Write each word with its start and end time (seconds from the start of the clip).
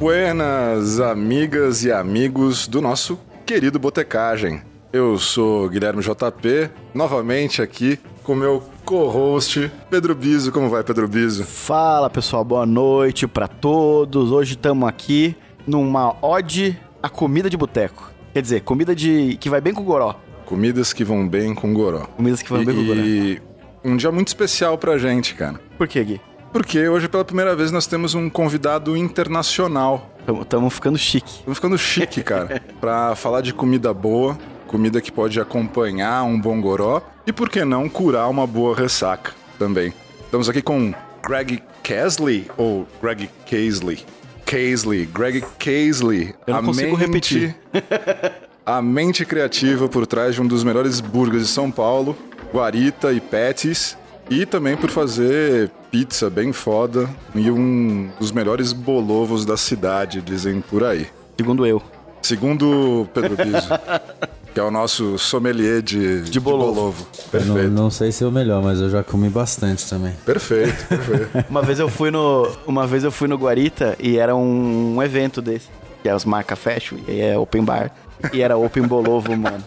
Buenas, 0.00 0.98
amigas 0.98 1.84
e 1.84 1.92
amigos 1.92 2.66
do 2.66 2.80
nosso 2.80 3.20
querido 3.44 3.78
Botecagem. 3.78 4.62
Eu 4.90 5.18
sou 5.18 5.68
Guilherme 5.68 6.00
JP, 6.00 6.70
novamente 6.94 7.60
aqui 7.60 7.98
com 8.24 8.34
meu 8.34 8.62
co-host 8.86 9.70
Pedro 9.90 10.14
Biso. 10.14 10.50
Como 10.52 10.70
vai, 10.70 10.82
Pedro 10.82 11.06
Biso? 11.06 11.44
Fala 11.44 12.08
pessoal, 12.08 12.42
boa 12.42 12.64
noite 12.64 13.28
pra 13.28 13.46
todos. 13.46 14.32
Hoje 14.32 14.52
estamos 14.52 14.88
aqui 14.88 15.36
numa 15.66 16.16
ode 16.22 16.80
à 17.02 17.10
comida 17.10 17.50
de 17.50 17.58
boteco. 17.58 18.10
Quer 18.32 18.40
dizer, 18.40 18.62
comida 18.62 18.96
de 18.96 19.36
que 19.38 19.50
vai 19.50 19.60
bem 19.60 19.74
com 19.74 19.82
o 19.82 19.84
goró. 19.84 20.14
Comidas 20.46 20.94
que 20.94 21.04
vão 21.04 21.28
bem 21.28 21.54
com 21.54 21.74
goró. 21.74 22.06
Comidas 22.16 22.40
que 22.40 22.48
vão 22.48 22.62
e, 22.62 22.64
bem 22.64 22.74
com 22.74 22.80
o 22.80 22.86
goró. 22.86 23.00
E 23.02 23.42
um 23.84 23.98
dia 23.98 24.10
muito 24.10 24.28
especial 24.28 24.78
pra 24.78 24.96
gente, 24.96 25.34
cara. 25.34 25.60
Por 25.76 25.86
que, 25.86 26.02
Gui? 26.02 26.20
Porque 26.52 26.88
hoje, 26.88 27.08
pela 27.08 27.24
primeira 27.24 27.54
vez, 27.54 27.70
nós 27.70 27.86
temos 27.86 28.14
um 28.14 28.28
convidado 28.28 28.96
internacional. 28.96 30.10
Estamos 30.42 30.74
ficando 30.74 30.98
chique. 30.98 31.30
Estamos 31.38 31.58
ficando 31.58 31.78
chique, 31.78 32.22
cara. 32.22 32.60
pra 32.80 33.14
falar 33.14 33.40
de 33.40 33.54
comida 33.54 33.94
boa, 33.94 34.36
comida 34.66 35.00
que 35.00 35.12
pode 35.12 35.40
acompanhar 35.40 36.24
um 36.24 36.40
bom 36.40 36.60
goró 36.60 37.02
e, 37.26 37.32
por 37.32 37.48
que 37.48 37.64
não, 37.64 37.88
curar 37.88 38.28
uma 38.28 38.46
boa 38.46 38.74
ressaca 38.74 39.32
também. 39.58 39.92
Estamos 40.24 40.48
aqui 40.48 40.60
com 40.60 40.92
Greg 41.22 41.62
Casley, 41.82 42.50
ou 42.56 42.86
Greg 43.00 43.30
Casley. 43.48 44.04
Casley, 44.44 45.06
Greg 45.06 45.44
Casley. 45.58 46.34
Eu 46.46 46.54
não 46.54 46.64
consigo 46.64 46.96
repetir. 46.96 47.56
a 48.66 48.82
mente 48.82 49.24
criativa 49.24 49.88
por 49.88 50.06
trás 50.06 50.34
de 50.34 50.42
um 50.42 50.46
dos 50.46 50.64
melhores 50.64 51.00
burgers 51.00 51.44
de 51.44 51.48
São 51.48 51.70
Paulo, 51.70 52.16
Guarita 52.52 53.12
e 53.12 53.20
Patties. 53.20 53.96
E 54.30 54.46
também 54.46 54.76
por 54.76 54.88
fazer 54.90 55.68
pizza 55.90 56.30
bem 56.30 56.52
foda 56.52 57.10
e 57.34 57.50
um 57.50 58.08
dos 58.20 58.30
melhores 58.30 58.72
bolovos 58.72 59.44
da 59.44 59.56
cidade, 59.56 60.22
dizem 60.22 60.60
por 60.60 60.84
aí. 60.84 61.08
Segundo 61.36 61.66
eu. 61.66 61.82
Segundo 62.22 63.08
Pedro 63.12 63.34
Biso, 63.34 63.68
que 64.54 64.60
é 64.60 64.62
o 64.62 64.70
nosso 64.70 65.18
sommelier 65.18 65.82
de, 65.82 66.22
de 66.22 66.38
bolovo. 66.38 66.74
bolovo. 66.74 67.06
Eu 67.12 67.30
Perfeito. 67.30 67.70
Não, 67.70 67.84
não 67.84 67.90
sei 67.90 68.12
se 68.12 68.22
é 68.22 68.26
o 68.26 68.30
melhor, 68.30 68.62
mas 68.62 68.80
eu 68.80 68.88
já 68.88 69.02
comi 69.02 69.28
bastante 69.28 69.88
também. 69.90 70.12
Perfeito, 70.24 70.86
perfeito. 70.86 71.46
Uma 71.50 71.62
vez 71.62 71.80
eu 71.80 71.88
fui 71.88 72.12
no, 72.12 72.48
uma 72.66 72.86
vez 72.86 73.02
eu 73.02 73.10
fui 73.10 73.26
no 73.26 73.36
Guarita 73.36 73.96
e 73.98 74.16
era 74.16 74.36
um, 74.36 74.96
um 74.96 75.02
evento 75.02 75.42
desse, 75.42 75.68
que 76.04 76.08
é 76.08 76.14
os 76.14 76.24
marca 76.24 76.54
fashion 76.54 76.98
e 77.08 77.20
é 77.20 77.36
open 77.36 77.64
bar 77.64 77.90
e 78.32 78.42
era 78.42 78.56
open 78.56 78.84
bolovo, 78.84 79.36
mano. 79.36 79.64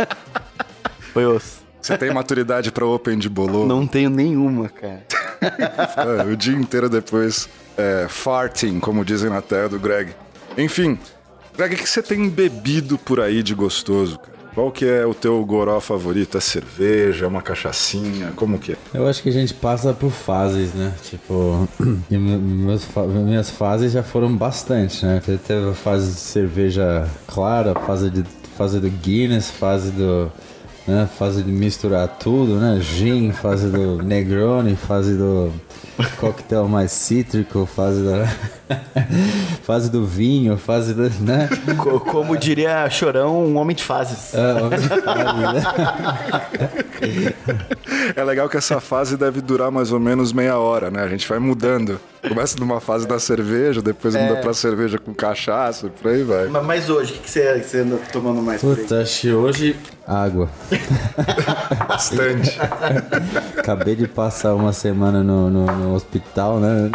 Foi 1.12 1.26
osso. 1.26 1.61
Você 1.82 1.98
tem 1.98 2.12
maturidade 2.14 2.70
pra 2.70 2.86
open 2.86 3.18
de 3.18 3.28
bolovo? 3.28 3.66
Não 3.66 3.86
tenho 3.86 4.08
nenhuma, 4.08 4.68
cara. 4.68 5.02
É, 5.42 6.22
o 6.32 6.36
dia 6.36 6.54
inteiro 6.54 6.88
depois 6.88 7.48
é, 7.76 8.06
farting, 8.08 8.78
como 8.78 9.04
dizem 9.04 9.28
na 9.28 9.42
terra 9.42 9.70
do 9.70 9.78
Greg. 9.80 10.12
Enfim, 10.56 10.96
Greg, 11.56 11.74
o 11.74 11.78
que 11.78 11.88
você 11.88 12.00
tem 12.00 12.28
bebido 12.30 12.96
por 12.96 13.18
aí 13.18 13.42
de 13.42 13.52
gostoso, 13.52 14.20
cara? 14.20 14.32
Qual 14.54 14.70
que 14.70 14.84
é 14.84 15.04
o 15.04 15.12
teu 15.12 15.44
goró 15.44 15.80
favorito? 15.80 16.38
É 16.38 16.40
cerveja, 16.40 17.24
é 17.24 17.28
uma 17.28 17.42
cachaçinha? 17.42 18.32
Como 18.36 18.56
que 18.58 18.72
é? 18.72 18.76
Eu 18.94 19.08
acho 19.08 19.20
que 19.20 19.30
a 19.30 19.32
gente 19.32 19.52
passa 19.54 19.92
por 19.92 20.12
fases, 20.12 20.72
né? 20.74 20.92
Tipo, 21.02 21.66
me- 22.08 22.18
meus 22.18 22.86
minhas 23.24 23.50
fases 23.50 23.90
já 23.92 24.04
foram 24.04 24.36
bastante, 24.36 25.04
né? 25.04 25.20
Te- 25.24 25.38
Teve 25.38 25.70
a 25.70 25.74
fase 25.74 26.12
de 26.12 26.20
cerveja 26.20 27.08
clara, 27.26 27.74
fase 27.80 28.10
de 28.10 28.22
fase 28.56 28.78
do 28.78 28.88
Guinness, 28.90 29.50
fase 29.50 29.90
do 29.90 30.30
né? 30.86 31.08
fase 31.18 31.42
de 31.42 31.50
misturar 31.50 32.08
tudo, 32.08 32.56
né? 32.56 32.80
Gin, 32.80 33.32
fase 33.32 33.68
do 33.68 34.02
Negroni, 34.02 34.76
fase 34.76 35.14
do 35.16 35.52
coquetel 36.18 36.66
mais 36.68 36.90
cítrico, 36.92 37.66
fase 37.66 38.02
da 38.02 38.26
fase 39.62 39.90
do 39.90 40.06
vinho, 40.06 40.56
fase 40.56 40.94
do, 40.94 41.08
né? 41.22 41.48
Co- 41.78 42.00
Como 42.00 42.36
diria 42.36 42.88
Chorão, 42.90 43.44
um 43.44 43.56
homem 43.56 43.74
de 43.76 43.84
fases. 43.84 44.32
É, 44.34 44.54
fase, 44.70 44.88
né? 44.88 45.62
É 48.16 48.22
legal 48.24 48.48
que 48.48 48.56
essa 48.56 48.80
fase 48.80 49.16
deve 49.16 49.40
durar 49.40 49.70
mais 49.70 49.92
ou 49.92 49.98
menos 50.00 50.32
meia 50.32 50.56
hora, 50.58 50.90
né? 50.90 51.02
A 51.02 51.08
gente 51.08 51.28
vai 51.28 51.38
mudando. 51.38 52.00
Começa 52.26 52.56
numa 52.58 52.80
fase 52.80 53.06
da 53.06 53.18
cerveja, 53.18 53.82
depois 53.82 54.14
muda 54.14 54.36
pra 54.36 54.54
cerveja 54.54 54.98
com 54.98 55.12
cachaça, 55.12 55.88
por 55.88 56.10
aí 56.10 56.22
vai. 56.22 56.46
Mas- 56.46 56.64
Mas 56.64 56.90
hoje, 56.90 57.12
o 57.12 57.14
que 57.16 57.20
que 57.22 57.30
você, 57.30 57.58
que 57.60 57.66
você 57.66 57.78
anda 57.80 57.96
tomando 58.12 58.40
mais? 58.40 58.60
Puta, 58.60 59.02
acho 59.02 59.20
que 59.22 59.32
hoje 59.32 59.76
água. 60.06 60.48
Bastante. 61.88 62.58
Acabei 63.62 63.94
de 63.94 64.08
passar 64.08 64.56
uma 64.56 64.72
semana 64.72 65.22
no, 65.22 65.48
no, 65.48 65.64
no 65.66 65.94
hospital, 65.94 66.58
né? 66.58 66.90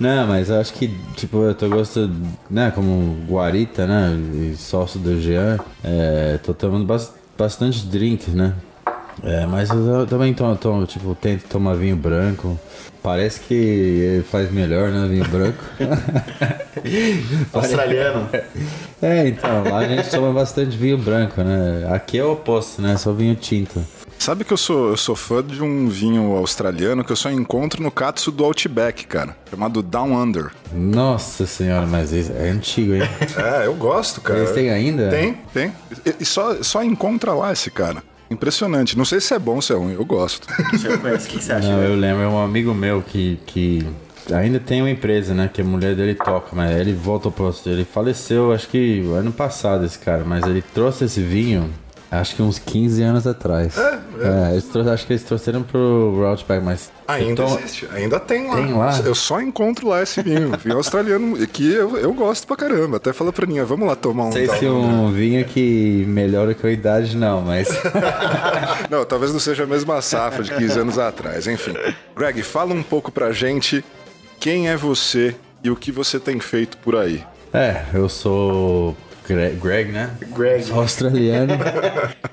Não, 0.00 0.26
mas 0.26 0.48
eu 0.48 0.58
acho 0.58 0.72
que, 0.72 0.88
tipo, 1.14 1.42
eu 1.42 1.54
tô 1.54 1.68
gostando, 1.68 2.16
né, 2.50 2.72
como 2.74 3.18
guarita, 3.28 3.86
né, 3.86 4.18
e 4.32 4.56
sócio 4.56 4.98
do 4.98 5.20
Jean, 5.20 5.58
é, 5.84 6.38
tô 6.42 6.54
tomando 6.54 6.86
bas- 6.86 7.12
bastante 7.36 7.84
drink, 7.86 8.30
né? 8.30 8.54
É, 9.22 9.44
mas 9.44 9.68
eu 9.68 10.06
também 10.06 10.32
tomo, 10.32 10.56
tomo, 10.56 10.86
tipo, 10.86 11.14
tento 11.14 11.42
tomar 11.46 11.74
vinho 11.74 11.94
branco. 11.96 12.58
Parece 13.02 13.40
que 13.40 14.22
faz 14.30 14.50
melhor, 14.50 14.88
né, 14.90 15.06
vinho 15.08 15.28
branco. 15.28 15.62
Australiano. 17.52 18.30
É, 19.02 19.28
então, 19.28 19.64
lá 19.64 19.80
a 19.80 19.88
gente 19.88 20.08
toma 20.10 20.32
bastante 20.32 20.74
vinho 20.74 20.96
branco, 20.96 21.42
né? 21.42 21.86
Aqui 21.92 22.18
é 22.18 22.24
o 22.24 22.32
oposto, 22.32 22.80
né? 22.80 22.96
Só 22.96 23.12
vinho 23.12 23.34
tinto. 23.34 23.84
Sabe 24.20 24.44
que 24.44 24.52
eu 24.52 24.56
sou, 24.58 24.90
eu 24.90 24.98
sou 24.98 25.16
fã 25.16 25.42
de 25.42 25.62
um 25.62 25.88
vinho 25.88 26.36
australiano 26.36 27.02
que 27.02 27.10
eu 27.10 27.16
só 27.16 27.30
encontro 27.30 27.82
no 27.82 27.90
Katsu 27.90 28.30
do 28.30 28.44
Outback, 28.44 29.06
cara. 29.06 29.34
Chamado 29.48 29.82
Down 29.82 30.12
Under. 30.12 30.50
Nossa 30.74 31.46
senhora, 31.46 31.86
mas 31.86 32.12
isso 32.12 32.30
é 32.32 32.50
antigo, 32.50 32.92
hein? 32.94 33.00
É, 33.38 33.64
eu 33.64 33.74
gosto, 33.74 34.20
cara. 34.20 34.40
Eles 34.40 34.52
têm 34.52 34.68
ainda? 34.68 35.08
Tem, 35.08 35.38
tem. 35.54 35.72
E, 36.04 36.16
e 36.20 36.24
só, 36.26 36.62
só 36.62 36.84
encontra 36.84 37.32
lá 37.32 37.50
esse 37.50 37.70
cara. 37.70 38.02
Impressionante. 38.30 38.96
Não 38.96 39.06
sei 39.06 39.22
se 39.22 39.32
é 39.32 39.38
bom 39.38 39.54
ou 39.54 39.62
se 39.62 39.72
é 39.72 39.76
ruim, 39.76 39.94
eu 39.94 40.04
gosto. 40.04 40.46
Você 40.70 40.98
conhece? 40.98 41.26
O 41.26 41.30
que 41.30 41.42
você 41.42 41.52
acha? 41.54 41.70
Não, 41.70 41.78
velho? 41.78 41.94
eu 41.94 41.98
lembro, 41.98 42.22
é 42.22 42.28
um 42.28 42.44
amigo 42.44 42.74
meu 42.74 43.00
que, 43.00 43.40
que 43.46 43.88
ainda 44.30 44.60
tem 44.60 44.82
uma 44.82 44.90
empresa, 44.90 45.32
né? 45.32 45.48
Que 45.50 45.62
a 45.62 45.64
mulher 45.64 45.96
dele 45.96 46.14
toca, 46.14 46.54
mas 46.54 46.78
ele 46.78 46.92
voltou 46.92 47.32
pro. 47.32 47.54
Ele 47.64 47.86
faleceu, 47.86 48.52
acho 48.52 48.68
que 48.68 49.00
ano 49.14 49.32
passado, 49.32 49.86
esse 49.86 49.98
cara, 49.98 50.24
mas 50.26 50.44
ele 50.44 50.60
trouxe 50.74 51.06
esse 51.06 51.22
vinho. 51.22 51.70
Acho 52.10 52.34
que 52.34 52.42
uns 52.42 52.58
15 52.58 53.02
anos 53.04 53.24
atrás. 53.24 53.78
É, 53.78 54.50
eles 54.50 54.64
trouxeram- 54.64 54.92
acho 54.94 55.06
que 55.06 55.12
eles 55.12 55.22
trouxeram 55.22 55.62
pro 55.62 56.24
Outback, 56.26 56.64
mas. 56.64 56.90
Ainda 57.06 57.30
Então, 57.44 57.58
existe, 57.60 57.88
ainda 57.94 58.18
tem 58.18 58.48
lá. 58.48 58.56
Tem 58.56 58.72
lá? 58.72 59.00
Eu 59.04 59.14
só 59.14 59.40
encontro 59.40 59.86
lá 59.88 60.02
esse 60.02 60.20
vinho. 60.20 60.50
Vinho 60.58 60.76
australiano, 60.76 61.36
que 61.46 61.72
eu, 61.72 61.96
eu 61.98 62.12
gosto 62.12 62.48
pra 62.48 62.56
caramba. 62.56 62.96
Até 62.96 63.12
fala 63.12 63.32
pra 63.32 63.46
mim, 63.46 63.62
vamos 63.62 63.86
lá 63.86 63.94
tomar 63.94 64.24
um 64.24 64.26
Não 64.26 64.32
sei 64.32 64.46
Down 64.48 64.58
se 64.58 64.66
um 64.66 65.12
vinho 65.12 65.44
que 65.44 66.04
melhora 66.08 66.52
com 66.52 66.66
a 66.66 66.70
idade, 66.72 67.16
não, 67.16 67.42
mas. 67.42 67.68
Não, 68.90 69.04
talvez 69.04 69.32
não 69.32 69.38
seja 69.38 69.62
a 69.62 69.66
mesma 69.66 70.00
safra 70.02 70.42
de 70.42 70.52
15 70.52 70.78
anos 70.80 70.98
atrás. 70.98 71.46
Enfim. 71.46 71.74
Greg, 72.16 72.42
fala 72.42 72.74
um 72.74 72.82
pouco 72.82 73.12
pra 73.12 73.30
gente 73.32 73.84
quem 74.40 74.68
é 74.68 74.76
você 74.76 75.34
e 75.62 75.70
o 75.70 75.76
que 75.76 75.92
você 75.92 76.18
tem 76.18 76.40
feito 76.40 76.76
por 76.78 76.96
aí. 76.96 77.22
É, 77.52 77.84
eu 77.94 78.08
sou. 78.08 78.96
Greg, 79.30 79.56
Greg 79.60 79.92
né? 79.92 80.10
Greg. 80.36 80.64
Sou 80.64 80.80
australiano. 80.80 81.54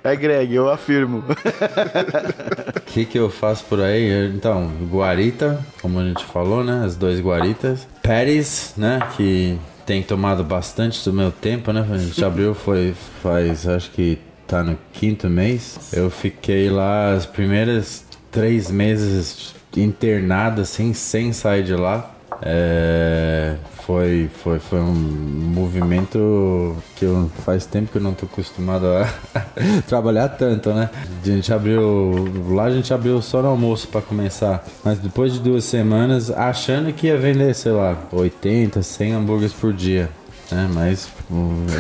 É 0.04 0.16
Greg, 0.16 0.56
eu 0.56 0.68
afirmo. 0.68 1.20
O 1.20 2.82
que, 2.88 3.06
que 3.06 3.20
eu 3.20 3.30
faço 3.30 3.64
por 3.66 3.80
aí? 3.82 4.32
Então, 4.34 4.72
guarita, 4.90 5.64
como 5.80 6.00
a 6.00 6.04
gente 6.04 6.26
falou, 6.26 6.64
né? 6.64 6.84
As 6.84 6.96
dois 6.96 7.20
guaritas. 7.20 7.88
Paris, 8.02 8.74
né? 8.76 9.00
Que 9.16 9.60
tem 9.86 10.02
tomado 10.02 10.44
bastante 10.44 11.04
do 11.06 11.14
meu 11.14 11.32
tempo, 11.32 11.72
né? 11.72 11.86
A 11.88 11.98
gente 11.98 12.24
abriu, 12.26 12.56
foi 12.56 12.96
faz, 13.22 13.68
acho 13.68 13.92
que 13.92 14.18
tá 14.48 14.64
no 14.64 14.76
quinto 14.92 15.30
mês. 15.30 15.92
Eu 15.94 16.10
fiquei 16.10 16.68
lá 16.70 17.14
as 17.14 17.28
primeiras 17.28 18.04
três 18.32 18.72
meses 18.72 19.54
internado, 19.76 20.62
assim, 20.62 20.94
sem 20.94 21.32
sair 21.32 21.64
de 21.64 21.76
lá. 21.76 22.12
É, 22.42 23.56
foi, 23.88 24.30
foi, 24.44 24.60
foi 24.60 24.82
um 24.82 24.94
movimento 24.94 26.76
que 26.98 27.06
eu, 27.06 27.32
faz 27.46 27.66
tempo 27.66 27.90
que 27.90 27.98
eu 27.98 28.02
não 28.02 28.14
tô 28.14 28.26
acostumado 28.26 28.86
a 28.86 29.08
trabalhar 29.88 30.28
tanto, 30.28 30.74
né? 30.74 30.90
A 31.24 31.26
gente 31.26 31.54
abriu. 31.54 32.14
Lá 32.50 32.66
a 32.66 32.70
gente 32.70 32.94
abriu 32.94 33.22
só 33.22 33.42
no 33.42 33.48
almoço 33.48 33.88
para 33.88 34.02
começar. 34.02 34.68
Mas 34.84 35.00
depois 35.00 35.32
de 35.32 35.40
duas 35.40 35.64
semanas, 35.64 36.30
achando 36.30 36.92
que 36.92 37.08
ia 37.08 37.18
vender, 37.18 37.56
sei 37.56 37.72
lá, 37.72 37.98
80, 38.12 38.84
100 38.84 39.14
hambúrgueres 39.14 39.54
por 39.54 39.72
dia. 39.72 40.10
Né? 40.52 40.70
Mas 40.74 41.08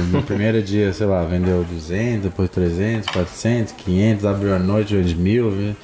no 0.09 0.23
primeiro 0.23 0.63
dia, 0.63 0.93
sei 0.93 1.07
lá, 1.07 1.25
vendeu 1.25 1.65
200, 1.65 2.23
depois 2.23 2.49
300, 2.49 3.09
400, 3.09 3.73
500, 3.73 4.25
abriu 4.25 4.55
a 4.55 4.59
noite, 4.59 4.95
vende 4.95 5.13
mil. 5.13 5.75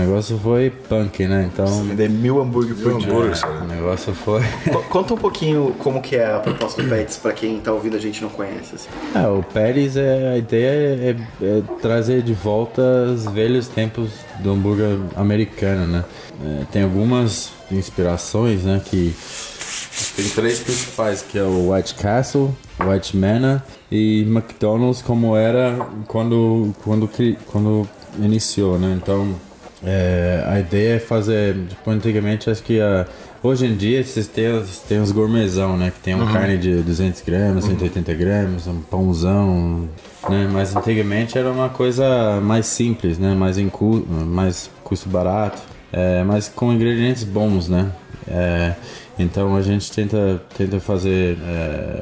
O 0.00 0.06
negócio 0.06 0.38
foi 0.38 0.70
punk, 0.70 1.26
né? 1.26 1.50
Então. 1.52 1.66
Vender 1.84 2.08
mil 2.08 2.40
hambúrguer 2.40 2.74
por 2.74 2.98
dia. 2.98 3.08
hambúrguer, 3.10 3.62
O 3.62 3.66
negócio 3.66 4.14
foi. 4.14 4.40
Co- 4.72 4.82
Conta 4.84 5.12
um 5.14 5.16
pouquinho 5.18 5.74
como 5.78 6.00
que 6.00 6.16
é 6.16 6.34
a 6.34 6.38
proposta 6.38 6.82
do 6.82 6.88
Pets 6.88 7.18
pra 7.18 7.32
quem 7.32 7.60
tá 7.60 7.70
ouvindo 7.72 7.96
a 7.96 8.00
gente 8.00 8.22
não 8.22 8.30
conhece. 8.30 8.76
assim. 8.76 8.88
É, 9.14 9.28
o 9.28 9.42
Pérez, 9.42 9.96
é, 9.98 10.32
a 10.32 10.38
ideia 10.38 10.70
é, 10.70 11.16
é 11.44 11.62
trazer 11.82 12.22
de 12.22 12.32
volta 12.32 12.80
os 13.14 13.26
velhos 13.26 13.68
tempos 13.68 14.10
do 14.38 14.50
hambúrguer 14.52 14.96
americano, 15.16 15.86
né? 15.86 16.04
É, 16.42 16.64
tem 16.72 16.82
algumas 16.82 17.50
inspirações, 17.70 18.62
né, 18.64 18.80
que 18.84 19.14
Tem 20.16 20.28
três 20.30 20.60
principais, 20.60 21.20
que 21.22 21.38
é 21.38 21.42
o 21.42 21.72
White 21.74 21.94
Castle, 21.96 22.50
White 22.80 23.14
Manor 23.16 23.60
e 23.92 24.22
McDonald's, 24.22 25.02
como 25.02 25.36
era 25.36 25.76
quando, 26.08 26.74
quando, 26.82 27.08
quando 27.46 27.86
iniciou, 28.18 28.78
né? 28.78 28.98
Então, 29.00 29.34
é, 29.84 30.44
a 30.46 30.60
ideia 30.60 30.96
é 30.96 30.98
fazer, 30.98 31.56
tipo, 31.68 31.90
antigamente, 31.90 32.50
acho 32.50 32.62
que 32.62 32.80
a, 32.80 33.06
hoje 33.42 33.66
em 33.66 33.74
dia 33.74 34.04
vocês 34.04 34.26
têm, 34.26 34.62
têm 34.86 35.00
os 35.00 35.10
gourmetzão, 35.10 35.76
né? 35.76 35.90
Que 35.90 36.00
tem 36.00 36.14
uma 36.14 36.30
carne 36.30 36.58
de 36.58 36.82
200 36.82 37.22
gramas, 37.22 37.64
180 37.64 38.14
gramas, 38.14 38.66
um 38.66 38.80
pãozão, 38.82 39.88
né? 40.28 40.48
Mas 40.52 40.76
antigamente 40.76 41.38
era 41.38 41.50
uma 41.50 41.68
coisa 41.68 42.40
mais 42.42 42.66
simples, 42.66 43.18
né? 43.18 43.34
Mais, 43.34 43.56
em 43.56 43.68
cu, 43.68 44.04
mais 44.08 44.70
custo 44.84 45.08
barato, 45.08 45.62
é, 45.92 46.22
mas 46.24 46.48
com 46.48 46.72
ingredientes 46.72 47.24
bons, 47.24 47.68
né? 47.68 47.90
É, 48.28 48.74
então 49.18 49.56
a 49.56 49.62
gente 49.62 49.90
tenta, 49.90 50.42
tenta 50.56 50.78
fazer, 50.78 51.38
é, 51.42 52.00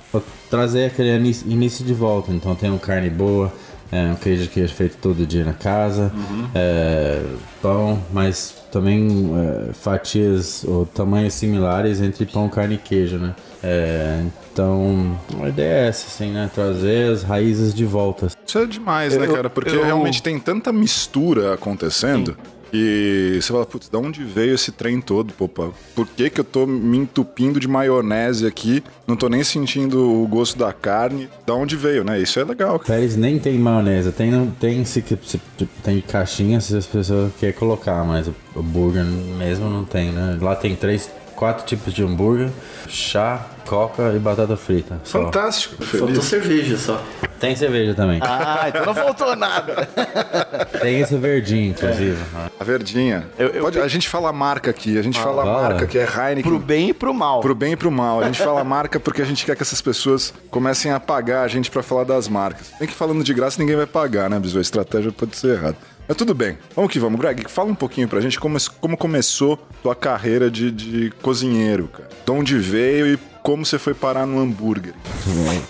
trazer 0.51 0.87
aquele 0.87 1.11
início 1.47 1.85
de 1.85 1.95
volta. 1.95 2.33
Então 2.33 2.55
tem 2.55 2.71
uma 2.71 2.79
carne 2.79 3.09
boa, 3.09 3.53
é, 3.91 4.11
um 4.13 4.17
queijo 4.17 4.49
que 4.49 4.61
é 4.61 4.69
feito 4.69 4.97
todo 4.99 5.27
dia 5.27 5.45
na 5.45 5.53
casa, 5.53 6.13
é, 6.55 7.23
pão, 7.63 8.03
mas 8.13 8.55
também 8.71 9.31
é, 9.69 9.73
fatias 9.73 10.65
ou 10.65 10.85
tamanhos 10.87 11.35
similares 11.35 12.01
entre 12.01 12.27
pão, 12.27 12.49
carne 12.49 12.75
e 12.75 12.79
queijo, 12.79 13.17
né? 13.17 13.35
É, 13.63 14.23
então 14.53 15.19
a 15.43 15.49
ideia 15.49 15.85
é 15.85 15.89
essa, 15.89 16.07
assim, 16.07 16.31
né? 16.33 16.51
Trazer 16.55 17.13
as 17.13 17.23
raízes 17.23 17.75
de 17.75 17.85
volta. 17.85 18.29
Isso 18.47 18.59
é 18.59 18.67
demais, 18.67 19.17
né, 19.17 19.27
Eu- 19.27 19.33
cara? 19.35 19.51
Porque 19.51 19.75
eu- 19.75 19.85
realmente 19.85 20.23
tem 20.23 20.39
tanta 20.39 20.73
mistura 20.73 21.55
acontecendo 21.55 22.37
que 22.71 23.39
você 23.41 23.53
fala, 23.53 23.67
putz, 23.67 23.89
da 23.89 23.99
onde 23.99 24.23
veio 24.25 24.55
esse 24.55 24.71
trem 24.73 25.01
todo, 25.01 25.33
pô? 25.33 25.49
pá? 25.49 25.69
Por 25.95 26.07
que 26.07 26.29
que 26.31 26.41
eu 26.41 26.45
tô 26.45 26.67
me 26.67 26.99
entupindo 26.99 27.59
de 27.61 27.67
maionese 27.69 28.47
aqui? 28.47 28.83
Não 29.07 29.17
tô 29.17 29.29
nem 29.29 29.43
sentindo 29.43 30.23
o 30.23 30.27
gosto 30.27 30.59
da 30.59 30.73
carne. 30.73 31.29
Da 31.47 31.55
onde 31.55 31.77
veio, 31.77 32.05
né? 32.05 32.21
Isso 32.21 32.39
é 32.39 32.45
legal. 32.45 32.79
Pérez 32.79 33.17
nem 33.17 33.39
tem 33.39 33.59
maionese, 33.59 34.13
tem, 34.13 34.31
não- 34.31 34.51
tem, 34.51 34.85
se, 34.85 35.03
se- 35.25 35.41
tem 35.83 36.01
caixinha 36.01 36.61
se 36.61 36.77
as 36.77 36.87
pessoas 36.87 37.33
querem 37.39 37.55
colocar, 37.55 38.05
mas 38.05 38.29
o, 38.55 38.63
burger 38.63 39.05
mesmo 39.05 39.69
não 39.71 39.85
tem, 39.85 40.11
né? 40.13 40.39
Lá 40.41 40.55
tem 40.57 40.75
três, 40.77 41.09
quatro 41.35 41.65
tipos 41.67 41.95
de 41.95 42.03
hambúrguer, 42.03 42.51
chá, 42.89 43.47
coca 43.69 44.13
e 44.15 44.19
batata 44.19 44.57
frita. 44.57 45.01
só. 45.05 45.23
Fantástico. 45.25 45.83
Faltou 45.85 46.09
Feliz. 46.09 46.25
cerveja 46.25 46.77
só. 46.79 47.03
Tem 47.39 47.55
cerveja 47.55 47.95
também. 47.95 48.19
Ah, 48.23 48.65
então 48.69 48.85
não 48.87 48.95
faltou 48.95 49.37
nada. 49.37 49.89
Tem 50.81 51.01
esse 51.01 51.17
verdinho, 51.17 51.71
inclusive. 51.71 52.17
né? 52.33 52.51
A 52.59 52.65
verdinha. 52.65 53.29
Eu- 53.39 53.49
eu- 53.51 53.63
Pode- 53.63 53.79
a 53.81 53.87
gente 53.89 54.09
fala 54.09 54.33
marca 54.33 54.71
aqui. 54.71 54.99
A 54.99 55.03
gente 55.03 55.19
fala 55.21 55.43
a 55.43 55.45
fala. 55.45 55.63
marca 55.69 55.87
que 55.87 55.99
é 55.99 56.03
Heineken. 56.05 56.43
Pro 56.43 56.59
bem 56.59 56.89
e 56.89 56.95
pro 56.95 57.15
mal. 57.15 57.41
Pro 57.41 57.55
bem 57.55 57.73
e 57.73 57.77
pro 57.77 57.91
mal. 57.93 58.21
A 58.21 58.25
gente 58.27 58.39
fala 58.43 58.65
marca 58.65 58.99
porque 58.99 59.23
a 59.23 59.25
gente 59.25 59.45
quer 59.47 59.55
que 59.55 59.63
essas 59.63 59.81
pessoas 59.81 60.33
comecem 60.51 60.91
a 60.91 60.99
pagar 60.99 61.43
a 61.43 61.49
gente 61.49 61.71
pra 61.71 61.83
falar 61.83 62.05
das 62.05 62.27
marcas. 62.29 62.71
Tem 62.79 62.89
que 62.89 62.95
falando 62.95 63.23
de 63.23 63.33
graça 63.33 63.61
ninguém 63.61 63.77
vai 63.77 63.87
pagar, 63.87 64.29
né, 64.29 64.39
Bisu? 64.41 64.59
A 64.59 64.63
estratégia 64.63 65.13
pode 65.13 65.37
ser 65.37 65.55
errada. 65.55 65.77
Mas 66.09 66.17
tudo 66.17 66.35
bem. 66.35 66.57
Vamos 66.75 66.91
que 66.91 66.99
vamos. 66.99 67.21
Greg, 67.21 67.45
fala 67.49 67.71
um 67.71 67.75
pouquinho 67.75 68.09
pra 68.09 68.21
gente 68.21 68.41
como, 68.41 68.57
como 68.81 68.97
começou 68.97 69.59
tua 69.83 69.95
carreira 69.95 70.51
de, 70.51 70.71
de 70.71 71.13
cozinheiro, 71.23 71.87
cara. 71.89 72.09
De 72.25 72.33
onde 72.33 72.59
veio 72.59 73.07
e 73.07 73.19
como 73.49 73.65
você 73.65 73.79
foi 73.79 73.95
parar 73.95 74.27
no 74.27 74.39
hambúrguer. 74.39 74.93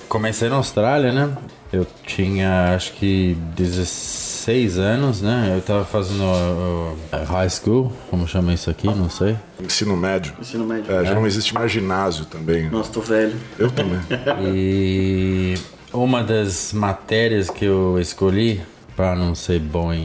Comecei 0.08 0.48
na 0.48 0.56
Austrália, 0.56 1.12
né? 1.12 1.38
Eu 1.72 1.86
tinha 2.04 2.74
acho 2.74 2.92
que 2.94 3.36
16 3.54 4.78
anos, 4.78 5.22
né? 5.22 5.52
Eu 5.54 5.62
tava 5.62 5.84
fazendo 5.84 6.24
uh, 6.24 6.96
uh, 7.12 7.24
high 7.24 7.48
school, 7.48 7.92
como 8.10 8.26
chama 8.26 8.52
isso 8.52 8.68
aqui, 8.68 8.88
não 8.88 9.08
sei. 9.08 9.36
Ensino 9.62 9.96
médio. 9.96 10.34
Ensino 10.40 10.66
médio. 10.66 10.92
É, 10.92 11.04
já 11.04 11.14
não 11.14 11.24
existe 11.24 11.54
mais 11.54 11.70
ginásio 11.70 12.24
também. 12.24 12.68
Nossa, 12.68 12.90
tô 12.90 13.00
velho. 13.00 13.36
Eu 13.56 13.70
também. 13.70 14.00
E 14.52 15.54
uma 15.92 16.24
das 16.24 16.72
matérias 16.72 17.48
que 17.48 17.64
eu 17.64 17.96
escolhi 18.00 18.60
para 18.96 19.14
não 19.14 19.36
ser 19.36 19.60
bom 19.60 19.92
em 19.92 20.04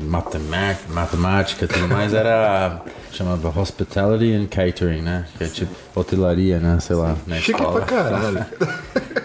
matemática, 0.00 0.90
matemática 0.90 1.64
e 1.66 1.68
tudo 1.68 1.88
mais 1.88 2.14
era 2.14 2.80
chamava 3.12 3.48
Hospitality 3.60 4.32
and 4.34 4.46
Catering, 4.46 5.02
né? 5.02 5.24
Que 5.38 5.44
é 5.44 5.48
tipo 5.48 5.74
hotelaria, 5.94 6.58
né? 6.58 6.78
Sei 6.80 6.96
lá, 6.96 7.16
na 7.26 7.36
Chique 7.36 7.52
escola. 7.52 7.80
pra 7.80 7.86
caralho. 7.86 8.46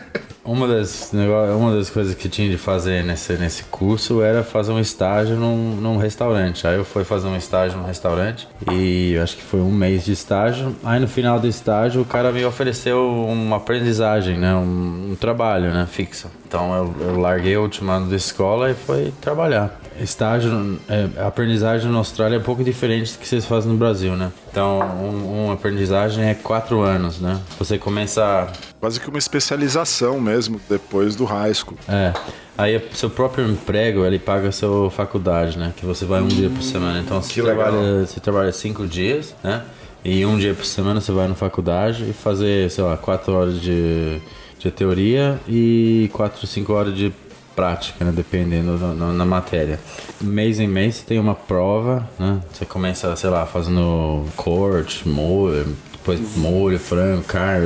Uma 0.47 0.65
das, 0.65 1.11
uma 1.11 1.75
das 1.75 1.89
coisas 1.89 2.15
que 2.15 2.29
tinha 2.29 2.49
de 2.49 2.57
fazer 2.57 3.03
nesse, 3.03 3.33
nesse 3.33 3.63
curso 3.63 4.21
era 4.21 4.45
fazer 4.45 4.71
um 4.71 4.79
estágio 4.79 5.35
num, 5.35 5.75
num 5.75 5.97
restaurante. 5.97 6.65
Aí 6.65 6.77
eu 6.77 6.85
fui 6.85 7.03
fazer 7.03 7.27
um 7.27 7.35
estágio 7.35 7.77
num 7.77 7.83
restaurante 7.85 8.47
e 8.71 9.11
eu 9.11 9.23
acho 9.23 9.35
que 9.35 9.43
foi 9.43 9.59
um 9.59 9.69
mês 9.73 10.05
de 10.05 10.13
estágio. 10.13 10.73
Aí 10.85 11.01
no 11.01 11.07
final 11.09 11.37
do 11.37 11.47
estágio 11.47 12.01
o 12.01 12.05
cara 12.05 12.31
me 12.31 12.45
ofereceu 12.45 13.09
uma 13.27 13.57
aprendizagem, 13.57 14.37
né? 14.37 14.55
Um, 14.55 15.09
um 15.11 15.15
trabalho, 15.19 15.69
né? 15.73 15.85
Fixo. 15.91 16.31
Então 16.47 16.73
eu, 16.73 16.95
eu 17.09 17.19
larguei 17.19 17.57
o 17.57 17.63
último 17.63 17.91
ano 17.91 18.09
da 18.09 18.15
escola 18.15 18.71
e 18.71 18.73
fui 18.73 19.13
trabalhar. 19.19 19.77
Estágio, 20.01 20.79
é, 20.87 21.07
a 21.21 21.27
aprendizagem 21.27 21.91
na 21.91 21.97
Austrália 21.97 22.35
é 22.35 22.39
um 22.39 22.43
pouco 22.43 22.63
diferente 22.63 23.13
do 23.13 23.19
que 23.19 23.27
vocês 23.27 23.45
fazem 23.45 23.71
no 23.71 23.77
Brasil, 23.77 24.15
né? 24.15 24.31
Então, 24.51 24.79
um, 24.79 25.45
uma 25.45 25.53
aprendizagem 25.53 26.23
é 26.25 26.33
quatro 26.33 26.81
anos, 26.81 27.19
né? 27.19 27.39
Você 27.59 27.77
começa 27.77 28.47
Quase 28.79 28.99
que 28.99 29.09
uma 29.09 29.17
especialização 29.17 30.19
mesmo 30.19 30.59
depois 30.69 31.15
do 31.15 31.25
high 31.25 31.53
school. 31.53 31.77
é. 31.87 32.13
Aí 32.57 32.75
o 32.75 32.81
seu 32.95 33.07
próprio 33.07 33.47
emprego, 33.47 34.03
ele 34.03 34.17
paga 34.17 34.49
a 34.49 34.51
sua 34.51 34.89
faculdade, 34.89 35.59
né? 35.59 35.73
Que 35.77 35.85
você 35.85 36.05
vai 36.05 36.21
um 36.21 36.27
dia 36.27 36.49
por 36.49 36.63
semana. 36.63 36.99
Então 36.99 37.21
você 37.21 37.39
trabalha, 37.39 38.03
você 38.03 38.19
trabalha 38.19 38.51
cinco 38.51 38.87
dias, 38.87 39.35
né? 39.43 39.61
E 40.03 40.25
um 40.25 40.39
dia 40.39 40.55
por 40.55 40.65
semana 40.65 40.99
você 40.99 41.11
vai 41.11 41.27
na 41.27 41.35
faculdade 41.35 42.09
e 42.09 42.13
fazer, 42.13 42.71
sei 42.71 42.83
lá, 42.83 42.97
quatro 42.97 43.31
horas 43.33 43.61
de, 43.61 44.19
de 44.57 44.71
teoria 44.71 45.39
e 45.47 46.09
quatro, 46.13 46.47
cinco 46.47 46.73
horas 46.73 46.95
de 46.95 47.13
prática, 47.61 48.05
né? 48.05 48.13
Dependendo 48.15 48.77
da- 48.77 48.93
na, 48.93 49.11
na 49.11 49.25
matéria. 49.25 49.79
Mês 50.21 50.59
em 50.59 50.67
mês 50.67 50.95
você 50.97 51.05
tem 51.05 51.19
uma 51.19 51.33
prova, 51.35 52.07
né? 52.19 52.39
Você 52.53 52.65
começa, 52.65 53.13
sei 53.15 53.29
lá, 53.31 53.45
fazendo 53.47 54.23
corte, 54.35 55.07
molho, 55.09 55.65
depois 55.91 56.19
molho, 56.37 56.77
frango, 56.79 57.23
carne, 57.23 57.65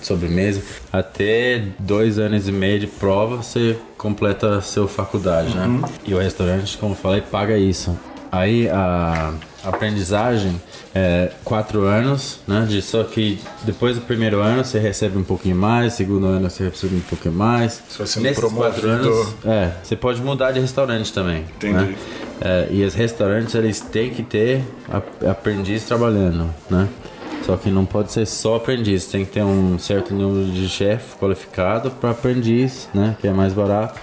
sobremesa. 0.00 0.62
Até 0.92 1.62
dois 1.78 2.18
anos 2.18 2.46
e 2.48 2.52
meio 2.52 2.78
de 2.78 2.86
prova 2.86 3.36
você 3.38 3.76
completa 3.98 4.56
a 4.58 4.60
sua 4.62 4.86
faculdade, 4.88 5.54
né? 5.56 5.82
E 6.06 6.14
o 6.14 6.18
restaurante, 6.18 6.78
como 6.78 6.92
eu 6.92 6.96
falei, 6.96 7.20
paga 7.20 7.58
isso. 7.58 7.98
Aí 8.30 8.68
a 8.68 9.32
aprendizagem 9.66 10.60
é 10.94 11.30
quatro 11.44 11.82
anos, 11.82 12.40
né? 12.46 12.66
De, 12.68 12.80
só 12.80 13.02
que 13.04 13.38
depois 13.64 13.96
do 13.96 14.02
primeiro 14.02 14.40
ano 14.40 14.64
você 14.64 14.78
recebe 14.78 15.18
um 15.18 15.24
pouquinho 15.24 15.56
mais, 15.56 15.94
segundo 15.94 16.26
ano 16.26 16.48
você 16.48 16.64
recebe 16.64 16.96
um 16.96 17.00
pouquinho 17.00 17.34
mais. 17.34 17.82
Você 17.88 17.98
vai 17.98 18.06
sendo 18.06 18.22
Nesses 18.22 18.44
quatro 18.44 18.80
promovido. 18.80 18.88
anos, 18.88 19.34
é, 19.44 19.72
você 19.82 19.96
pode 19.96 20.22
mudar 20.22 20.52
de 20.52 20.60
restaurante 20.60 21.12
também. 21.12 21.44
Entendi. 21.56 21.74
Né? 21.74 21.96
É, 22.40 22.68
e 22.70 22.84
os 22.84 22.94
restaurantes 22.94 23.54
eles 23.54 23.80
têm 23.80 24.10
que 24.10 24.22
ter 24.22 24.62
aprendiz 25.28 25.84
trabalhando, 25.84 26.48
né? 26.70 26.88
Só 27.44 27.56
que 27.56 27.70
não 27.70 27.84
pode 27.84 28.10
ser 28.10 28.26
só 28.26 28.56
aprendiz, 28.56 29.06
tem 29.06 29.24
que 29.24 29.30
ter 29.32 29.44
um 29.44 29.78
certo 29.78 30.12
número 30.12 30.50
de 30.50 30.68
chefe 30.68 31.16
qualificado 31.16 31.90
para 31.92 32.10
aprendiz, 32.10 32.88
né? 32.92 33.16
Que 33.20 33.28
é 33.28 33.32
mais 33.32 33.52
barato. 33.52 34.00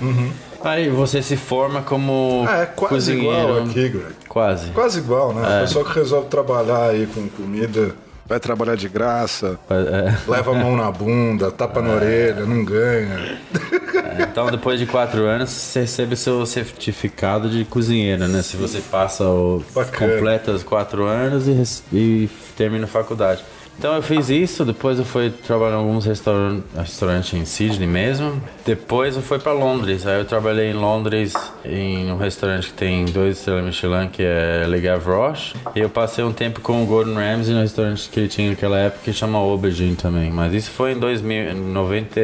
Aí 0.64 0.90
você 0.90 1.22
se 1.22 1.36
forma 1.36 1.82
como 1.82 2.46
Ah, 2.48 2.62
é 2.62 2.66
quase 2.66 2.94
cozinheiro. 2.96 3.28
igual 3.50 3.64
aqui, 3.64 3.90
Greg. 3.90 4.14
Quase. 4.30 4.70
Quase 4.72 5.00
igual, 5.00 5.34
né? 5.34 5.42
É. 5.42 5.58
A 5.58 5.62
pessoa 5.62 5.86
que 5.86 5.94
resolve 5.94 6.28
trabalhar 6.30 6.90
aí 6.90 7.06
com 7.08 7.28
comida, 7.30 7.94
vai 8.26 8.40
trabalhar 8.40 8.76
de 8.76 8.88
graça, 8.88 9.60
É, 9.70 10.14
leva 10.30 10.52
a 10.52 10.54
mão 10.56 10.76
na 10.78 10.90
bunda, 10.92 11.52
tapa 11.52 11.82
na 11.82 11.90
orelha, 11.96 12.46
não 12.46 12.64
ganha. 12.64 13.38
Então, 14.20 14.48
depois 14.50 14.80
de 14.80 14.86
quatro 14.86 15.26
anos, 15.26 15.50
você 15.50 15.82
recebe 15.82 16.16
seu 16.16 16.46
certificado 16.46 17.50
de 17.50 17.66
cozinheiro, 17.66 18.28
né? 18.28 18.42
Se 18.42 18.56
você 18.58 18.80
passa 18.80 19.26
o 19.26 19.64
Bacana. 19.74 20.14
completa 20.14 20.52
os 20.52 20.64
quatro 20.64 21.04
anos 21.06 21.48
e, 21.48 21.96
e 21.96 22.30
termina 22.56 22.86
a 22.86 22.88
faculdade. 22.88 23.44
Então 23.78 23.96
eu 23.96 24.02
fiz 24.02 24.30
isso, 24.30 24.64
depois 24.64 25.00
eu 25.00 25.06
fui 25.06 25.30
trabalhar 25.30 25.76
em 25.76 25.80
alguns 25.80 26.06
restauran 26.06 26.62
restaurantes 26.76 27.34
em 27.34 27.44
Sydney 27.44 27.88
mesmo. 27.88 28.42
Depois 28.66 29.16
eu 29.16 29.22
fui 29.22 29.40
para 29.40 29.52
Londres. 29.52 30.08
Aí 30.08 30.20
eu 30.20 30.26
trabalhei 30.26 30.72
em 30.72 30.74
Londres 30.74 31.34
em 31.66 32.12
um 32.12 32.18
restaurante 32.18 32.68
que 32.68 32.74
tem 32.74 33.06
dois 33.06 33.40
estrelas 33.40 33.66
Michelin, 33.66 34.08
que 34.08 34.24
é 34.24 34.66
Le 34.68 34.80
Gavroche. 34.80 35.56
E 35.76 35.80
eu 35.80 35.90
passei 35.90 36.24
um 36.24 36.32
tempo 36.32 36.62
com 36.62 36.82
o 36.82 36.86
Gordon 36.86 37.16
Ramsay 37.16 37.54
no 37.54 37.62
restaurante 37.62 38.10
que 38.10 38.20
ele 38.20 38.30
tinha 38.30 38.50
naquela 38.52 38.78
época, 38.78 39.02
que 39.04 39.14
chama 39.14 39.38
Aubergine 39.38 39.96
também. 39.96 40.32
Mas 40.32 40.54
isso 40.54 40.72
foi 40.72 40.94
em 40.94 41.00
2090, 41.00 42.20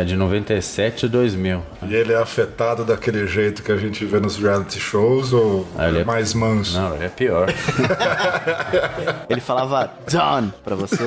é 0.00 0.04
de 0.04 0.16
97 0.16 1.06
a 1.06 1.08
2000. 1.08 1.62
E 1.82 1.94
ele 1.94 2.12
é 2.12 2.16
afetado 2.16 2.84
daquele 2.84 3.26
jeito 3.26 3.62
que 3.62 3.70
a 3.72 3.76
gente 3.76 4.04
vê 4.04 4.18
nos 4.20 4.36
reality 4.36 4.78
shows 4.80 5.32
ou 5.32 5.66
Ah, 5.76 5.88
ele 5.88 5.98
é 5.98 6.00
é- 6.00 6.04
mais 6.04 6.34
manso? 6.34 6.78
Não, 6.78 6.94
é 7.02 7.08
pior. 7.08 7.48
Ele 9.28 9.40
falava 9.40 9.90
done 10.10 10.52
pra 10.64 10.74
você. 10.74 11.04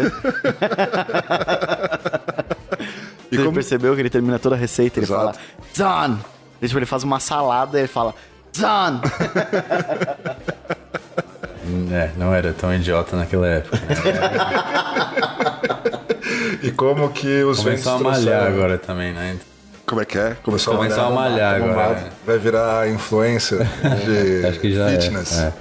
E 3.31 3.35
Você 3.37 3.43
como- 3.43 3.53
percebeu 3.53 3.93
que 3.95 4.01
ele 4.01 4.09
termina 4.09 4.37
toda 4.37 4.55
a 4.55 4.57
receita, 4.57 4.99
ele 4.99 5.05
Exato. 5.05 5.37
fala 5.75 6.07
done. 6.07 6.19
E, 6.61 6.67
tipo, 6.67 6.77
ele 6.79 6.85
faz 6.85 7.03
uma 7.03 7.19
salada 7.19 7.77
e 7.77 7.81
ele 7.81 7.87
fala 7.87 8.13
done. 8.57 8.99
É, 11.93 12.09
não 12.17 12.33
era 12.33 12.51
tão 12.53 12.73
idiota 12.73 13.15
naquela 13.15 13.47
época. 13.47 13.77
E 16.63 16.71
como 16.71 17.09
que 17.09 17.43
os 17.43 17.61
ventos 17.63 17.83
Começou 17.83 17.93
a 17.93 17.97
malhar 17.99 18.13
trouxeram- 18.41 18.47
agora 18.47 18.77
também, 18.77 19.13
né? 19.13 19.35
Como 19.85 19.99
é 20.01 20.05
que 20.05 20.17
é? 20.17 20.37
Começou, 20.43 20.75
Começou 20.75 21.03
a 21.03 21.09
malhar 21.09 21.59
tá 21.59 21.65
agora. 21.65 21.73
bombado. 21.89 22.05
Vai 22.25 22.37
virar 22.37 22.89
influencer 22.89 23.59
de 24.05 24.45
Acho 24.47 24.59
que 24.59 24.73
já 24.73 24.87
fitness. 24.89 25.39
é. 25.39 25.53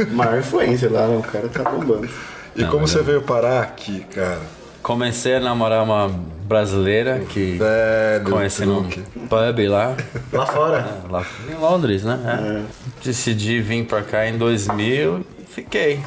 é. 0.00 0.04
Maior 0.12 0.38
influência 0.38 0.88
lá, 0.90 1.06
né? 1.08 1.16
O 1.16 1.22
cara 1.22 1.48
tá 1.48 1.68
bombando. 1.68 2.08
E 2.54 2.64
como 2.64 2.86
você 2.86 3.02
veio 3.02 3.22
parar 3.22 3.62
aqui, 3.62 4.00
cara? 4.14 4.38
Comecei 4.82 5.34
a 5.36 5.40
namorar 5.40 5.82
uma 5.82 6.08
brasileira 6.44 7.20
que 7.28 7.58
Velho 7.58 8.30
conheci 8.30 8.64
num 8.64 8.84
pub 8.84 9.68
lá, 9.68 9.94
Lá 10.32 10.46
fora. 10.46 10.86
lá 11.10 11.26
em 11.50 11.54
Londres, 11.54 12.04
né? 12.04 12.18
É. 12.24 12.62
Decidi 13.04 13.60
vir 13.60 13.84
pra 13.84 14.02
cá 14.02 14.26
em 14.26 14.38
2000 14.38 15.24
e 15.37 15.37
fiquei. 15.48 16.00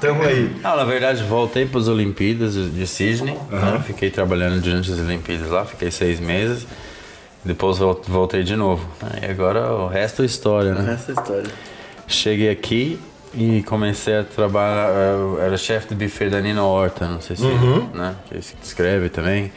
Tamo 0.00 0.22
aí. 0.22 0.50
Não, 0.62 0.76
na 0.76 0.84
verdade, 0.84 1.22
voltei 1.24 1.66
para 1.66 1.80
as 1.80 1.88
Olimpíadas 1.88 2.54
de 2.54 2.86
Sydney. 2.86 3.36
né? 3.50 3.82
Fiquei 3.86 4.10
trabalhando 4.10 4.60
durante 4.60 4.90
as 4.92 4.98
Olimpíadas 4.98 5.48
lá, 5.50 5.64
fiquei 5.64 5.90
seis 5.90 6.20
meses. 6.20 6.66
Depois 7.44 7.78
vol- 7.78 8.02
voltei 8.06 8.42
de 8.42 8.56
novo. 8.56 8.86
E 9.22 9.26
agora 9.30 9.72
o 9.72 9.86
resto 9.88 10.22
é 10.22 10.26
história, 10.26 10.74
né? 10.74 10.94
Essa 10.94 11.12
história. 11.12 11.50
Cheguei 12.06 12.50
aqui 12.50 12.98
e 13.34 13.62
comecei 13.62 14.16
a 14.18 14.24
trabalhar. 14.24 14.90
Eu 14.90 15.40
era 15.40 15.56
chefe 15.56 15.94
de 15.94 16.04
buffet 16.04 16.30
da 16.30 16.40
Nina 16.40 16.62
Horta, 16.64 17.06
não 17.06 17.20
sei 17.20 17.36
se 17.36 17.44
né, 17.94 18.14
que 18.28 18.38
escreve 18.62 19.08
também. 19.08 19.52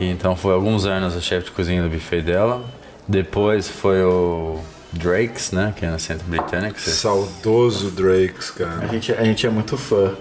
E 0.00 0.06
então 0.10 0.34
foi 0.34 0.54
alguns 0.54 0.86
anos 0.86 1.16
a 1.16 1.20
chefe 1.20 1.46
de 1.46 1.50
cozinha 1.52 1.82
do 1.82 1.88
buffet 1.88 2.22
dela. 2.22 2.64
Depois 3.06 3.68
foi 3.68 4.02
o 4.02 4.58
Drake's, 4.92 5.52
né, 5.52 5.72
que 5.76 5.84
é 5.84 5.90
na 5.90 5.98
Centro 5.98 6.26
Britânica. 6.26 6.78
você- 6.78 6.90
Saudoso 6.90 7.90
Drakes, 7.90 8.50
A 8.50 8.64
cara. 8.64 8.88
gente, 8.88 9.12
a 9.12 9.24
gente 9.24 9.46
é 9.46 9.50
muito 9.50 9.76
fã 9.76 10.12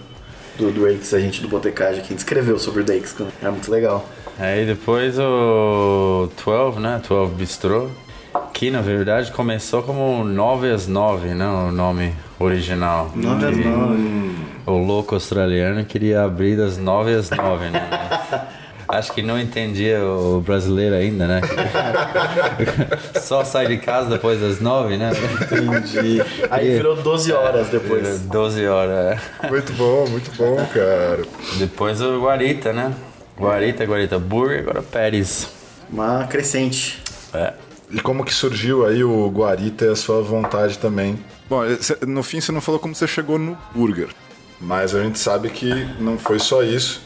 do 0.57 0.71
Drakes, 0.71 1.13
a 1.13 1.19
gente 1.19 1.41
do 1.41 1.47
Botecagem, 1.47 2.03
que 2.03 2.13
escreveu 2.13 2.59
sobre 2.59 2.81
o 2.81 2.83
Drakes. 2.83 3.15
É 3.41 3.49
muito 3.49 3.71
legal. 3.71 4.07
Aí 4.38 4.65
depois 4.65 5.17
o 5.19 6.29
12, 6.45 6.79
né? 6.79 7.01
12 7.07 7.33
Bistrô. 7.33 7.88
Que 8.53 8.69
na 8.69 8.81
verdade 8.81 9.31
começou 9.31 9.81
como 9.81 10.23
9 10.23 10.69
às 10.71 10.85
9, 10.88 11.29
né? 11.29 11.47
O 11.47 11.71
nome 11.71 12.13
original. 12.39 13.11
Nove 13.15 13.45
às 13.47 13.57
E 13.57 13.63
nove. 13.63 14.35
O 14.67 14.77
louco 14.77 15.15
australiano 15.15 15.83
queria 15.83 16.23
abrir 16.23 16.55
das 16.55 16.77
9 16.77 17.13
às 17.15 17.29
9, 17.31 17.69
né? 17.69 17.89
Acho 18.91 19.13
que 19.13 19.22
não 19.22 19.39
entendia 19.39 20.03
o 20.03 20.41
brasileiro 20.41 20.96
ainda, 20.96 21.27
né? 21.27 21.41
Só 23.22 23.43
sai 23.43 23.67
de 23.67 23.77
casa 23.77 24.10
depois 24.10 24.39
das 24.39 24.60
9, 24.60 24.98
né? 24.98 25.12
Entendi. 25.51 26.19
Aí 26.50 26.69
virou 26.75 26.96
12 26.96 27.31
horas 27.31 27.67
depois. 27.69 28.22
12 28.22 28.65
horas. 28.67 29.19
é. 29.43 29.48
Muito 29.50 29.74
bom, 29.74 30.08
muito 30.08 30.31
bom, 30.36 30.55
cara. 30.74 31.22
Depois 31.58 32.01
o 32.01 32.19
Guarita, 32.19 32.74
né? 32.74 32.93
Guarita, 33.38 33.86
Guarita 33.86 34.17
Burger, 34.19 34.62
agora 34.62 34.81
Pérez. 34.81 35.48
Uma 35.91 36.25
crescente. 36.25 37.01
É. 37.34 37.53
E 37.91 38.00
como 38.00 38.24
que 38.24 38.34
surgiu 38.34 38.86
aí 38.86 39.03
o 39.03 39.29
Guarita 39.29 39.86
e 39.86 39.89
a 39.89 39.96
sua 39.96 40.22
vontade 40.22 40.77
também? 40.77 41.19
Bom, 41.50 41.62
cê- 41.79 41.98
no 42.08 42.22
fim 42.22 42.41
você 42.41 42.51
não 42.51 42.62
falou 42.62 42.79
como 42.79 42.93
você 42.96 43.08
chegou 43.08 43.38
no 43.39 43.58
burger. 43.74 44.08
Mas 44.62 44.93
a 44.93 45.01
gente 45.03 45.17
sabe 45.17 45.50
que 45.50 45.69
não 46.00 46.17
foi 46.17 46.38
só 46.38 46.62
isso. 46.63 47.01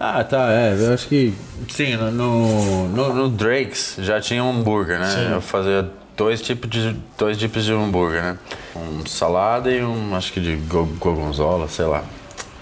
Ah, 0.00 0.22
tá, 0.22 0.50
é. 0.52 0.76
Eu 0.78 0.94
acho 0.94 1.08
que. 1.08 1.32
Sim, 1.68 1.96
no, 1.96 2.10
no, 2.10 2.88
no- 2.88 3.14
no 3.14 3.28
Drake's 3.28 3.96
já 3.98 4.20
tinha 4.20 4.42
um 4.44 4.50
hambúrguer, 4.60 4.98
né? 4.98 5.30
Eu 5.34 5.40
fazia 5.40 5.90
dois 6.16 6.40
tipos 6.40 6.70
de 6.70 6.96
dois 7.18 7.36
tipos 7.36 7.64
de 7.64 7.72
hambúrguer, 7.72 8.22
né? 8.22 8.38
Um 8.76 9.04
salada 9.06 9.70
e 9.70 9.82
um, 9.82 10.14
acho 10.14 10.32
que 10.32 10.40
de 10.40 10.54
go- 10.56 10.88
gorgonzola, 10.98 11.68
sei 11.68 11.86
lá. 11.86 12.04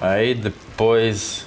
Aí 0.00 0.34
depois. 0.34 1.44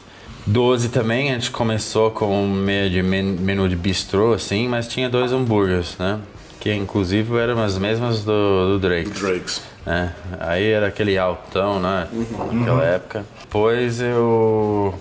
12 0.48 0.90
também, 0.90 1.30
a 1.30 1.34
gente 1.34 1.52
começou 1.52 2.10
com 2.10 2.44
um 2.44 2.48
meio 2.52 2.90
de 2.90 3.04
men- 3.04 3.22
menu 3.40 3.70
de 3.70 3.76
bistrô, 3.76 4.34
assim, 4.34 4.68
mas 4.68 4.88
tinha 4.88 5.08
dois 5.08 5.32
hambúrgueres, 5.32 5.96
né? 6.00 6.18
Que 6.60 6.74
inclusive 6.74 7.38
eram 7.38 7.62
as 7.62 7.78
mesmas 7.78 8.24
do, 8.24 8.72
do 8.72 8.80
Drake's. 8.80 9.20
Drakes. 9.22 9.62
É, 9.86 10.10
aí 10.40 10.68
era 10.72 10.88
aquele 10.88 11.18
altão, 11.20 11.80
né? 11.80 12.08
Naquela 12.52 12.84
época. 12.84 13.26
Depois 13.42 14.02
eu. 14.02 14.96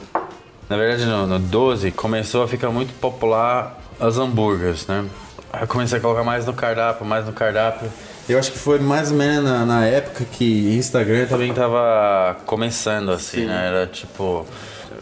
Na 0.69 0.77
verdade, 0.77 1.07
no, 1.07 1.27
no 1.27 1.39
12 1.39 1.91
começou 1.93 2.43
a 2.43 2.49
ficar 2.49 2.71
muito 2.71 2.93
popular 3.01 3.79
as 3.99 4.19
hambúrgueres, 4.19 4.87
né? 4.87 5.07
Aí 5.53 5.63
eu 5.63 5.67
comecei 5.67 5.99
a 5.99 6.01
colocar 6.01 6.23
mais 6.23 6.45
no 6.45 6.53
cardápio, 6.53 7.07
mais 7.07 7.25
no 7.25 7.33
cardápio. 7.33 7.91
Eu 8.29 8.39
acho 8.39 8.53
que 8.53 8.59
foi 8.59 8.79
mais 8.79 9.11
ou 9.11 9.17
menos 9.17 9.45
na, 9.45 9.65
na 9.65 9.87
época 9.87 10.27
que 10.31 10.75
Instagram 10.77 11.27
também 11.27 11.55
tava 11.55 12.37
começando, 12.45 13.11
assim, 13.11 13.47
né? 13.47 13.69
Era 13.69 13.87
tipo. 13.87 14.47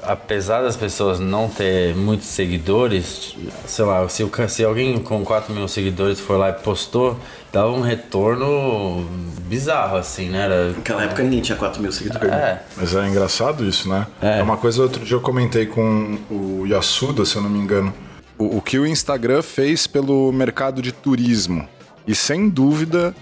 Apesar 0.02 0.62
das 0.62 0.76
pessoas 0.76 1.18
não 1.20 1.48
ter 1.48 1.94
muitos 1.94 2.26
seguidores, 2.26 3.36
sei 3.66 3.84
lá, 3.84 4.08
se, 4.08 4.22
o 4.22 4.30
se 4.48 4.64
alguém 4.64 4.98
com 4.98 5.24
4 5.24 5.52
mil 5.54 5.66
seguidores 5.68 6.20
for 6.20 6.38
lá 6.38 6.50
e 6.50 6.52
postou, 6.52 7.18
dava 7.52 7.70
um 7.70 7.80
retorno 7.80 9.04
bizarro, 9.42 9.96
assim, 9.96 10.28
né? 10.28 10.44
Era, 10.44 10.70
Naquela 10.72 11.04
época 11.04 11.22
ninguém 11.22 11.40
tinha 11.40 11.56
4 11.56 11.80
mil 11.80 11.92
seguidores. 11.92 12.28
é, 12.28 12.62
Mas 12.76 12.94
é 12.94 13.06
engraçado 13.06 13.64
isso, 13.64 13.88
né? 13.88 14.06
É. 14.20 14.40
É 14.40 14.42
uma 14.42 14.56
coisa, 14.56 14.82
outro 14.82 15.04
dia 15.04 15.16
eu 15.16 15.20
comentei 15.20 15.66
com 15.66 16.18
o 16.30 16.66
Yasuda, 16.66 17.24
se 17.24 17.36
eu 17.36 17.42
não 17.42 17.50
me 17.50 17.58
engano. 17.58 17.92
O, 18.38 18.58
o 18.58 18.60
que 18.62 18.78
o 18.78 18.86
Instagram 18.86 19.42
fez 19.42 19.86
pelo 19.86 20.30
mercado 20.32 20.82
de 20.82 20.92
turismo. 20.92 21.66
E 22.06 22.14
sem 22.14 22.48
dúvida, 22.48 23.14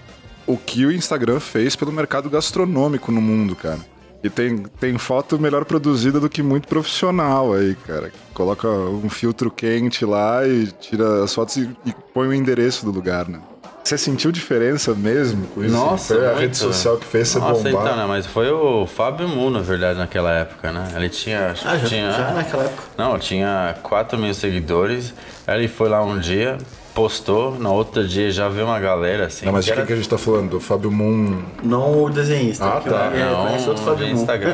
o 0.45 0.57
que 0.57 0.85
o 0.85 0.91
Instagram 0.91 1.39
fez 1.39 1.75
pelo 1.75 1.91
mercado 1.91 2.29
gastronômico 2.29 3.11
no 3.11 3.21
mundo, 3.21 3.55
cara. 3.55 3.79
E 4.23 4.29
tem, 4.29 4.63
tem 4.79 4.97
foto 4.97 5.37
melhor 5.39 5.65
produzida 5.65 6.19
do 6.19 6.27
que 6.29 6.41
muito 6.41 6.67
profissional 6.67 7.53
aí, 7.53 7.75
cara. 7.85 8.11
Coloca 8.33 8.67
um 8.67 9.09
filtro 9.09 9.51
quente 9.51 10.03
lá 10.03 10.47
e 10.47 10.67
tira 10.67 11.23
as 11.23 11.33
fotos 11.33 11.57
e, 11.57 11.69
e 11.85 11.93
põe 12.13 12.27
o 12.27 12.33
endereço 12.33 12.85
do 12.85 12.91
lugar, 12.91 13.27
né? 13.27 13.39
Você 13.83 13.99
sentiu 13.99 14.31
diferença 14.31 14.95
mesmo 14.95 15.45
com 15.49 15.63
isso? 15.63 15.71
Nossa, 15.75 16.15
Foi 16.15 16.23
a 16.25 16.29
muito. 16.29 16.39
rede 16.39 16.57
social 16.57 16.97
que 16.97 17.05
fez 17.05 17.27
você 17.27 17.37
Nossa, 17.37 17.69
bombar. 17.69 17.83
então, 17.85 17.95
né? 17.97 18.05
Mas 18.07 18.25
foi 18.25 18.49
o 18.49 18.87
Fábio 18.87 19.27
Mu, 19.29 19.51
na 19.51 19.59
verdade, 19.59 19.99
naquela 19.99 20.31
época, 20.31 20.71
né? 20.71 20.91
Ele 20.95 21.07
tinha. 21.07 21.51
acho 21.51 21.67
Ah, 21.67 21.73
que 21.75 21.81
já, 21.83 21.87
tinha 21.87 22.11
já 22.11 22.31
naquela 22.31 22.63
época. 22.63 22.81
Não, 22.97 23.19
tinha 23.19 23.75
4 23.83 24.17
mil 24.17 24.33
seguidores. 24.33 25.13
Aí 25.45 25.59
ele 25.59 25.67
foi 25.67 25.87
lá 25.87 26.03
um 26.03 26.17
dia, 26.17 26.57
postou, 26.95 27.51
no 27.59 27.71
outro 27.73 28.07
dia 28.07 28.31
já 28.31 28.49
viu 28.49 28.65
uma 28.65 28.79
galera 28.79 29.27
assim. 29.27 29.45
Não, 29.45 29.51
mas 29.53 29.65
de 29.65 29.71
que 29.71 29.75
quem 29.75 29.79
era- 29.81 29.87
que 29.87 29.93
a 29.93 29.95
gente 29.97 30.09
tá 30.09 30.17
falando? 30.17 30.49
Do 30.49 30.59
Fábio 30.59 30.89
Moon. 30.89 31.43
Não 31.61 32.03
o 32.03 32.09
desenhista. 32.09 32.65
Ah, 32.65 32.81
tá. 32.81 33.11
Eu, 33.13 33.19
eu 33.27 33.35
conheço 33.37 33.69
outro 33.69 33.83
Não, 33.85 33.91
Fábio 33.91 34.07
Moon. 34.07 34.13
Instagram. 34.21 34.53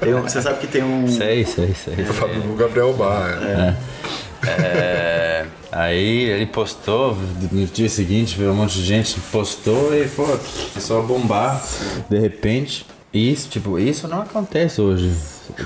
Tem 0.00 0.14
um- 0.14 0.22
Você 0.22 0.40
sabe 0.40 0.58
que 0.60 0.66
tem 0.66 0.82
um. 0.82 1.06
sei, 1.08 1.44
sei, 1.44 1.74
sei. 1.74 1.94
O 2.04 2.12
Fábio 2.14 2.42
Moon 2.44 2.56
Gabriel 2.56 2.92
Bar. 2.94 3.38
É. 3.42 3.74
É, 4.46 5.46
aí 5.70 6.22
ele 6.30 6.46
postou, 6.46 7.14
no 7.52 7.66
dia 7.66 7.88
seguinte 7.90 8.38
veio 8.38 8.52
um 8.52 8.54
monte 8.54 8.72
de 8.78 8.84
gente 8.84 9.20
postou 9.30 9.94
e 9.94 10.08
começou 10.08 10.98
a 10.98 11.02
bombar 11.02 11.62
de 12.08 12.18
repente. 12.18 12.86
Isso, 13.12 13.48
tipo, 13.50 13.78
isso 13.78 14.06
não 14.08 14.22
acontece 14.22 14.80
hoje. 14.80 15.10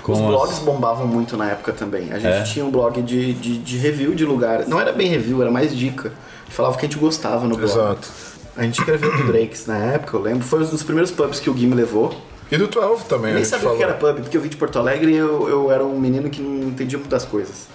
Com 0.02 0.12
Os 0.12 0.18
as- 0.20 0.26
blogs 0.26 0.58
bombavam 0.60 1.06
muito 1.06 1.36
na 1.36 1.50
época 1.50 1.72
também. 1.72 2.12
A 2.12 2.18
gente 2.18 2.26
É? 2.34 2.42
tinha 2.42 2.64
um 2.64 2.70
blog 2.70 3.00
de, 3.02 3.32
de, 3.34 3.58
de 3.58 3.76
review 3.78 4.14
de 4.14 4.24
lugar. 4.24 4.66
Não 4.66 4.80
era 4.80 4.92
bem 4.92 5.08
review, 5.08 5.40
era 5.42 5.50
mais 5.50 5.76
dica. 5.76 6.12
Falava 6.48 6.74
o 6.74 6.78
que 6.78 6.86
a 6.86 6.88
gente 6.88 6.98
gostava 6.98 7.46
no 7.46 7.56
blog. 7.56 7.64
Exato. 7.70 8.08
A 8.56 8.62
gente 8.62 8.78
escreveu 8.78 9.10
do 9.16 9.24
Drakes 9.32 9.66
na 9.66 9.76
época, 9.78 10.16
eu 10.16 10.20
lembro. 10.22 10.44
Foi 10.44 10.60
um 10.60 10.64
dos 10.66 10.82
primeiros 10.82 11.10
pubs 11.10 11.40
que 11.40 11.50
o 11.50 11.54
Gui 11.54 11.66
me 11.66 11.74
levou. 11.74 12.14
E 12.52 12.56
do 12.56 12.68
12 12.68 13.04
também, 13.06 13.30
Eu 13.30 13.30
a 13.30 13.34
nem 13.34 13.44
gente 13.44 13.46
sabia 13.50 13.58
o 13.58 13.62
falou. 13.72 13.76
que 13.78 13.82
era 13.82 13.94
pub, 13.94 14.20
porque 14.22 14.36
eu 14.36 14.40
vim 14.40 14.48
de 14.48 14.56
Porto 14.56 14.78
Alegre 14.78 15.12
e 15.12 15.16
eu, 15.16 15.48
eu 15.48 15.72
era 15.72 15.84
um 15.84 15.98
menino 15.98 16.30
que 16.30 16.40
não 16.40 16.68
entendia 16.68 16.98
muitas 16.98 17.24
coisas. 17.24 17.66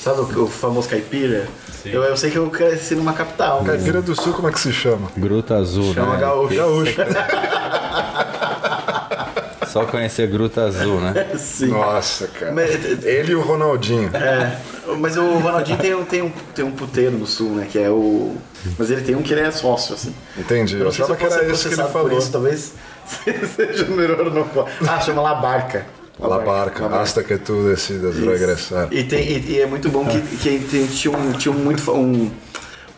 Sabe 0.00 0.20
o, 0.20 0.44
o 0.44 0.46
famoso 0.46 0.88
caipira? 0.88 1.48
Eu, 1.84 2.04
eu 2.04 2.16
sei 2.16 2.30
que 2.30 2.36
eu 2.36 2.48
cresci 2.50 2.94
numa 2.94 3.12
capital. 3.14 3.64
Caipira 3.64 4.00
do 4.00 4.14
Sul, 4.14 4.32
como 4.32 4.48
é 4.48 4.52
que 4.52 4.60
se 4.60 4.72
chama? 4.72 5.08
Gruta 5.16 5.56
Azul, 5.56 5.92
Chama 5.92 6.14
né? 6.14 6.20
gaúcho. 6.20 6.54
Gaúcho. 6.54 6.94
Só 9.68 9.84
conhecer 9.84 10.26
Gruta 10.28 10.62
Azul, 10.64 11.00
né? 11.00 11.26
Sim. 11.38 11.68
Nossa, 11.68 12.26
cara. 12.28 12.52
Mas- 12.52 13.04
Ele 13.04 13.32
e 13.32 13.34
o 13.34 13.40
Ronaldinho. 13.40 14.10
É, 14.14 14.56
mas 14.98 15.16
o 15.16 15.38
Ronaldinho 15.38 15.78
tem, 15.78 15.94
um- 15.94 16.04
tem, 16.04 16.22
um, 16.22 16.30
tem 16.54 16.64
um 16.64 16.70
puteiro 16.72 17.12
no 17.18 17.26
sul, 17.26 17.50
né? 17.56 17.66
Que 17.70 17.78
é 17.78 17.90
o. 17.90 18.36
Mas 18.78 18.90
ele 18.90 19.02
tem 19.02 19.14
um 19.14 19.22
que 19.22 19.32
ele 19.32 19.42
é 19.42 19.50
sócio, 19.50 19.94
assim. 19.94 20.14
Entendi. 20.36 20.76
Eu 20.76 20.84
não 20.86 20.90
sei 20.92 21.04
se 21.04 21.12
achava 21.12 21.16
que 21.16 21.24
posso 21.24 21.38
era 21.38 21.46
ser 21.46 21.52
isso 21.52 21.62
que 21.62 21.74
ele 21.74 21.76
processado 21.76 21.92
por 21.92 22.08
falou. 22.10 22.18
Isso, 22.18 22.32
talvez 22.32 22.72
seja 23.56 23.84
o 23.84 23.90
melhor 23.92 24.30
não 24.32 24.66
Ah, 24.88 25.00
chama 25.00 25.22
La 25.22 25.34
Barca. 25.34 25.86
La 26.20 26.38
barca, 26.40 26.88
La 26.88 27.02
hasta 27.02 27.22
que 27.22 27.38
tu 27.38 27.62
decidas 27.68 28.16
regressar. 28.16 28.88
E, 28.90 29.04
tem, 29.04 29.22
e, 29.24 29.52
e 29.52 29.60
é 29.60 29.66
muito 29.66 29.88
bom 29.88 30.04
que, 30.04 30.20
que 30.20 30.58
tem- 30.68 30.86
tinha, 30.88 31.16
um, 31.16 31.30
tinha 31.32 31.54
um 31.54 31.58
muito. 31.58 31.80
fa- 31.80 31.92
Um, 31.92 32.28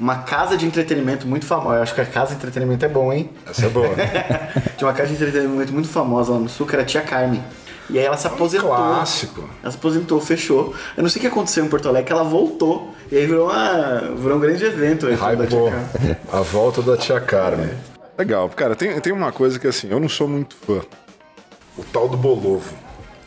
uma 0.01 0.19
casa 0.19 0.57
de 0.57 0.65
entretenimento 0.65 1.27
muito 1.27 1.45
famosa. 1.45 1.77
Eu 1.77 1.83
acho 1.83 1.95
que 1.95 2.01
a 2.01 2.07
casa 2.07 2.31
de 2.31 2.37
entretenimento 2.37 2.85
é 2.85 2.89
bom, 2.89 3.13
hein? 3.13 3.31
Essa 3.49 3.67
é 3.67 3.69
boa. 3.69 3.91
Tinha 4.77 4.89
uma 4.89 4.95
casa 4.95 5.09
de 5.09 5.15
entretenimento 5.15 5.73
muito 5.73 5.89
famosa 5.89 6.33
lá 6.33 6.39
no 6.39 6.49
sul, 6.49 6.67
que 6.67 6.75
era 6.75 6.83
a 6.83 6.87
Tia 6.87 7.03
Carmen. 7.03 7.43
E 7.91 7.99
aí 7.99 8.05
ela 8.05 8.17
se 8.17 8.27
aposentou. 8.27 8.71
Clássico. 8.71 9.49
Ela 9.63 9.71
se 9.71 9.77
aposentou, 9.77 10.21
fechou. 10.21 10.75
Eu 10.97 11.03
não 11.03 11.11
sei 11.11 11.19
o 11.19 11.23
que 11.23 11.27
aconteceu 11.27 11.65
em 11.65 11.69
Porto 11.69 11.89
Alegre, 11.89 12.07
que 12.07 12.13
ela 12.13 12.23
voltou. 12.25 12.95
E 13.11 13.17
aí 13.17 13.27
virou, 13.27 13.51
uma, 13.51 14.01
virou 14.17 14.37
um 14.37 14.41
grande 14.41 14.65
evento 14.65 15.07
aí, 15.07 15.17
da 15.17 15.47
Tia 15.47 15.59
Hypou. 15.59 15.71
Carmen. 15.71 16.17
A 16.33 16.41
volta 16.41 16.83
da 16.83 16.97
tia 16.97 17.21
Carmen. 17.21 17.71
Legal. 18.17 18.49
Cara, 18.51 18.77
tem, 18.77 18.99
tem 19.01 19.13
uma 19.13 19.33
coisa 19.33 19.59
que 19.59 19.67
assim, 19.67 19.89
eu 19.91 19.99
não 19.99 20.09
sou 20.09 20.29
muito 20.29 20.57
fã. 20.65 20.81
O 21.77 21.85
tal 21.85 22.09
do 22.09 22.17
Bolovo. 22.17 22.73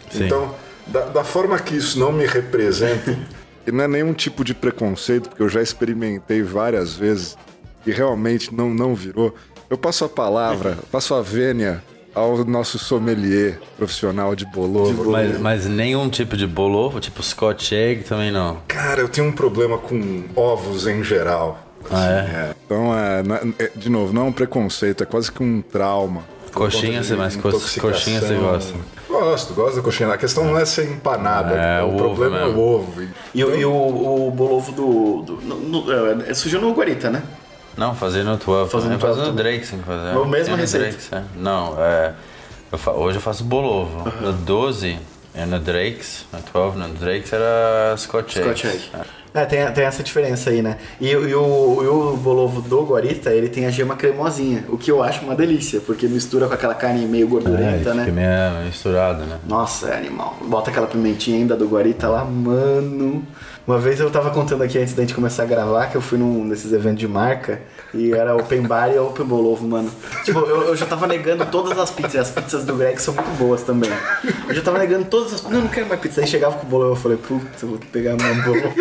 Sim. 0.09 0.25
Então, 0.25 0.55
Da, 0.87 1.01
da 1.05 1.23
forma 1.23 1.57
que 1.59 1.75
isso 1.75 1.99
não 1.99 2.11
me 2.11 2.25
representa, 2.25 3.17
e 3.65 3.71
não 3.71 3.83
é 3.83 3.87
nenhum 3.87 4.13
tipo 4.13 4.43
de 4.43 4.53
preconceito, 4.53 5.29
porque 5.29 5.41
eu 5.43 5.49
já 5.49 5.61
experimentei 5.61 6.41
várias 6.43 6.93
vezes 6.95 7.37
e 7.85 7.91
realmente 7.91 8.53
não, 8.53 8.69
não 8.73 8.93
virou. 8.95 9.33
Eu 9.69 9.77
passo 9.77 10.05
a 10.05 10.09
palavra, 10.09 10.77
passo 10.91 11.13
a 11.15 11.21
vênia 11.21 11.83
ao 12.13 12.45
nosso 12.45 12.77
sommelier 12.77 13.59
profissional 13.75 14.35
de 14.35 14.45
bolovo. 14.45 15.09
Mas, 15.09 15.39
mas 15.39 15.65
nenhum 15.65 16.09
tipo 16.09 16.37
de 16.37 16.45
bolovo, 16.45 16.99
tipo 16.99 17.23
Scotch 17.23 17.71
Egg 17.71 18.03
também 18.03 18.31
não. 18.31 18.59
Cara, 18.67 19.01
eu 19.01 19.09
tenho 19.09 19.27
um 19.27 19.31
problema 19.31 19.77
com 19.77 20.23
ovos 20.35 20.85
em 20.85 21.03
geral. 21.03 21.59
Ah, 21.89 22.05
é? 22.05 22.15
É, 22.15 22.55
então, 22.65 22.97
é, 22.97 23.19
é- 23.59 23.65
é- 23.65 23.71
de 23.75 23.89
novo, 23.89 24.13
não 24.13 24.21
é 24.23 24.25
um 24.25 24.31
preconceito, 24.31 25.03
é 25.03 25.05
quase 25.05 25.31
que 25.31 25.43
um 25.43 25.61
trauma. 25.61 26.23
Coxinha 26.53 27.03
você 27.03 27.13
de 27.13 27.19
mais 27.19 27.35
coxinha 27.35 28.19
você 28.21 28.35
gosta? 28.35 28.73
Gosto, 29.09 29.53
gosto 29.53 29.75
da 29.77 29.81
coxinha. 29.81 30.09
A 30.13 30.17
questão 30.17 30.45
não 30.45 30.57
é 30.57 30.65
ser 30.65 30.89
empanada, 30.91 31.53
É, 31.55 31.81
o, 31.83 31.85
o 31.87 31.89
ovo 31.89 31.97
problema 31.97 32.39
é 32.39 32.43
o 32.43 32.47
mesmo. 32.47 32.61
ovo. 32.61 33.03
E, 33.33 33.43
o- 33.43 33.55
e 33.55 33.65
o, 33.65 33.71
o 34.27 34.31
bolovo 34.31 34.71
do. 34.71 35.21
do 35.23 35.41
no, 35.41 35.55
no, 35.83 36.21
é, 36.23 36.33
surgiu 36.33 36.59
no 36.61 36.71
Guarita, 36.73 37.09
né? 37.09 37.21
Não, 37.77 37.95
fazer 37.95 38.23
no 38.23 38.37
12. 38.37 38.71
Fazer 38.71 38.87
no 38.87 38.93
eu 38.95 38.99
faço 38.99 39.13
12 39.15 39.19
no 39.31 39.35
também. 39.37 39.51
Drake, 39.53 39.65
sim, 39.67 39.79
fazer. 39.85 40.09
É 40.09 40.43
Tem 40.43 40.51
no 40.51 40.55
receita? 40.57 40.85
Drake's, 40.87 41.09
é. 41.13 41.23
Não, 41.35 41.75
é. 41.79 42.13
eu 42.71 42.77
fa- 42.77 42.91
hoje 42.91 43.17
eu 43.17 43.21
faço 43.21 43.43
bolovo. 43.43 44.09
No 44.21 44.31
12 44.33 44.99
é 45.33 45.45
no 45.45 45.59
Drake's, 45.59 46.25
no 46.31 46.39
12, 46.53 46.77
no 46.77 46.89
Drake's 46.89 47.33
era 47.33 47.95
Scotch 47.97 48.35
Egg. 48.37 48.45
Scotch 48.45 48.65
Egg. 48.65 48.89
É, 48.93 49.01
tem, 49.45 49.65
tem 49.71 49.83
essa 49.83 50.03
diferença 50.03 50.51
aí, 50.51 50.61
né? 50.61 50.77
E, 51.01 51.09
e 51.09 51.15
o, 51.15 51.79
e 51.83 51.87
o 51.87 52.15
bolovo 52.17 52.61
do 52.61 52.83
Guarita, 52.83 53.31
ele 53.31 53.49
tem 53.49 53.65
a 53.65 53.71
gema 53.71 53.95
cremosinha, 53.95 54.63
o 54.69 54.77
que 54.77 54.91
eu 54.91 55.01
acho 55.01 55.23
uma 55.25 55.35
delícia, 55.35 55.81
porque 55.81 56.07
mistura 56.07 56.47
com 56.47 56.53
aquela 56.53 56.75
carne 56.75 57.05
meio 57.07 57.25
É, 57.25 57.29
gordurenta, 57.29 57.89
ele 57.89 57.93
né? 57.97 58.05
fica 58.05 58.11
meio 58.15 58.65
misturado, 58.65 59.23
né? 59.23 59.39
Nossa, 59.47 59.89
é 59.89 59.97
animal. 59.97 60.37
Bota 60.45 60.69
aquela 60.69 60.85
pimentinha 60.87 61.37
ainda 61.37 61.55
do 61.55 61.67
Guarita 61.67 62.07
lá, 62.07 62.23
mano. 62.23 63.25
Uma 63.65 63.79
vez 63.79 63.99
eu 63.99 64.11
tava 64.11 64.29
contando 64.29 64.61
aqui 64.61 64.77
antes 64.77 64.93
da 64.93 65.01
gente 65.03 65.13
começar 65.15 65.43
a 65.43 65.45
gravar 65.45 65.87
que 65.87 65.95
eu 65.95 66.01
fui 66.01 66.17
num 66.17 66.49
desses 66.49 66.73
eventos 66.73 66.99
de 66.99 67.07
marca 67.07 67.61
e 67.93 68.11
era 68.11 68.35
open 68.35 68.63
bar 68.63 68.89
e 68.93 68.99
open 68.99 69.25
bolovo, 69.25 69.65
mano. 69.65 69.89
Tipo, 70.25 70.39
eu, 70.39 70.63
eu 70.63 70.75
já 70.75 70.85
tava 70.85 71.07
negando 71.07 71.45
todas 71.45 71.79
as 71.79 71.89
pizzas. 71.89 72.13
e 72.13 72.17
As 72.17 72.29
pizzas 72.29 72.65
do 72.65 72.75
Greg 72.75 73.01
são 73.01 73.13
muito 73.13 73.29
boas 73.37 73.63
também. 73.63 73.89
Eu 74.49 74.53
já 74.53 74.61
tava 74.61 74.79
negando 74.79 75.05
todas 75.05 75.33
as. 75.33 75.43
Não, 75.43 75.61
não 75.61 75.67
quero 75.69 75.87
mais 75.87 76.01
pizza. 76.01 76.19
Aí 76.19 76.27
chegava 76.27 76.57
com 76.57 76.67
o 76.67 76.69
bolo 76.69 76.89
eu 76.89 76.95
falei, 76.97 77.17
putz, 77.17 77.63
eu 77.63 77.69
vou 77.69 77.79
pegar 77.89 78.17
meu 78.17 78.35
bolo. 78.43 78.73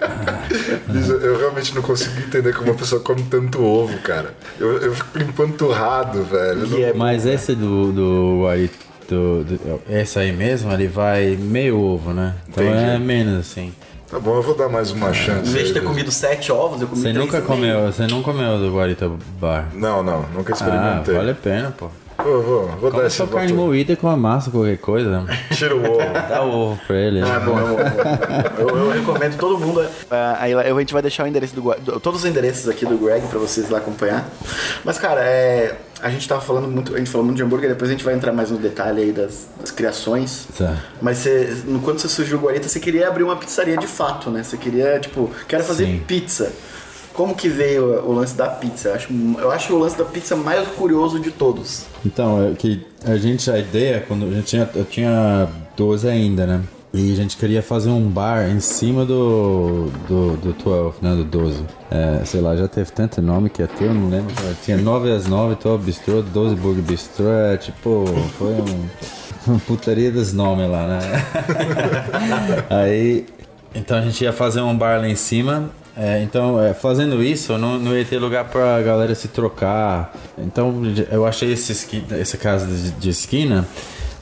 Eu 1.22 1.38
realmente 1.38 1.74
não 1.74 1.82
consigo 1.82 2.18
entender 2.20 2.52
como 2.54 2.70
uma 2.70 2.76
pessoa 2.76 3.00
come 3.00 3.22
tanto 3.24 3.62
ovo, 3.62 3.98
cara. 3.98 4.34
Eu, 4.58 4.78
eu 4.78 4.94
fico 4.94 5.18
empanturrado, 5.18 6.22
velho. 6.24 6.78
E 6.78 6.82
é 6.84 6.92
Mas 6.92 7.26
esse 7.26 7.54
do, 7.54 7.92
do 7.92 8.38
Guarito, 8.42 8.74
do, 9.08 9.44
do- 9.44 9.80
esse 9.88 10.18
aí 10.18 10.32
mesmo, 10.32 10.72
ele 10.72 10.86
vai 10.88 11.36
meio 11.36 11.78
ovo, 11.78 12.12
né? 12.12 12.34
Então 12.48 12.64
Entendi. 12.64 12.84
é 12.84 12.98
menos 12.98 13.40
assim. 13.40 13.72
Tá 14.10 14.18
bom, 14.18 14.34
eu 14.36 14.42
vou 14.42 14.56
dar 14.56 14.68
mais 14.68 14.90
uma 14.90 15.12
chance. 15.12 15.48
Em 15.48 15.52
vez 15.52 15.68
de 15.68 15.74
ter 15.74 15.84
comido 15.84 16.10
sete 16.10 16.50
ovos, 16.50 16.80
eu 16.80 16.88
comi 16.88 17.00
Você 17.00 17.12
três 17.12 17.24
nunca 17.24 17.40
comeu, 17.42 17.86
você 17.92 18.06
não 18.08 18.22
comeu 18.22 18.58
do 18.58 18.74
Guarita 18.74 19.08
Bar? 19.40 19.68
Não, 19.72 20.02
não, 20.02 20.22
nunca 20.34 20.52
Ah, 20.52 20.56
experimentei. 20.56 21.14
vale 21.14 21.30
a 21.30 21.34
pena, 21.34 21.70
pô. 21.76 21.88
Vou, 22.24 22.42
vou, 22.42 22.66
vou 22.80 22.90
dar 22.90 23.06
esse 23.06 23.24
carne 23.26 23.52
voto. 23.52 23.66
moída 23.66 23.96
com 23.96 24.08
a 24.08 24.16
massa, 24.16 24.50
qualquer 24.50 24.78
coisa. 24.78 25.24
Tira 25.54 25.74
o 25.76 25.80
ovo. 25.80 25.98
Dá 26.28 26.42
o 26.42 26.50
ovo 26.50 26.80
pra 26.86 26.96
ele. 26.96 27.20
Ah, 27.22 27.38
né? 27.38 27.40
bom, 27.46 27.58
é 27.58 27.62
bom, 27.62 27.80
é 27.80 27.84
bom. 28.64 28.68
Eu, 28.70 28.76
eu 28.84 28.90
recomendo 28.90 29.36
todo 29.38 29.58
mundo. 29.58 29.84
ah, 30.10 30.36
aí 30.40 30.52
eu- 30.52 30.58
a 30.76 30.80
gente 30.80 30.92
vai 30.92 31.02
deixar 31.02 31.24
o 31.24 31.26
endereço 31.26 31.54
do, 31.54 31.62
do- 31.80 32.00
todos 32.00 32.20
os 32.24 32.26
endereços 32.30 32.68
aqui 32.68 32.84
do 32.86 32.96
Greg 32.98 33.26
pra 33.28 33.38
vocês 33.38 33.68
lá 33.70 33.78
acompanhar. 33.78 34.28
Mas, 34.84 34.98
cara, 34.98 35.20
é, 35.22 35.76
a 36.02 36.10
gente 36.10 36.28
tava 36.28 36.40
falando 36.40 36.68
muito, 36.68 36.94
a 36.94 36.98
gente 36.98 37.10
falou 37.10 37.24
muito 37.24 37.36
de 37.36 37.42
hambúrguer, 37.42 37.68
depois 37.70 37.90
a 37.90 37.92
gente 37.92 38.04
vai 38.04 38.14
entrar 38.14 38.32
mais 38.32 38.50
no 38.50 38.58
detalhe 38.58 39.02
aí 39.02 39.12
das, 39.12 39.48
das 39.58 39.70
criações. 39.70 40.46
Tá. 40.56 40.76
Mas 41.00 41.18
você, 41.18 41.56
no- 41.64 41.80
quando 41.80 41.98
você 41.98 42.08
surgiu 42.08 42.38
o 42.38 42.40
Guarita, 42.40 42.68
você 42.68 42.80
queria 42.80 43.08
abrir 43.08 43.22
uma 43.24 43.36
pizzaria 43.36 43.76
de 43.76 43.86
fato, 43.86 44.30
né? 44.30 44.42
Você 44.42 44.56
queria, 44.56 44.98
tipo, 45.00 45.30
quero 45.48 45.64
fazer 45.64 45.86
Sim. 45.86 46.02
pizza. 46.06 46.52
Como 47.12 47.34
que 47.34 47.48
veio 47.48 48.04
o 48.04 48.12
lance 48.12 48.34
da 48.34 48.48
pizza? 48.48 48.88
Eu 48.88 48.94
acho, 48.94 49.12
eu 49.38 49.50
acho 49.50 49.74
o 49.74 49.78
lance 49.78 49.98
da 49.98 50.04
pizza 50.04 50.36
mais 50.36 50.66
curioso 50.68 51.18
de 51.20 51.30
todos. 51.30 51.84
Então, 52.04 52.50
é 52.50 52.54
que 52.54 52.86
a 53.04 53.16
gente, 53.16 53.50
a 53.50 53.58
ideia, 53.58 54.04
quando 54.06 54.26
a 54.26 54.30
gente 54.30 54.46
tinha, 54.46 54.68
eu 54.74 54.84
tinha 54.84 55.48
12 55.76 56.08
ainda, 56.08 56.46
né? 56.46 56.62
E 56.92 57.12
a 57.12 57.16
gente 57.16 57.36
queria 57.36 57.62
fazer 57.62 57.88
um 57.88 58.08
bar 58.08 58.50
em 58.50 58.58
cima 58.58 59.04
do, 59.04 59.90
do, 60.08 60.36
do 60.36 60.52
12, 60.52 60.96
né? 61.00 61.14
Do 61.14 61.24
12. 61.24 61.64
É, 61.88 62.24
sei 62.24 62.40
lá, 62.40 62.56
já 62.56 62.66
teve 62.66 62.90
tanto 62.90 63.22
nome 63.22 63.48
que 63.48 63.62
até 63.62 63.84
eu 63.84 63.94
não 63.94 64.08
lembro. 64.08 64.34
Tinha 64.64 64.76
9 64.76 65.12
às 65.12 65.26
9, 65.26 65.56
12 65.62 65.84
Bistrô, 65.84 66.22
12 66.22 66.56
Burger 66.56 66.82
Bistrô. 66.82 67.30
É 67.30 67.56
tipo, 67.56 68.04
foi 68.36 68.54
um, 68.54 68.88
uma 69.46 69.58
putaria 69.60 70.10
dos 70.10 70.32
nomes 70.32 70.68
lá, 70.68 70.88
né? 70.88 71.00
Aí, 72.68 73.24
então 73.72 73.98
a 73.98 74.00
gente 74.00 74.24
ia 74.24 74.32
fazer 74.32 74.60
um 74.60 74.76
bar 74.76 74.98
lá 74.98 75.08
em 75.08 75.14
cima. 75.14 75.70
É, 75.96 76.22
então, 76.22 76.60
é, 76.62 76.72
fazendo 76.72 77.22
isso, 77.22 77.56
não, 77.58 77.78
não 77.78 77.96
ia 77.96 78.04
ter 78.04 78.18
lugar 78.18 78.44
pra 78.48 78.80
galera 78.82 79.14
se 79.14 79.28
trocar. 79.28 80.14
Então, 80.38 80.82
eu 81.10 81.26
achei 81.26 81.52
esse 81.52 81.72
esqui- 81.72 82.04
essa 82.10 82.36
casa 82.36 82.66
de, 82.66 82.90
de 82.92 83.10
esquina. 83.10 83.66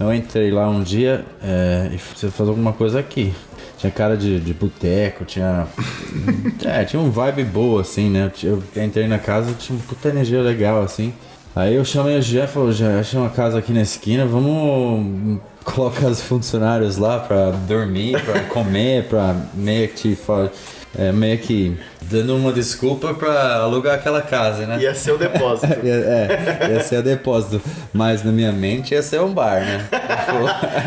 Eu 0.00 0.12
entrei 0.14 0.50
lá 0.50 0.68
um 0.68 0.82
dia 0.82 1.24
é, 1.42 1.90
e 1.92 1.98
preciso 1.98 2.32
fazer 2.32 2.50
alguma 2.50 2.72
coisa 2.72 2.98
aqui. 3.00 3.34
Tinha 3.78 3.92
cara 3.92 4.16
de, 4.16 4.40
de 4.40 4.52
boteco, 4.54 5.24
tinha. 5.24 5.66
É, 6.64 6.84
tinha 6.84 7.00
um 7.00 7.10
vibe 7.10 7.44
boa, 7.44 7.82
assim, 7.82 8.10
né? 8.10 8.30
Eu 8.42 8.62
entrei 8.76 9.06
na 9.06 9.18
casa, 9.18 9.52
tinha 9.58 9.76
uma 9.78 9.84
puta 9.86 10.08
energia 10.08 10.40
legal, 10.42 10.82
assim. 10.82 11.12
Aí 11.54 11.74
eu 11.74 11.84
chamei 11.84 12.18
o 12.18 12.20
Jeff, 12.20 12.52
falou, 12.52 12.72
já 12.72 12.98
achei 13.00 13.18
uma 13.18 13.30
casa 13.30 13.58
aqui 13.58 13.72
na 13.72 13.82
esquina, 13.82 14.26
vamos 14.26 15.40
colocar 15.64 16.06
os 16.06 16.20
funcionários 16.22 16.96
lá 16.98 17.18
pra 17.18 17.50
dormir, 17.50 18.20
pra 18.24 18.40
comer, 18.44 19.04
pra 19.04 19.34
meio 19.54 19.88
que 19.88 20.14
fa- 20.14 20.50
é, 20.96 21.10
meio 21.12 21.38
que 21.38 21.76
dando 22.02 22.36
uma 22.36 22.52
desculpa 22.52 23.12
pra 23.14 23.56
alugar 23.56 23.94
aquela 23.96 24.22
casa, 24.22 24.66
né? 24.66 24.78
Ia 24.80 24.94
ser 24.94 25.12
o 25.12 25.18
depósito. 25.18 25.66
Ia- 25.84 25.94
É, 25.94 26.68
ia 26.72 26.82
ser 26.82 26.96
a 26.96 27.00
depósito, 27.00 27.60
mas 27.92 28.22
na 28.24 28.30
minha 28.32 28.52
mente 28.52 28.94
ia 28.94 29.02
ser 29.02 29.20
um 29.20 29.32
bar, 29.34 29.60
né? 29.60 29.86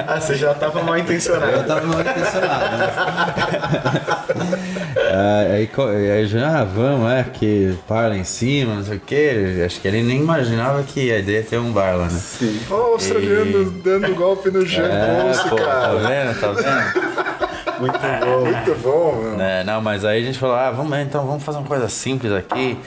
Ah, 0.08 0.20
você 0.20 0.36
já 0.36 0.54
tava 0.54 0.82
mal 0.84 0.98
intencionado. 0.98 1.52
eu 1.52 1.64
tava 1.66 1.86
mal 1.86 2.00
intencionado, 2.02 2.78
né? 2.78 2.92
Ah, 5.14 5.42
aí, 5.54 6.26
já, 6.26 6.62
ah, 6.62 6.64
vamos, 6.64 7.12
é, 7.12 7.24
que 7.34 7.76
par 7.88 8.10
lá 8.10 8.16
em 8.16 8.24
cima, 8.24 8.76
não 8.76 8.84
sei 8.84 8.96
o 8.98 9.00
que. 9.00 9.62
Acho 9.66 9.80
que 9.82 9.88
ele 9.88 10.02
nem 10.04 10.20
imaginava 10.20 10.82
que 10.84 11.12
a 11.12 11.20
ideia 11.20 11.38
ia 11.40 11.44
ter 11.44 11.58
um 11.58 11.72
bar 11.72 11.98
lá, 11.98 12.08
né? 12.08 12.20
Ó, 12.70 12.76
o 12.76 12.94
australiano 12.94 13.72
dando 13.84 14.16
golpe 14.16 14.50
no 14.50 14.66
Jean 14.66 14.86
É, 14.88 15.22
Ponce, 15.24 15.50
tá 15.50 15.56
cara. 15.56 15.96
vendo? 15.98 16.40
Tá 16.40 16.52
vendo? 16.52 17.31
Muito 17.82 18.00
bom. 18.00 18.46
Muito 18.46 18.82
bom, 18.82 19.16
meu. 19.16 19.42
É, 19.42 19.64
não, 19.64 19.82
mas 19.82 20.06
aí 20.06 20.22
a 20.22 20.26
gente 20.26 20.38
falou, 20.38 20.56
ah, 20.56 20.72
vamos, 20.72 20.98
então 21.00 21.26
vamos 21.26 21.44
fazer 21.44 21.58
uma 21.58 21.68
coisa 21.68 21.90
simples 21.90 22.32
aqui. 22.32 22.78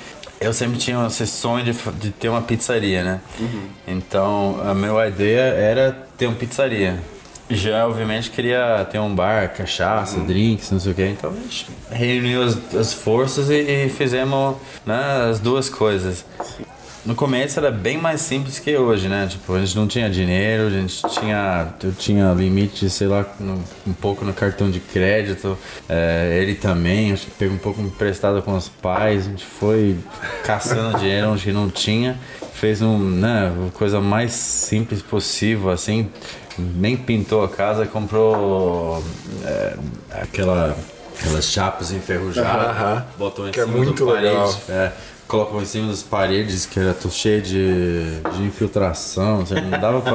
Eu 0.40 0.52
sempre 0.52 0.78
tinha 0.78 1.06
esse 1.06 1.26
sonho 1.26 1.64
de, 1.64 1.72
de 1.72 2.10
ter 2.10 2.28
uma 2.28 2.42
pizzaria, 2.42 3.02
né? 3.02 3.20
Então, 3.86 4.60
a 4.64 4.74
minha 4.74 5.06
ideia 5.06 5.40
era 5.40 5.96
ter 6.16 6.26
uma 6.26 6.36
pizzaria. 6.36 6.98
Já, 7.48 7.86
obviamente, 7.86 8.30
queria 8.30 8.86
ter 8.90 8.98
um 8.98 9.14
bar, 9.14 9.52
cachaça, 9.52 10.18
drinks, 10.20 10.70
não 10.70 10.80
sei 10.80 10.92
o 10.92 10.94
que. 10.94 11.06
Então, 11.06 11.30
a 11.30 11.34
gente 11.34 11.66
reuniu 11.90 12.42
as, 12.42 12.74
as 12.74 12.92
forças 12.92 13.50
e, 13.50 13.86
e 13.86 13.88
fizemos 13.90 14.56
né, 14.86 15.28
as 15.30 15.40
duas 15.40 15.68
coisas. 15.68 16.24
No 17.04 17.14
começo 17.14 17.58
era 17.58 17.70
bem 17.70 17.98
mais 17.98 18.22
simples 18.22 18.58
que 18.58 18.74
hoje, 18.78 19.08
né? 19.08 19.26
Tipo, 19.28 19.54
a 19.54 19.58
gente 19.60 19.76
não 19.76 19.86
tinha 19.86 20.08
dinheiro, 20.08 20.68
a 20.68 20.70
gente 20.70 21.02
tinha. 21.10 21.68
Eu 21.82 21.92
tinha 21.92 22.32
limite, 22.32 22.88
sei 22.88 23.06
lá, 23.06 23.26
no- 23.38 23.62
um 23.86 23.92
pouco 23.92 24.24
no 24.24 24.32
cartão 24.32 24.70
de 24.70 24.80
crédito. 24.80 25.58
É, 25.86 26.38
ele 26.40 26.54
também, 26.54 27.12
acho 27.12 27.26
que 27.26 27.32
pegou 27.32 27.56
um 27.56 27.58
pouco 27.58 27.82
emprestado 27.82 28.40
com 28.40 28.56
os 28.56 28.68
pais. 28.70 29.26
A 29.26 29.30
gente 29.30 29.44
foi 29.44 29.98
caçando 30.44 30.96
dinheiro 31.00 31.28
onde 31.28 31.52
não 31.52 31.68
tinha. 31.68 32.18
Fez 32.54 32.80
um, 32.80 32.96
né, 32.98 33.52
coisa 33.74 34.00
mais 34.00 34.32
simples 34.32 35.02
possível, 35.02 35.68
assim. 35.70 36.08
Nem 36.58 36.96
pintou 36.96 37.44
a 37.44 37.48
casa, 37.50 37.84
comprou 37.84 39.04
é, 39.44 39.74
aquela, 40.22 40.74
aquelas 41.20 41.44
chapas 41.50 41.90
enferrujadas, 41.92 42.66
Aham. 42.76 43.04
botou 43.18 43.46
em 43.46 43.50
Que 43.50 43.60
é 43.60 43.64
cima 43.64 43.76
muito 43.76 43.92
do 43.92 44.06
parede. 44.06 44.26
legal. 44.28 44.60
É, 44.70 44.92
colocou 45.26 45.60
em 45.62 45.64
cima 45.64 45.88
das 45.88 46.02
paredes 46.02 46.66
que 46.66 46.78
era 46.78 46.92
tudo 46.94 47.12
cheio 47.14 47.40
de, 47.42 48.20
de 48.36 48.42
infiltração. 48.42 49.44
Você 49.44 49.54
não 49.60 49.70
dava 49.70 50.00
pra 50.00 50.12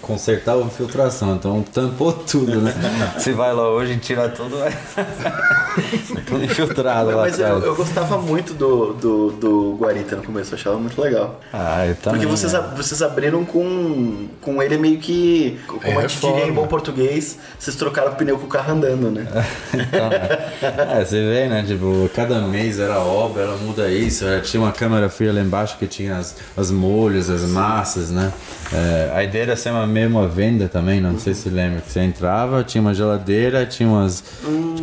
consertar 0.00 0.54
a 0.54 0.58
infiltração, 0.58 1.34
então 1.34 1.62
tampou 1.62 2.12
tudo, 2.12 2.60
né? 2.60 2.72
Você 3.18 3.32
vai 3.32 3.52
lá 3.52 3.68
hoje 3.70 3.92
e 3.94 3.96
tira 3.98 4.28
tudo, 4.28 4.56
é 4.62 4.70
tudo 6.26 6.44
infiltrado 6.44 7.10
lá 7.10 7.22
Mas 7.22 7.38
eu, 7.38 7.46
atrás. 7.46 7.64
eu 7.64 7.74
gostava 7.74 8.18
muito 8.18 8.54
do, 8.54 8.92
do, 8.94 9.30
do 9.32 9.76
Guarita 9.78 10.16
no 10.16 10.22
começo, 10.22 10.52
eu 10.54 10.58
achava 10.58 10.76
muito 10.78 11.00
legal. 11.00 11.40
Ah, 11.52 11.86
eu 11.86 11.94
também. 11.96 12.20
Porque 12.20 12.26
vocês, 12.36 12.52
né? 12.52 12.58
ab- 12.58 12.76
vocês 12.76 13.02
abriram 13.02 13.44
com, 13.44 14.28
com 14.40 14.62
ele 14.62 14.78
meio 14.78 14.98
que, 14.98 15.58
como 15.66 15.82
É 15.84 15.96
a 16.04 16.06
gente 16.06 16.20
diria 16.20 16.46
em 16.46 16.52
bom 16.52 16.66
português, 16.66 17.38
vocês 17.58 17.76
trocaram 17.76 18.12
o 18.12 18.14
pneu 18.16 18.38
com 18.38 18.46
o 18.46 18.48
carro 18.48 18.72
andando, 18.72 19.10
né? 19.10 19.26
Então? 19.74 20.10
É, 20.92 21.04
você 21.04 21.20
vê, 21.20 21.48
né? 21.48 21.64
Tipo, 21.66 22.08
cada 22.14 22.40
mês 22.40 22.78
era 22.78 22.98
obra, 23.00 23.42
ela 23.42 23.56
muda 23.56 23.88
isso, 23.88 24.24
ela 24.24 24.40
tinha 24.52 24.62
uma 24.62 24.70
câmera 24.72 25.08
fria 25.08 25.32
lá 25.32 25.40
embaixo 25.40 25.76
que 25.78 25.86
tinha 25.86 26.16
as, 26.18 26.36
as 26.56 26.70
molhos, 26.70 27.28
as 27.30 27.42
massas, 27.42 28.10
né? 28.10 28.32
É, 28.72 29.10
a 29.14 29.24
ideia 29.24 29.42
era 29.42 29.56
ser 29.56 29.70
uma 29.70 29.86
mesma 29.86 30.28
venda 30.28 30.68
também, 30.68 31.00
não 31.00 31.18
sei 31.18 31.34
se 31.34 31.48
lembra. 31.48 31.80
Que 31.80 31.90
você 31.90 32.00
entrava, 32.00 32.62
tinha 32.62 32.80
uma 32.80 32.94
geladeira, 32.94 33.66
tinha 33.66 33.88
umas 33.88 34.22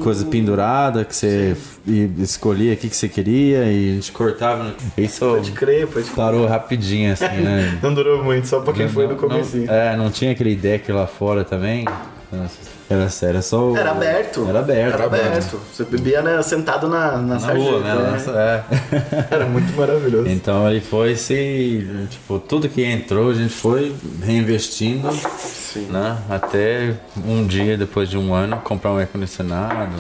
coisas 0.02 0.24
penduradas 0.24 1.06
que 1.08 1.16
você 1.16 1.56
escolhia 2.20 2.74
o 2.74 2.78
que, 2.78 2.90
que 2.90 2.96
você 2.96 3.08
queria 3.08 3.64
e 3.72 3.92
a 3.92 3.94
gente 3.96 4.12
cortava. 4.12 4.64
no- 4.64 4.74
Isso 5.04 5.20
Pode 5.20 5.52
crer, 5.52 5.88
pode 5.88 6.10
parou 6.12 6.46
rapidinho, 6.48 7.14
assim, 7.14 7.26
né? 7.26 7.78
Não 7.82 7.94
durou 7.94 8.24
muito, 8.24 8.48
só 8.48 8.60
pra 8.60 8.74
quem 8.74 8.88
foi 8.88 9.04
no 9.06 9.12
Não- 9.14 9.18
comecinho. 9.20 9.66
Não, 9.68 9.74
é, 9.74 9.96
não 9.96 10.10
tinha 10.12 10.32
aquele 10.32 10.56
deck 10.56 10.92
lá 10.92 11.06
fora 11.08 11.44
também. 11.44 11.86
Era, 12.90 13.08
era 13.24 13.42
só. 13.42 13.70
o- 13.72 13.78
Era 13.78 13.92
aberto. 13.92 14.46
Era 14.48 14.60
aberto. 14.60 14.94
Era 14.96 15.06
aberto. 15.06 15.60
Você 15.74 15.84
bebia 15.84 16.22
né, 16.22 16.42
sentado 16.42 16.88
na, 16.88 17.14
na, 17.14 17.22
Na 17.36 17.40
sarjeta, 17.40 17.72
rua, 17.72 17.80
né? 17.82 17.96
né? 17.96 18.12
Nossa, 18.12 18.32
é. 18.32 18.64
Era 19.36 19.46
muito 19.46 19.76
maravilhoso. 19.76 20.28
Então 20.30 20.70
ele 20.70 20.82
foi 20.82 21.16
se. 21.16 21.88
Tipo, 22.10 22.40
tudo 22.40 22.70
que 22.70 22.84
entrou 22.84 23.32
a 23.32 23.34
gente 23.34 23.54
foi 23.54 23.96
reinvestindo. 24.24 25.10
Sim. 25.12 25.88
Né? 25.90 26.18
Até 26.30 26.96
um 27.26 27.46
dia, 27.46 27.78
depois 27.78 28.10
de 28.10 28.18
um 28.18 28.34
ano, 28.34 28.58
comprar 28.58 28.92
um 28.92 28.98
ar-condicionado. 28.98 29.92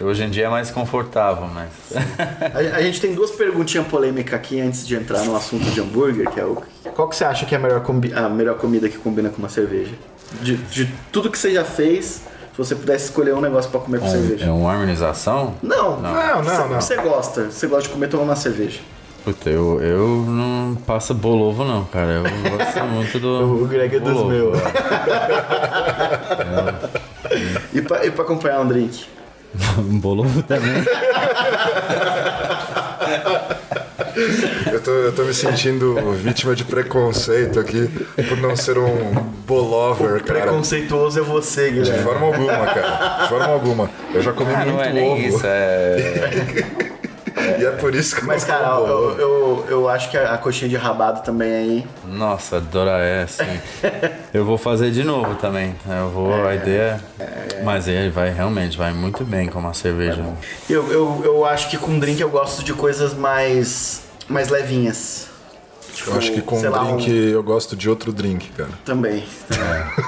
e 0.00 0.04
Hoje 0.04 0.24
em 0.24 0.28
dia 0.30 0.44
é 0.46 0.48
mais 0.50 0.70
confortável, 0.70 1.46
mas. 1.54 1.70
A, 2.54 2.76
a 2.76 2.82
gente 2.82 3.00
tem 3.00 3.14
duas 3.14 3.30
perguntinhas 3.30 3.86
polêmicas 3.86 4.34
aqui 4.34 4.60
antes 4.60 4.86
de 4.86 4.94
entrar 4.94 5.24
no 5.24 5.34
assunto 5.34 5.64
de 5.70 5.80
hambúrguer, 5.80 6.30
que 6.30 6.38
é 6.40 6.44
o. 6.44 6.62
Qual 6.94 7.08
que 7.08 7.16
você 7.16 7.24
acha 7.24 7.44
que 7.46 7.54
é 7.54 7.58
a 7.58 7.60
melhor, 7.60 7.80
combi- 7.82 8.12
a 8.14 8.28
melhor 8.28 8.56
comida 8.56 8.88
que 8.90 8.98
combina 8.98 9.28
com 9.30 9.38
uma 9.38 9.48
cerveja? 9.48 9.92
De, 10.42 10.56
de 10.56 10.92
tudo 11.12 11.30
que 11.30 11.38
você 11.38 11.52
já 11.52 11.64
fez, 11.64 12.04
se 12.06 12.58
você 12.58 12.74
pudesse 12.74 13.04
escolher 13.06 13.34
um 13.34 13.40
negócio 13.40 13.70
pra 13.70 13.80
comer 13.80 14.00
com 14.00 14.08
cerveja. 14.08 14.46
É 14.46 14.50
uma 14.50 14.72
harmonização? 14.72 15.54
Não, 15.62 16.00
Não, 16.00 16.12
não, 16.12 16.42
você, 16.42 16.58
não. 16.58 16.68
Você 16.80 16.96
gosta, 16.96 17.44
você 17.50 17.66
gosta 17.66 17.84
de 17.84 17.88
comer 17.90 18.08
tomando 18.08 18.28
uma 18.28 18.36
cerveja. 18.36 18.80
Puta, 19.24 19.50
eu, 19.50 19.80
eu 19.82 20.06
não 20.28 20.76
passo 20.86 21.12
bolovo 21.12 21.64
não, 21.64 21.84
cara. 21.84 22.12
Eu 22.12 22.22
gosto 22.22 22.80
muito 22.86 23.18
do. 23.18 23.64
O 23.64 23.66
Greg 23.66 23.96
é 23.96 23.98
dos 24.00 24.12
bolovo, 24.12 24.28
meus. 24.30 24.58
é. 24.58 24.66
E 27.74 27.82
pra, 27.82 28.06
e 28.06 28.10
pra 28.12 28.22
acompanhar 28.24 28.60
um 28.60 28.68
drink? 28.68 29.04
Um 29.78 29.98
bolovo 29.98 30.42
também. 30.44 30.84
Eu 34.72 34.80
tô, 34.80 34.90
eu 34.90 35.12
tô 35.14 35.22
me 35.24 35.34
sentindo 35.34 35.94
vítima 36.12 36.54
de 36.54 36.64
preconceito 36.64 37.58
aqui 37.60 37.88
por 38.28 38.38
não 38.38 38.56
ser 38.56 38.78
um 38.78 39.12
bolover, 39.46 40.05
cara. 40.46 40.50
Preconceituoso 40.52 41.18
é 41.18 41.22
você, 41.22 41.70
De 41.70 41.80
Guilherme. 41.80 42.02
forma 42.04 42.26
alguma, 42.26 42.66
cara. 42.66 43.22
De 43.22 43.28
forma 43.28 43.46
alguma. 43.46 43.90
Eu 44.14 44.22
já 44.22 44.32
comi 44.32 44.54
Ah, 44.54 44.58
muito 44.58 44.72
não 44.72 44.82
é 44.82 44.92
nem 44.92 45.12
ovo. 45.12 45.36
isso, 45.36 45.46
é. 45.46 45.96
E 47.58 47.64
é 47.64 47.70
por 47.70 47.94
isso 47.94 48.16
que 48.16 48.24
Mas, 48.24 48.42
eu 48.42 48.48
cara, 48.48 48.66
eu, 48.68 48.86
bolover. 48.86 49.20
eu, 49.20 49.64
eu 49.68 49.88
acho 49.88 50.10
que 50.10 50.16
a, 50.16 50.36
coxinha 50.38 50.68
de 50.70 50.76
rabado 50.76 51.22
também 51.22 51.52
aí. 51.52 51.86
Nossa, 52.04 52.60
Dora 52.60 52.98
é 53.04 53.22
assim. 53.24 53.60
Eu 54.32 54.44
vou 54.44 54.56
fazer 54.58 54.90
de 54.90 55.04
novo 55.04 55.34
também. 55.36 55.74
Eu 55.86 56.08
vou, 56.08 56.34
a 56.46 56.54
ideia. 56.54 56.98
Mas 57.62 57.86
ele 57.88 58.08
vai 58.10 58.30
realmente, 58.30 58.76
vai 58.76 58.92
muito 58.92 59.22
bem 59.22 59.48
com 59.48 59.58
uma 59.58 59.74
cerveja. 59.74 60.24
Eu, 60.68 60.90
eu, 60.90 61.22
eu 61.24 61.44
acho 61.44 61.68
que 61.70 61.76
com 61.76 61.98
drink 61.98 62.20
eu 62.20 62.30
gosto 62.30 62.64
de 62.64 62.72
coisas 62.72 63.12
mais, 63.14 64.00
mais 64.28 64.48
levinhas. 64.48 65.28
Tipo, 65.96 66.10
Eu 66.10 66.16
acho 66.18 66.32
que 66.32 66.42
com 66.42 66.60
sei 66.60 66.68
lá, 66.68 66.84
drink 66.84 67.10
um- 67.10 67.14
eu 67.14 67.42
gosto 67.42 67.74
de 67.74 67.88
outro 67.88 68.12
drink, 68.12 68.50
cara. 68.50 68.68
Também. 68.84 69.24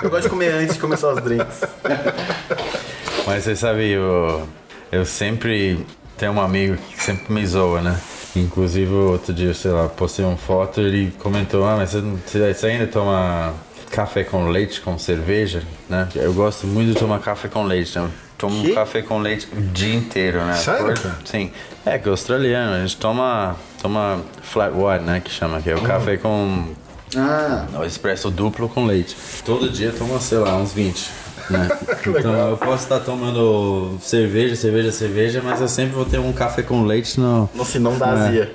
Eu 0.03 0.11
gosto 0.11 0.24
de 0.24 0.29
comer 0.29 0.53
antes 0.53 0.74
de 0.74 0.81
começar 0.81 1.12
os 1.14 1.22
drinks. 1.22 1.62
Mas 3.27 3.44
você 3.44 3.57
sabe, 3.57 3.88
eu, 3.90 4.46
eu 4.92 5.05
sempre 5.05 5.85
tenho 6.16 6.33
um 6.33 6.40
amigo 6.40 6.77
que 6.77 7.03
sempre 7.03 7.33
me 7.33 7.46
zoa, 7.46 7.81
né? 7.81 7.98
Inclusive, 8.37 8.92
outro 8.92 9.33
dia, 9.33 9.53
sei 9.55 9.70
lá, 9.70 9.88
postei 9.88 10.24
uma 10.24 10.37
foto 10.37 10.81
e 10.81 10.85
ele 10.85 11.12
comentou: 11.18 11.66
Ah, 11.66 11.77
mas 11.77 11.90
você- 11.90 12.53
você 12.55 12.66
ainda 12.66 12.87
toma 12.87 13.55
café 13.90 14.22
com 14.24 14.48
leite 14.48 14.81
com 14.83 14.98
cerveja, 14.98 15.62
né? 15.88 16.09
Eu 16.14 16.33
gosto 16.35 16.66
muito 16.66 16.92
de 16.92 16.98
tomar 16.98 17.18
café 17.20 17.48
com 17.48 17.64
leite, 17.64 17.98
né? 17.98 18.09
Tomo 18.38 18.62
Que? 18.62 18.72
café 18.72 19.03
com 19.03 19.18
leite 19.18 19.48
o 19.53 19.61
dia 19.61 19.94
inteiro, 19.94 20.44
né? 20.44 20.55
Sério, 20.55 20.94
Por-? 20.94 21.14
Sim. 21.24 21.51
É 21.85 21.98
que 21.98 22.07
é 22.09 22.11
australiano, 22.11 22.74
a 22.77 22.81
gente 22.81 22.96
toma, 22.96 23.57
toma 23.83 24.20
flat 24.42 24.72
white, 24.72 25.05
né? 25.05 25.20
Que 25.20 25.31
chama, 25.31 25.61
que 25.61 25.68
é 25.68 25.74
o 25.74 25.83
café 25.83 26.16
com 26.16 26.68
Ah, 27.16 27.66
o 27.81 27.85
expresso 27.85 28.31
duplo 28.31 28.68
com 28.68 28.87
leite. 28.87 29.16
Todo 29.44 29.68
dia 29.68 29.92
toma, 29.92 30.20
sei 30.20 30.38
lá, 30.38 30.57
uns 30.57 30.72
20. 30.72 31.11
Né? 31.50 31.68
então 32.18 32.50
eu 32.50 32.56
posso 32.56 32.84
estar 32.84 33.00
tomando 33.00 33.98
cerveja, 34.00 34.56
cerveja, 34.56 34.92
cerveja, 34.92 35.42
mas 35.42 35.61
eu 35.61 35.68
sempre 35.68 35.94
vou 35.94 36.04
ter 36.04 36.18
um 36.18 36.32
café 36.32 36.62
com 36.62 36.84
leite 36.84 37.18
no. 37.18 37.48
no 37.54 37.64
senão 37.64 37.96
dá 37.98 38.11
azia. 38.11 38.52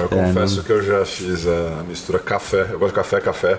Eu 0.00 0.08
confesso 0.08 0.62
que 0.62 0.70
eu 0.70 0.82
já 0.82 1.04
fiz 1.04 1.46
a 1.46 1.82
mistura 1.88 2.18
café. 2.18 2.66
Eu 2.70 2.78
gosto 2.78 2.90
de 2.90 2.94
café, 2.94 3.20
café. 3.20 3.58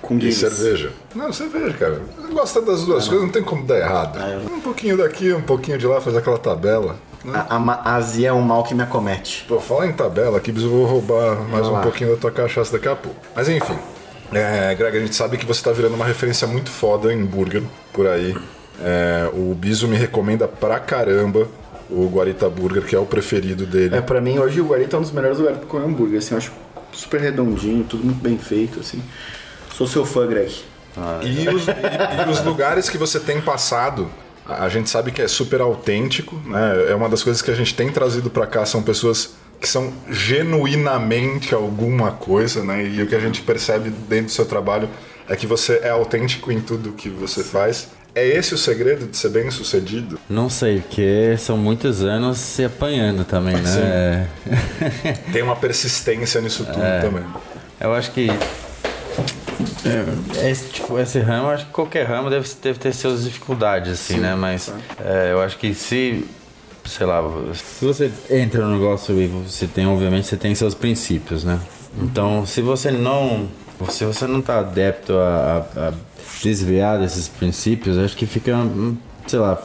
Com 0.00 0.18
E 0.18 0.32
cerveja. 0.32 0.90
Não, 1.14 1.32
cerveja, 1.32 1.72
cara. 1.74 2.00
Gosta 2.32 2.60
das 2.62 2.84
duas 2.84 3.06
coisas, 3.08 3.24
não 3.26 3.32
tem 3.32 3.42
como 3.42 3.64
dar 3.66 3.78
errado. 3.78 4.18
Um 4.50 4.60
pouquinho 4.60 4.96
daqui, 4.96 5.32
um 5.32 5.42
pouquinho 5.42 5.78
de 5.78 5.86
lá, 5.86 6.00
faz 6.00 6.16
aquela 6.16 6.38
tabela. 6.38 6.96
A, 7.32 7.56
a 7.56 7.92
a 7.92 7.94
azia 7.94 8.28
é 8.30 8.32
um 8.32 8.40
mal 8.42 8.64
que 8.64 8.74
me 8.74 8.82
acomete. 8.82 9.44
Pô, 9.46 9.60
fala 9.60 9.86
em 9.86 9.92
tabela 9.92 10.38
aqui, 10.38 10.50
eu 10.50 10.68
vou 10.68 10.84
roubar 10.86 11.36
mais 11.48 11.66
um 11.68 11.72
lá. 11.72 11.80
pouquinho 11.80 12.10
da 12.10 12.16
tua 12.16 12.32
cachaça 12.32 12.72
daqui 12.72 12.88
a 12.88 12.96
pouco. 12.96 13.16
Mas 13.34 13.48
enfim, 13.48 13.76
é, 14.32 14.74
Greg, 14.74 14.96
a 14.96 15.00
gente 15.00 15.14
sabe 15.14 15.36
que 15.36 15.46
você 15.46 15.62
tá 15.62 15.72
virando 15.72 15.94
uma 15.94 16.04
referência 16.04 16.46
muito 16.46 16.70
foda 16.70 17.12
em 17.12 17.24
burger 17.24 17.62
por 17.92 18.06
aí. 18.06 18.36
É, 18.80 19.28
o 19.32 19.54
Biso 19.54 19.86
me 19.86 19.96
recomenda 19.96 20.48
pra 20.48 20.78
caramba 20.80 21.46
o 21.90 22.08
Guarita 22.08 22.48
Burger, 22.48 22.82
que 22.84 22.96
é 22.96 22.98
o 22.98 23.04
preferido 23.06 23.66
dele. 23.66 23.96
É, 23.96 24.00
pra 24.00 24.20
mim, 24.20 24.38
hoje 24.38 24.60
o 24.60 24.66
Guarita 24.66 24.96
é 24.96 24.98
um 24.98 25.02
dos 25.02 25.12
melhores 25.12 25.38
lugares 25.38 25.58
pra 25.58 25.68
comer 25.68 25.84
hambúrguer. 25.86 26.18
Assim, 26.18 26.34
eu 26.34 26.38
acho 26.38 26.52
super 26.92 27.20
redondinho, 27.20 27.84
tudo 27.84 28.04
muito 28.04 28.20
bem 28.22 28.38
feito, 28.38 28.80
assim. 28.80 29.02
Sou 29.74 29.86
seu 29.86 30.04
fã, 30.04 30.26
Greg. 30.26 30.52
E 31.22 31.48
os, 31.48 31.66
e- 31.68 31.70
e 32.26 32.30
os 32.30 32.42
lugares 32.44 32.88
que 32.90 32.98
você 32.98 33.18
tem 33.20 33.40
passado, 33.40 34.10
a 34.46 34.64
a 34.64 34.68
gente 34.68 34.90
sabe 34.90 35.10
que 35.12 35.22
é 35.22 35.28
super 35.28 35.60
autêntico, 35.60 36.36
né? 36.46 36.86
É 36.90 36.94
uma 36.94 37.08
das 37.08 37.22
coisas 37.22 37.40
que 37.40 37.50
a 37.50 37.54
gente 37.54 37.74
tem 37.74 37.90
trazido 37.90 38.28
pra 38.28 38.46
cá 38.46 38.66
são 38.66 38.82
pessoas 38.82 39.34
que 39.62 39.68
são 39.68 39.92
genuinamente 40.10 41.54
alguma 41.54 42.10
coisa, 42.10 42.64
né? 42.64 42.84
E 42.84 43.00
o 43.00 43.06
que 43.06 43.14
a 43.14 43.20
gente 43.20 43.40
percebe 43.42 43.90
dentro 44.08 44.26
do 44.26 44.32
seu 44.32 44.44
trabalho 44.44 44.88
é 45.28 45.36
que 45.36 45.46
você 45.46 45.80
é 45.84 45.90
autêntico 45.90 46.50
em 46.50 46.60
tudo 46.60 46.90
que 46.92 47.08
você 47.08 47.44
faz. 47.44 47.88
É 48.12 48.26
esse 48.26 48.52
o 48.54 48.58
segredo 48.58 49.06
de 49.06 49.16
ser 49.16 49.30
bem 49.30 49.50
sucedido? 49.52 50.18
Não 50.28 50.50
sei, 50.50 50.80
porque 50.80 51.36
são 51.38 51.56
muitos 51.56 52.02
anos 52.02 52.38
se 52.38 52.64
apanhando 52.64 53.24
também, 53.24 53.54
né? 53.56 54.26
Tem 55.32 55.42
uma 55.42 55.56
persistência 55.56 56.40
nisso 56.40 56.64
tudo 56.66 56.82
também. 57.00 57.24
Eu 57.80 57.94
acho 57.94 58.10
que. 58.10 58.28
é, 59.86 60.50
Esse, 60.50 60.68
tipo, 60.70 60.98
esse 60.98 61.20
ramo, 61.20 61.48
acho 61.50 61.66
que 61.66 61.72
qualquer 61.72 62.06
ramo 62.06 62.28
deve, 62.28 62.48
deve 62.62 62.78
ter 62.78 62.92
suas 62.92 63.24
dificuldades, 63.24 63.92
assim, 63.92 64.18
né? 64.18 64.34
Mas 64.34 64.72
é, 65.02 65.30
eu 65.32 65.40
acho 65.40 65.56
que 65.56 65.72
se. 65.72 66.24
Sei 66.84 67.06
lá, 67.06 67.22
se 67.54 67.84
você 67.84 68.10
entra 68.28 68.64
no 68.66 68.72
negócio 68.78 69.18
e 69.20 69.26
você 69.28 69.66
tem, 69.66 69.86
obviamente, 69.86 70.26
você 70.26 70.36
tem 70.36 70.54
seus 70.54 70.74
princípios, 70.74 71.44
né? 71.44 71.60
Então, 72.00 72.44
se 72.46 72.60
você 72.60 72.90
não. 72.90 73.48
Se 73.88 74.04
você 74.04 74.26
não 74.26 74.40
tá 74.42 74.60
adepto 74.60 75.14
a, 75.16 75.66
a- 75.76 75.88
a 75.88 75.92
desviar 76.42 76.98
desses 76.98 77.28
princípios, 77.28 77.98
acho 77.98 78.16
que 78.16 78.26
fica, 78.26 78.54
hum, 78.56 78.96
sei 79.26 79.38
lá, 79.38 79.60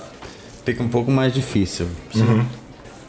fica 0.66 0.82
um 0.84 0.88
pouco 0.90 1.12
mais 1.12 1.34
difícil. 1.34 1.88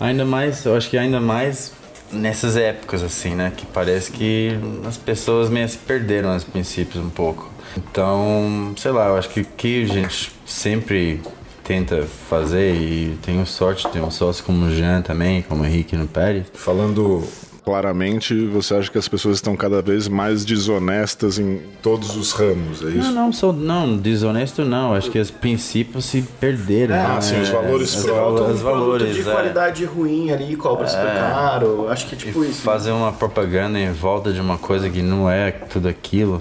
Ainda 0.01 0.25
mais, 0.25 0.65
eu 0.65 0.77
acho 0.77 0.89
que 0.91 0.97
ainda 0.99 1.21
mais 1.21 1.73
nessas 2.13 2.57
épocas, 2.57 3.03
assim, 3.03 3.35
né? 3.35 3.53
Que 3.57 3.67
parece 3.67 4.11
que 4.13 4.59
as 4.87 4.97
pessoas 4.97 5.51
meio 5.51 5.69
se 5.69 5.79
perderam 5.79 6.35
os 6.37 6.45
princípios 6.45 7.03
um 7.05 7.11
pouco. 7.11 7.51
Então, 7.77 8.73
sei 8.77 8.91
lá, 8.91 9.09
eu 9.09 9.17
acho 9.17 9.29
que 9.31 9.41
o 9.41 9.45
que 9.45 9.83
a 9.85 9.87
gente 9.87 10.33
sempre 10.47 11.21
tenta 11.69 12.07
fazer, 12.31 12.75
e 12.75 13.19
tenho 13.21 13.45
sorte 13.45 13.87
de 13.87 13.93
ter 13.93 14.01
um 14.01 14.11
sócio 14.11 14.43
como 14.43 14.65
o 14.65 14.71
Jean 14.75 15.03
também, 15.03 15.43
como 15.43 15.63
o 15.63 15.67
Henrique 15.67 15.95
no 15.97 16.07
Pérez, 16.09 16.47
Falando 16.55 17.23
claramente, 17.63 18.47
você 18.47 18.75
acha 18.75 18.91
que 18.91 18.97
as 18.97 19.07
pessoas 19.07 19.37
estão 19.37 19.55
cada 19.55 19.83
vez 19.83 20.09
mais 20.09 20.43
desonestas 20.47 21.39
em 21.39 21.61
todos 21.83 22.17
os 22.17 22.33
ramos, 22.33 22.81
é 22.81 22.87
Não, 22.87 22.99
isso? 22.99 23.13
não, 23.13 23.31
sou, 23.31 23.53
não, 23.53 23.95
desonesto 23.99 24.65
não. 24.65 24.95
Acho 24.95 25.11
que 25.11 25.19
os 25.19 25.31
princípios 25.31 26.07
se 26.07 26.23
perderam. 26.41 26.95
Ah, 26.95 27.15
né? 27.17 27.21
sim, 27.21 27.39
os 27.39 27.51
valores 27.51 27.95
os, 27.95 28.03
próprios. 28.03 28.55
os 28.55 28.61
valores. 28.63 29.03
produto 29.03 29.23
de 29.23 29.29
é. 29.29 29.33
qualidade 29.35 29.85
ruim 29.85 30.31
ali, 30.31 30.57
cobra 30.57 30.89
super 30.89 31.13
caro. 31.13 31.91
Acho 31.91 32.07
que 32.07 32.15
é 32.15 32.19
tipo 32.19 32.43
E 32.43 32.49
isso. 32.49 32.63
fazer 32.63 32.93
uma 32.93 33.13
propaganda 33.13 33.79
em 33.79 33.93
volta 33.93 34.33
de 34.33 34.41
uma 34.41 34.57
coisa 34.57 34.89
que 34.89 35.03
não 35.03 35.29
é 35.31 35.51
tudo 35.51 35.87
aquilo. 35.87 36.41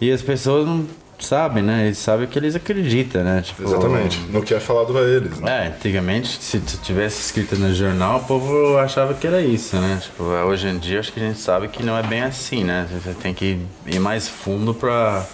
E 0.00 0.10
as 0.10 0.22
pessoas 0.22 0.66
não 0.66 0.86
sabem, 1.24 1.62
né? 1.62 1.86
Eles 1.86 1.98
sabem 1.98 2.26
que 2.26 2.38
eles 2.38 2.54
acreditam, 2.54 3.22
né? 3.22 3.42
Tipo, 3.42 3.62
Exatamente. 3.62 4.18
No 4.30 4.42
que 4.42 4.54
é 4.54 4.60
falado 4.60 4.96
a 4.96 5.02
eles. 5.02 5.38
Né? 5.40 5.66
É, 5.66 5.68
antigamente, 5.68 6.42
se 6.42 6.60
tivesse 6.60 7.20
escrito 7.20 7.56
no 7.56 7.74
jornal, 7.74 8.18
o 8.18 8.24
povo 8.24 8.76
achava 8.78 9.14
que 9.14 9.26
era 9.26 9.40
isso, 9.40 9.76
né? 9.76 9.98
Tipo, 10.02 10.24
hoje 10.24 10.68
em 10.68 10.78
dia, 10.78 11.00
acho 11.00 11.12
que 11.12 11.20
a 11.20 11.22
gente 11.22 11.38
sabe 11.38 11.68
que 11.68 11.82
não 11.82 11.96
é 11.96 12.02
bem 12.02 12.22
assim, 12.22 12.64
né? 12.64 12.86
Você 12.92 13.14
tem 13.14 13.32
que 13.32 13.58
ir 13.86 13.98
mais 13.98 14.28
fundo 14.28 14.74
pra 14.74 15.24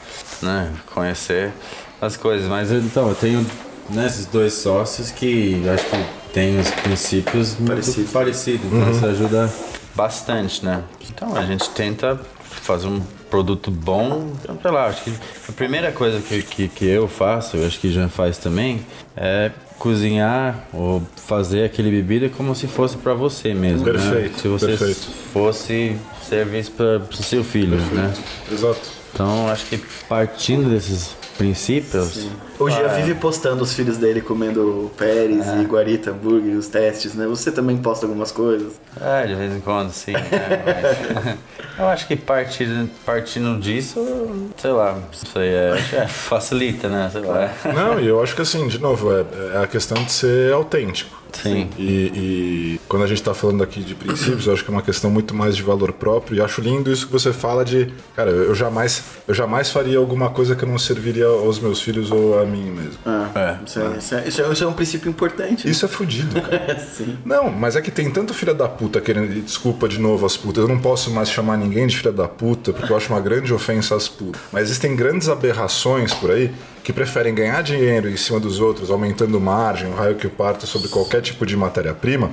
né, 0.42 0.70
conhecer 0.94 1.53
as 2.01 2.16
coisas. 2.16 2.48
Mas 2.48 2.70
então, 2.70 3.09
eu 3.09 3.14
tenho 3.14 3.46
né, 3.88 4.07
esses 4.07 4.27
dois 4.27 4.55
sócios 4.55 5.11
que 5.11 5.62
acho 5.68 5.85
que 5.85 6.33
tem 6.33 6.59
os 6.59 6.70
princípios 6.70 7.57
muito 7.57 7.68
Parecido. 7.70 8.12
parecidos, 8.12 8.66
então 8.66 8.90
isso 8.90 9.07
ajuda 9.07 9.53
bastante, 9.94 10.64
né? 10.64 10.85
Então 11.11 11.35
a 11.37 11.44
gente 11.44 11.68
tenta 11.70 12.20
fazer 12.61 12.87
um 12.87 13.01
produto 13.31 13.71
bom, 13.71 14.33
então, 14.42 14.59
sei 14.61 14.71
lá, 14.71 14.87
acho 14.87 15.05
que 15.05 15.12
a 15.49 15.53
primeira 15.53 15.92
coisa 15.92 16.21
que, 16.21 16.42
que, 16.42 16.68
que 16.68 16.85
eu 16.87 17.07
faço, 17.09 17.57
eu 17.57 17.66
acho 17.66 17.79
que 17.79 17.90
Jean 17.90 18.09
faz 18.09 18.38
também, 18.38 18.85
é 19.16 19.51
cozinhar 19.79 20.66
ou 20.73 21.03
fazer 21.16 21.64
aquele 21.64 21.90
bebida 21.90 22.29
como 22.29 22.55
se 22.55 22.66
fosse 22.66 22.97
para 22.97 23.14
você 23.14 23.55
mesmo, 23.55 23.87
né? 23.87 23.92
Perfeito, 23.92 24.40
Se 24.40 24.49
você 24.49 24.66
perfeito. 24.66 25.07
fosse 25.33 25.97
servir 26.29 26.61
isso 26.61 26.73
para 26.73 26.97
o 26.99 27.14
seu 27.23 27.44
filho, 27.44 27.77
né? 27.77 28.12
Exato. 28.51 28.81
Então 29.14 29.49
acho 29.49 29.66
que 29.66 29.79
partindo 30.09 30.68
desses 30.71 31.16
princípios, 31.37 32.27
O 32.59 32.68
Gia 32.68 32.88
vive 32.88 33.14
postando 33.14 33.62
os 33.62 33.73
filhos 33.73 33.97
dele 33.97 34.21
comendo 34.21 34.90
Pérez 34.97 35.47
e 35.47 35.64
Guarita, 35.64 36.11
hambúrguer, 36.11 36.57
os 36.57 36.68
testes, 36.68 37.14
né? 37.14 37.27
Você 37.27 37.53
também 37.53 37.77
posta 37.77 38.07
algumas 38.07 38.33
coisas. 38.33 38.73
É, 39.01 39.27
de 39.27 39.35
vez 39.35 39.55
em 39.55 39.61
quando, 39.61 39.92
sim. 39.92 40.12
né, 40.12 40.23
mas 41.14 41.37
eu 41.79 41.87
acho 41.87 42.07
que 42.07 42.16
partindo, 42.16 42.90
partindo 43.05 43.61
disso, 43.61 44.51
sei 44.57 44.71
lá, 44.71 44.99
isso 45.12 45.38
aí 45.38 45.49
é, 45.49 45.85
é, 45.92 46.07
facilita, 46.09 46.88
né? 46.88 47.09
Sei 47.12 47.23
lá. 47.23 47.53
Não, 47.73 48.01
e 48.01 48.07
eu 48.07 48.23
acho 48.23 48.35
que 48.35 48.42
assim, 48.42 48.66
de 48.66 48.79
novo, 48.79 49.12
é, 49.12 49.25
é 49.55 49.62
a 49.62 49.66
questão 49.66 50.03
de 50.03 50.11
ser 50.11 50.53
autêntico. 50.53 51.18
Sim. 51.33 51.68
E, 51.79 51.83
e 51.83 52.81
quando 52.88 53.05
a 53.05 53.07
gente 53.07 53.23
tá 53.23 53.35
falando 53.35 53.62
aqui 53.62 53.81
de 53.81 53.94
princípios, 53.94 54.47
eu 54.47 54.53
acho 54.55 54.64
que 54.64 54.71
é 54.71 54.73
uma 54.73 54.83
questão 54.83 55.11
muito 55.11 55.35
mais 55.35 55.57
de 55.57 55.62
valor 55.62 55.92
próprio. 55.92 56.37
E 56.37 56.40
acho 56.40 56.61
lindo 56.61 56.90
isso 56.90 57.07
que 57.07 57.12
você 57.12 57.33
fala 57.33 57.64
de, 57.64 57.92
cara, 58.16 58.31
eu 58.31 58.55
jamais, 58.55 59.03
eu 59.27 59.35
jamais 59.35 59.71
faria 59.71 59.99
alguma 59.99 60.31
coisa 60.31 60.57
que 60.57 60.64
eu 60.64 60.68
não 60.68 60.79
serviria 60.79 61.27
aos 61.27 61.59
meus 61.59 61.81
filhos 61.81 62.11
ou 62.11 62.40
a 62.40 62.44
mim 62.49 62.71
mesmo. 62.71 62.99
Ah, 63.07 63.29
É. 63.35 63.57
isso, 63.65 63.79
é, 63.81 63.97
isso, 63.99 64.15
é, 64.15 64.29
isso 64.29 64.43
é- 64.43 64.53
isso 64.53 64.65
é 64.65 64.67
um 64.67 64.73
princípio 64.73 65.09
importante. 65.09 65.69
Isso 65.69 65.85
é 65.85 65.89
fudido, 65.89 66.41
cara. 66.41 66.79
Sim. 66.81 67.17
Não, 67.25 67.51
mas 67.51 67.77
é 67.77 67.81
que 67.83 67.91
tem 67.91 68.11
tanto 68.11 68.35
filha 68.35 68.55
da 68.55 68.69
puta 68.69 69.01
querendo. 69.01 69.29
Desculpa 69.43 69.89
de 69.89 70.01
novo 70.01 70.27
as 70.27 70.37
putas. 70.37 70.63
Eu 70.63 70.69
não 70.69 70.79
posso 70.81 71.11
mais 71.11 71.31
chamar 71.31 71.57
ninguém 71.57 71.87
de 71.87 71.97
filha 71.97 72.13
da 72.13 72.27
puta, 72.27 72.73
porque 72.73 72.93
eu 72.93 72.97
acho 72.97 73.13
uma 73.13 73.21
grande 73.21 73.53
ofensa 73.55 73.95
às 73.95 74.09
putas. 74.09 74.41
Mas 74.53 74.65
existem 74.65 74.97
grandes 74.97 75.29
aberrações 75.29 76.13
por 76.15 76.31
aí 76.31 76.51
que 76.83 76.93
preferem 76.93 77.35
ganhar 77.35 77.63
dinheiro 77.63 78.09
em 78.09 78.17
cima 78.17 78.41
dos 78.41 78.61
outros, 78.61 78.91
aumentando 78.91 79.39
margem, 79.41 79.89
o 79.91 79.95
raio 79.95 80.15
que 80.17 80.27
o 80.27 80.31
parta 80.31 80.67
sobre 80.67 80.89
qualquer 80.89 81.21
tipo 81.21 81.45
de 81.45 81.55
matéria-prima, 81.57 82.31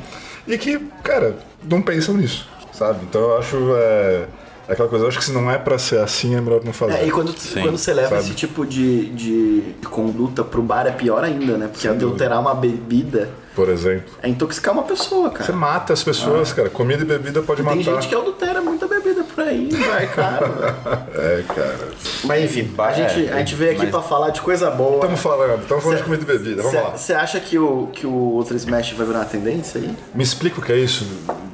e 0.48 0.58
que, 0.58 0.80
cara, 1.04 1.36
não 1.64 1.82
pensam 1.82 2.16
nisso, 2.16 2.48
sabe? 2.72 3.00
Então 3.04 3.20
eu 3.22 3.38
acho. 3.38 3.58
É, 3.76 4.26
é 4.68 4.74
aquela 4.74 4.90
coisa, 4.90 5.06
eu 5.06 5.10
acho 5.10 5.20
que 5.20 5.26
se 5.26 5.32
não 5.32 5.50
é 5.52 5.58
pra 5.58 5.78
ser 5.78 6.00
assim, 6.00 6.36
é 6.36 6.42
melhor 6.42 6.62
não 6.64 6.74
fazer. 6.74 6.94
É, 6.94 7.06
e 7.08 7.12
quando, 7.12 7.34
quando 7.62 7.78
você 7.78 7.94
leva 7.94 8.10
Sabe? 8.10 8.22
esse 8.22 8.34
tipo 8.34 8.66
de, 8.66 9.06
de 9.12 9.64
conduta 9.90 10.44
pro 10.44 10.62
bar 10.62 10.88
é 10.88 10.92
pior 10.92 11.24
ainda, 11.24 11.58
né? 11.58 11.68
Porque 11.72 11.88
adulterar 11.88 12.40
uma 12.42 12.54
bebida 12.56 13.30
Por 13.56 13.70
exemplo. 13.70 14.06
é 14.24 14.28
intoxicar 14.30 14.74
uma 14.74 14.84
pessoa, 14.84 15.30
Você 15.30 15.38
cara. 15.38 15.54
mata 15.54 15.94
as 15.94 16.04
pessoas, 16.04 16.52
cara. 16.54 16.70
Comida 16.70 17.04
e 17.04 17.06
bebida 17.06 17.42
pode 17.42 17.64
Tem 17.64 17.78
matar. 17.78 17.96
gente 18.02 18.10
que 18.10 18.16
adultera 18.16 18.62
muita 18.62 18.88
bebida 18.88 19.24
por 19.24 19.44
aí, 19.44 19.70
vai, 19.70 20.08
cara. 20.08 20.46
É, 21.16 21.44
cara. 21.48 21.90
Mas 22.26 22.44
enfim, 22.44 22.74
a 22.78 22.92
É, 22.92 22.94
gente, 22.94 23.32
a 23.34 23.38
gente 23.40 23.56
veio 23.56 23.72
aqui 23.72 23.82
mas- 23.82 23.90
pra 23.92 24.02
falar 24.02 24.30
de 24.32 24.42
coisa 24.42 24.70
boa. 24.72 24.96
Estamos 24.96 25.20
falando, 25.20 25.62
estamos 25.62 25.84
falando 25.84 25.98
de 26.00 26.04
comida 26.04 26.24
e 26.24 26.26
bebida. 26.26 26.62
Vamos 26.64 26.76
lá. 26.82 26.98
Você 26.98 27.14
acha 27.14 27.40
que 27.40 27.58
o, 27.58 27.88
que 27.94 28.06
o 28.06 28.10
Ultra 28.12 28.58
Smash 28.58 28.92
vai 28.94 29.06
virar 29.08 29.20
uma 29.20 29.26
tendência 29.26 29.80
aí? 29.80 29.96
Me 30.14 30.24
explica 30.24 30.60
o 30.60 30.64
que 30.64 30.72
é 30.72 30.78
isso, 30.78 31.06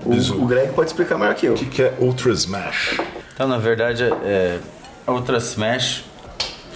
O, 0.05 0.43
o 0.43 0.45
Greg 0.47 0.73
pode 0.73 0.89
explicar 0.89 1.17
melhor 1.17 1.35
que 1.35 1.45
eu. 1.45 1.53
O 1.53 1.55
que 1.55 1.65
que 1.65 1.81
é 1.83 1.93
Ultra 1.99 2.31
Smash? 2.31 2.99
Então, 3.33 3.47
na 3.47 3.57
verdade, 3.57 4.03
é, 4.23 4.57
Ultra 5.07 5.37
Smash 5.37 6.05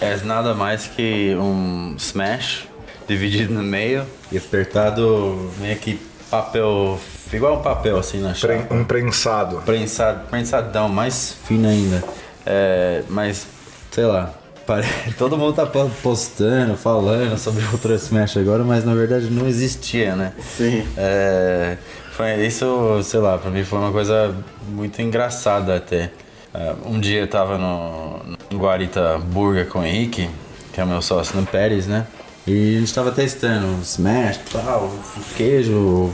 é 0.02 0.16
nada 0.24 0.54
mais 0.54 0.88
que 0.88 1.36
um 1.40 1.96
Smash 1.98 2.68
dividido 3.08 3.54
no 3.54 3.64
meio 3.64 4.06
e 4.32 4.38
apertado 4.38 5.52
meio 5.60 5.78
que 5.78 6.00
papel, 6.30 7.00
igual 7.32 7.60
um 7.60 7.62
papel 7.62 7.98
assim 7.98 8.20
na 8.20 8.34
chapa. 8.34 8.54
Pre- 8.66 8.76
Um 8.78 8.84
prensado. 8.84 9.58
Prensado, 9.66 10.28
prensadão, 10.30 10.90
mais 10.90 11.36
fino 11.48 11.68
ainda. 11.70 12.04
É, 12.46 13.04
mas, 13.10 13.46
sei 13.92 14.06
lá, 14.06 14.34
todo 15.18 15.38
mundo 15.38 15.54
tá 15.54 15.66
po- 15.66 15.90
postando, 16.02 16.76
falando 16.76 17.38
sobre 17.38 17.64
o 17.64 17.72
Ultra 17.72 17.96
Smash 17.96 18.38
agora, 18.38 18.64
mas 18.64 18.84
na 18.84 18.94
verdade 18.96 19.30
não 19.30 19.48
existia, 19.48 20.16
né? 20.16 20.34
Sim. 20.58 20.86
É, 20.98 21.78
foi 22.16 22.48
isso, 22.48 23.04
sei 23.04 23.20
lá, 23.20 23.38
pra 23.38 23.52
mim 23.52 23.66
foi 23.66 23.78
uma 23.78 23.92
coisa 23.92 24.34
muito 24.70 25.02
engraçada 25.02 25.76
até. 25.76 26.12
É, 26.54 26.74
um 26.86 26.98
dia 26.98 27.20
eu 27.20 27.28
tava 27.28 27.58
no, 27.58 28.22
no 28.50 28.58
Guarita 28.58 29.18
Burger 29.18 29.68
com 29.68 29.80
o 29.80 29.86
Henrique, 29.86 30.30
que 30.72 30.80
é 30.80 30.86
meu 30.86 31.02
sócio 31.02 31.38
no 31.38 31.46
Pérez, 31.46 31.88
né? 31.88 32.08
E 32.48 32.78
a 32.78 32.80
gente 32.80 32.94
tava 32.94 33.12
testando 33.12 33.68
o 33.68 33.82
smash, 33.82 34.40
tal, 34.50 34.94
queijo, 35.36 36.10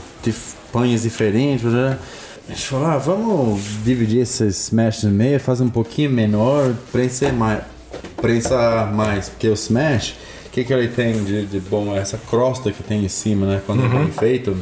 pães 0.72 1.02
diferentes, 1.02 1.70
né? 1.70 1.96
A 2.48 2.52
gente 2.52 2.66
falou, 2.66 2.86
ah, 2.86 2.98
vamos 2.98 3.62
dividir 3.84 4.22
esse 4.22 4.44
smash 4.48 5.04
no 5.04 5.10
meio, 5.10 5.38
fazer 5.38 5.62
um 5.62 5.70
pouquinho 5.70 6.10
menor, 6.10 6.74
prensar 6.90 7.32
mais, 7.32 7.62
prensar 8.20 8.92
mais, 8.92 9.28
porque 9.28 9.46
o 9.46 9.52
smash, 9.52 10.16
o 10.46 10.50
que, 10.50 10.64
que 10.64 10.72
ele 10.72 10.88
tem 10.88 11.22
de, 11.22 11.46
de 11.46 11.60
bom? 11.60 11.94
Essa 11.94 12.18
crosta 12.28 12.72
que 12.72 12.82
tem 12.82 13.04
em 13.04 13.08
cima, 13.08 13.46
né? 13.46 13.62
Quando 13.64 13.84
é 13.84 13.88
bem 13.88 14.10
feito, 14.10 14.56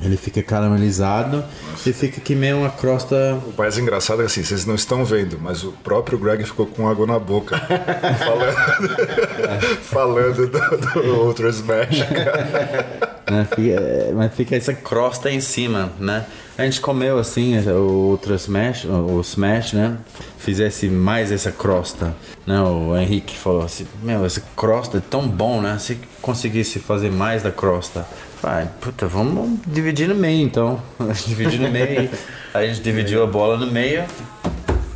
ele 0.00 0.16
fica 0.16 0.42
caramelizado 0.42 1.44
e 1.86 1.92
fica 1.92 2.20
que 2.20 2.34
meio 2.34 2.58
uma 2.58 2.70
crosta 2.70 3.38
O 3.46 3.54
mais 3.56 3.78
engraçado 3.78 4.22
é 4.22 4.24
assim, 4.26 4.42
vocês 4.42 4.66
não 4.66 4.74
estão 4.74 5.04
vendo, 5.04 5.38
mas 5.40 5.62
o 5.64 5.72
próprio 5.72 6.18
Greg 6.18 6.44
ficou 6.44 6.66
com 6.66 6.88
água 6.88 7.06
na 7.06 7.18
boca. 7.18 7.56
falando 8.18 9.74
falando 9.82 10.46
do, 10.48 10.76
do 11.02 11.14
Ultra 11.26 11.48
Smash, 11.50 12.02
cara. 12.12 13.14
né? 13.30 13.46
Fica- 13.54 13.80
é, 13.80 14.12
mas 14.14 14.34
fica 14.34 14.56
essa 14.56 14.74
crosta 14.74 15.30
em 15.30 15.40
cima, 15.40 15.92
né? 15.98 16.24
A 16.56 16.62
gente 16.62 16.80
comeu 16.80 17.18
assim 17.18 17.58
o 17.68 18.10
outro 18.10 18.32
smash, 18.36 18.84
o 18.84 19.20
smash, 19.20 19.72
né? 19.72 19.96
Fizesse 20.38 20.86
mais 20.88 21.32
essa 21.32 21.50
crosta, 21.50 22.14
né? 22.46 22.60
O 22.60 22.96
Henrique 22.96 23.36
falou 23.36 23.62
assim, 23.62 23.84
meu, 24.00 24.24
essa 24.24 24.40
crosta 24.54 24.98
é 24.98 25.00
tão 25.00 25.26
bom, 25.26 25.60
né? 25.60 25.76
Se 25.80 25.98
conseguisse 26.22 26.78
fazer 26.78 27.10
mais 27.10 27.42
da 27.42 27.50
crosta, 27.50 28.06
vai, 28.40 28.68
puta, 28.80 29.08
vamos 29.08 29.58
dividir 29.66 30.08
no 30.08 30.14
meio 30.14 30.46
então. 30.46 30.80
dividir 31.26 31.58
no 31.58 31.70
meio, 31.70 32.08
a 32.52 32.64
gente 32.64 32.80
dividiu 32.80 33.24
a 33.24 33.26
bola 33.26 33.56
no 33.56 33.66
meio, 33.66 34.04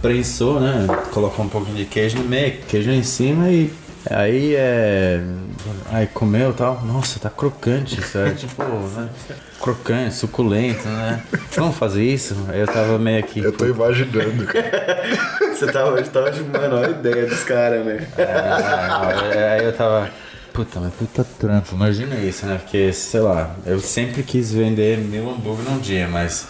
prensou, 0.00 0.60
né? 0.60 0.86
Colocou 1.12 1.44
um 1.44 1.48
pouquinho 1.48 1.76
de 1.76 1.86
queijo 1.86 2.18
no 2.18 2.24
meio, 2.24 2.58
queijo 2.68 2.92
em 2.92 3.02
cima 3.02 3.50
e 3.50 3.68
aí 4.10 4.54
é. 4.54 5.20
Aí 5.90 6.06
comeu 6.06 6.50
e 6.50 6.54
tal. 6.54 6.82
Nossa, 6.84 7.18
tá 7.18 7.30
crocante, 7.30 8.00
sabe? 8.02 8.34
tipo, 8.36 8.62
né? 8.62 9.08
crocante, 9.60 10.14
suculento, 10.14 10.86
né? 10.88 11.22
Vamos 11.56 11.76
fazer 11.76 12.04
isso? 12.04 12.36
Aí 12.48 12.60
eu 12.60 12.66
tava 12.66 12.98
meio 12.98 13.18
aqui. 13.18 13.40
Eu 13.40 13.52
tô 13.52 13.66
imaginando, 13.66 14.44
cara. 14.46 15.02
Você 15.54 15.66
tava, 15.72 16.00
tava 16.02 16.30
de, 16.30 16.40
a 16.40 16.90
ideia 16.90 17.26
dos 17.26 17.42
caras, 17.42 17.84
né? 17.84 18.06
É, 18.16 19.58
aí 19.58 19.64
eu 19.64 19.72
tava. 19.72 20.08
Puta, 20.52 20.80
mas 20.80 20.92
puta 20.94 21.24
trampo, 21.38 21.74
imagina 21.74 22.16
isso, 22.16 22.46
né? 22.46 22.58
Porque, 22.58 22.92
sei 22.92 23.20
lá, 23.20 23.54
eu 23.66 23.78
sempre 23.80 24.22
quis 24.22 24.52
vender 24.52 24.98
mil 24.98 25.30
hambúrguer 25.30 25.64
num 25.70 25.78
dia, 25.78 26.08
mas 26.08 26.46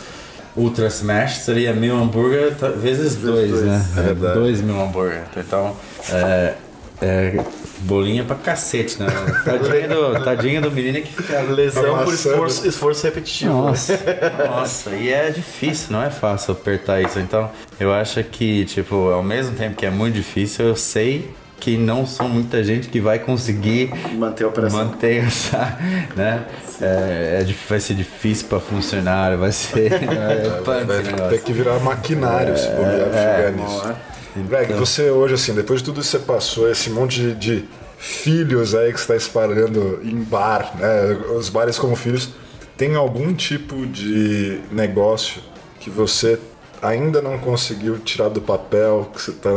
Ultra 0.57 0.87
Smash 0.87 1.39
seria 1.39 1.73
mil 1.73 1.97
hambúrguer 1.97 2.53
vezes 2.77 3.17
dois, 3.17 3.51
dois, 3.51 3.65
né? 3.65 3.87
é 3.97 4.03
verdade. 4.03 4.35
dois 4.39 4.61
mil 4.61 4.81
hambúrguer. 4.81 5.25
Então, 5.37 5.77
é, 6.11 6.55
é 7.01 7.39
bolinha 7.81 8.25
pra 8.25 8.37
cacete, 8.37 9.01
né? 9.01 9.07
Tadinha 9.45 9.89
do, 9.89 10.25
tadinha 10.25 10.61
do 10.61 10.71
menino 10.71 11.01
que 11.01 11.13
fica. 11.13 11.41
Lesão 11.43 12.05
por 12.05 12.15
esforço, 12.15 12.67
esforço 12.67 13.05
repetitivo. 13.05 13.53
né? 13.55 13.61
Nossa, 13.69 13.99
nossa, 14.49 14.91
e 14.91 15.13
é 15.13 15.31
difícil, 15.31 15.89
não 15.93 16.03
é 16.03 16.11
fácil 16.11 16.53
apertar 16.53 17.01
isso. 17.01 17.19
Então, 17.19 17.51
eu 17.79 17.93
acho 17.93 18.23
que, 18.25 18.65
tipo, 18.65 19.11
ao 19.11 19.23
mesmo 19.23 19.57
tempo 19.57 19.77
que 19.77 19.87
é 19.87 19.91
muito 19.91 20.15
difícil, 20.15 20.67
eu 20.67 20.77
sei 20.77 21.31
que 21.61 21.77
não 21.77 22.07
são 22.07 22.29
muita 22.29 22.63
gente 22.63 22.89
que 22.89 23.01
vai 23.01 23.19
conseguir 23.19 23.91
Manter 24.15 24.45
a 24.45 24.49
operação. 24.49 24.85
manter 24.85 25.25
essa, 25.27 25.77
né? 26.17 26.45
É, 26.81 27.43
é 27.43 27.55
vai 27.69 27.81
ser 27.81 27.95
difícil 27.95 28.47
pra 28.49 28.61
funcionário, 28.61 29.39
vai 29.39 29.51
ser. 29.51 29.93
É, 29.93 30.61
Vai 30.65 31.01
esse 31.01 31.13
ter 31.13 31.43
que 31.43 31.53
virar 31.53 31.79
maquinário 31.81 32.57
se 32.57 32.69
bobear 32.69 33.07
chegar 33.07 33.53
nisso. 33.53 33.95
Greg, 34.37 34.73
você 34.75 35.11
hoje, 35.11 35.35
assim, 35.35 35.55
depois 35.55 35.81
de 35.81 35.87
tudo 35.87 36.01
isso 36.01 36.17
que 36.17 36.25
você 36.25 36.33
passou, 36.33 36.71
esse 36.71 36.91
monte 36.91 37.21
de, 37.21 37.35
de 37.35 37.65
filhos 37.99 38.75
aí 38.75 38.93
que 38.93 38.99
você 38.99 39.13
está 39.13 39.17
espalhando 39.17 40.01
em 40.03 40.23
bar, 40.23 40.75
né? 40.79 41.19
Os 41.37 41.49
bares 41.49 41.79
como 41.79 41.97
filhos, 41.97 42.31
tem 42.77 42.95
algum 42.95 43.35
tipo 43.35 43.87
de 43.87 44.61
negócio 44.71 45.43
que 45.81 45.91
você 45.91 46.39
ainda 46.81 47.21
não 47.21 47.39
conseguiu 47.39 47.99
tirar 47.99 48.29
do 48.29 48.41
papel, 48.41 49.11
que 49.13 49.21
você 49.21 49.33
está 49.33 49.51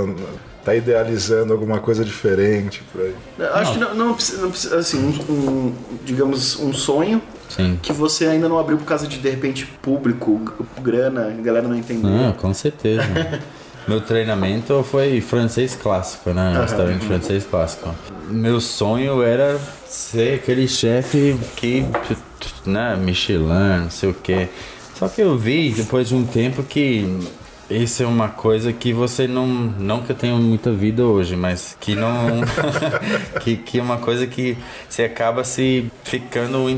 tá 0.65 0.75
idealizando 0.75 1.53
alguma 1.53 1.79
coisa 1.79 2.03
diferente 2.03 2.83
por 2.91 3.01
aí? 3.01 3.15
Eu 3.37 3.53
Acho 3.55 3.73
que 3.73 3.79
não, 3.79 3.93
não 3.93 4.13
precisa, 4.13 4.41
não 4.41 4.49
precisa, 4.49 4.77
assim, 4.77 4.97
um, 4.97 5.33
um, 5.33 5.75
digamos, 6.03 6.59
um 6.59 6.73
sonho 6.73 7.21
Sim. 7.49 7.77
que 7.81 7.93
você 7.93 8.25
ainda 8.25 8.49
não 8.49 8.57
abriu 8.57 8.77
por 8.77 8.85
causa 8.85 9.07
de, 9.07 9.19
de 9.19 9.29
repente, 9.29 9.65
público, 9.81 10.39
grana, 10.81 11.27
a 11.27 11.41
galera 11.41 11.67
não 11.67 11.75
entendeu. 11.75 12.09
Não, 12.09 12.33
com 12.33 12.53
certeza. 12.53 13.03
meu 13.87 14.01
treinamento 14.01 14.83
foi 14.83 15.21
francês 15.21 15.75
clássico, 15.75 16.31
né? 16.31 16.57
Restaurante 16.61 17.05
francês 17.05 17.45
clássico. 17.45 17.93
Meu 18.27 18.61
sonho 18.61 19.21
era 19.23 19.59
ser 19.85 20.35
aquele 20.35 20.67
chefe 20.67 21.37
que, 21.55 21.85
né, 22.65 22.95
Michelin, 22.95 23.83
não 23.83 23.89
sei 23.89 24.09
o 24.09 24.13
quê. 24.13 24.47
Só 24.95 25.07
que 25.07 25.21
eu 25.21 25.37
vi 25.37 25.71
depois 25.71 26.09
de 26.09 26.15
um 26.15 26.25
tempo 26.25 26.63
que 26.63 27.19
isso 27.71 28.03
é 28.03 28.05
uma 28.05 28.27
coisa 28.27 28.73
que 28.73 28.91
você 28.93 29.27
não. 29.27 29.47
Não 29.47 30.01
que 30.01 30.11
eu 30.11 30.15
tenha 30.15 30.35
muita 30.35 30.71
vida 30.71 31.03
hoje, 31.03 31.35
mas 31.35 31.75
que 31.79 31.95
não. 31.95 32.41
que, 33.41 33.55
que 33.55 33.79
é 33.79 33.81
uma 33.81 33.97
coisa 33.97 34.27
que 34.27 34.57
você 34.87 35.03
acaba 35.03 35.43
se 35.43 35.89
ficando 36.03 36.69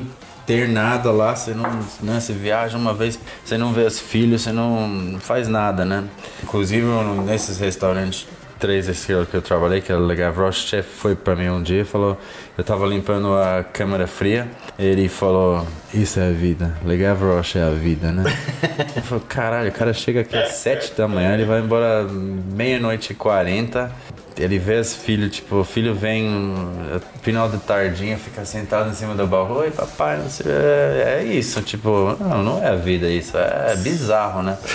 internada 0.44 1.12
lá, 1.12 1.36
você 1.36 1.54
não. 1.54 1.70
Né, 2.02 2.20
você 2.20 2.34
viaja 2.34 2.78
uma 2.78 2.94
vez, 2.94 3.20
você 3.44 3.58
não 3.58 3.74
vê 3.74 3.82
os 3.82 4.00
filhos, 4.00 4.42
você 4.42 4.52
não, 4.52 5.18
faz 5.20 5.48
nada, 5.48 5.86
né? 5.86 6.04
Inclusive 6.44 6.86
nesses 7.26 7.58
restaurantes 7.60 8.28
três 8.64 8.88
esse 8.88 9.08
que 9.26 9.36
eu, 9.36 9.42
trabalhei, 9.42 9.82
que 9.82 9.92
era 9.92 10.00
o 10.00 10.08
Le 10.08 10.16
Gavroche, 10.16 10.66
o 10.66 10.70
chefe 10.70 10.90
foi 10.90 11.16
pra 11.16 11.36
mim 11.36 11.50
um 11.50 11.62
dia 11.62 11.82
e 11.82 11.84
falou, 11.84 12.18
eu 12.58 12.64
tava 12.64 12.88
limpando 12.88 13.34
a 13.36 13.62
câmara 13.62 14.08
fria, 14.08 14.48
ele 14.80 15.10
falou, 15.10 15.68
isso 15.94 16.18
é 16.18 16.30
a 16.30 16.32
vida, 16.32 16.74
Le 16.86 16.96
Gavroche 16.96 17.60
é 17.60 17.64
a 17.64 17.72
vida, 17.72 18.14
né? 18.14 18.24
eu 18.96 19.02
falei, 19.02 19.24
caralho, 19.28 19.70
o 19.70 19.74
cara 19.74 19.92
chega 19.92 20.22
aqui 20.22 20.38
às 20.38 20.54
sete 20.54 20.94
da 20.94 21.10
manhã, 21.10 21.34
ele 21.34 21.44
vai 21.44 21.60
embora 21.60 22.06
meia-noite 22.06 23.12
e 23.12 23.16
quarenta, 23.18 23.92
ele 24.38 24.58
vê 24.58 24.80
os 24.80 24.96
filhos, 24.96 25.36
tipo, 25.36 25.58
o 25.58 25.64
filho 25.64 25.94
vem 25.94 26.30
no 26.30 27.02
final 27.22 27.50
de 27.50 27.58
tardinha, 27.58 28.18
fica 28.18 28.44
sentado 28.46 28.90
em 28.90 28.94
cima 28.94 29.16
do 29.16 29.28
baú, 29.28 29.60
oi 29.60 29.72
papai, 29.72 30.18
não 30.18 30.30
sei, 30.30 30.52
é, 30.52 31.20
é 31.20 31.24
isso, 31.24 31.62
tipo, 31.62 32.16
não, 32.20 32.44
não 32.44 32.64
é 32.64 32.70
a 32.70 32.76
vida 32.76 33.08
isso, 33.08 33.38
é, 33.38 33.76
bizarro, 33.78 34.42
né? 34.42 34.58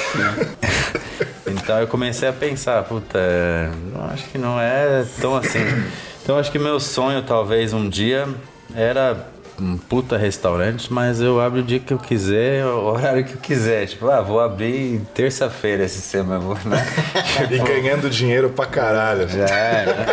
Então 1.51 1.81
eu 1.81 1.87
comecei 1.87 2.29
a 2.29 2.33
pensar, 2.33 2.83
puta, 2.85 3.18
é, 3.18 3.71
acho 4.12 4.25
que 4.29 4.38
não 4.38 4.61
é 4.61 5.05
tão 5.21 5.37
assim. 5.37 5.61
Então 6.23 6.38
acho 6.38 6.53
que 6.53 6.59
meu 6.59 6.79
sonho 6.79 7.23
talvez 7.23 7.73
um 7.73 7.88
dia 7.88 8.29
era 8.75 9.29
um 9.61 9.77
puta 9.77 10.16
restaurante, 10.16 10.92
mas 10.92 11.21
eu 11.21 11.40
abro 11.40 11.61
o 11.61 11.62
dia 11.62 11.81
que 11.81 11.92
eu 11.92 11.99
quiser, 11.99 12.64
o 12.64 12.85
horário 12.85 13.25
que 13.25 13.35
eu 13.35 13.40
quiser. 13.40 13.87
Tipo, 13.87 14.09
ah, 14.09 14.21
vou 14.21 14.40
abrir 14.40 15.01
terça-feira 15.14 15.85
esse 15.85 16.01
semana, 16.01 16.44
né? 16.64 16.87
e 17.51 17.59
ganhando 17.59 18.09
dinheiro 18.09 18.51
pra 18.51 18.66
caralho. 18.66 19.29
Já 19.29 19.47
é, 19.47 19.87
né? 19.87 20.07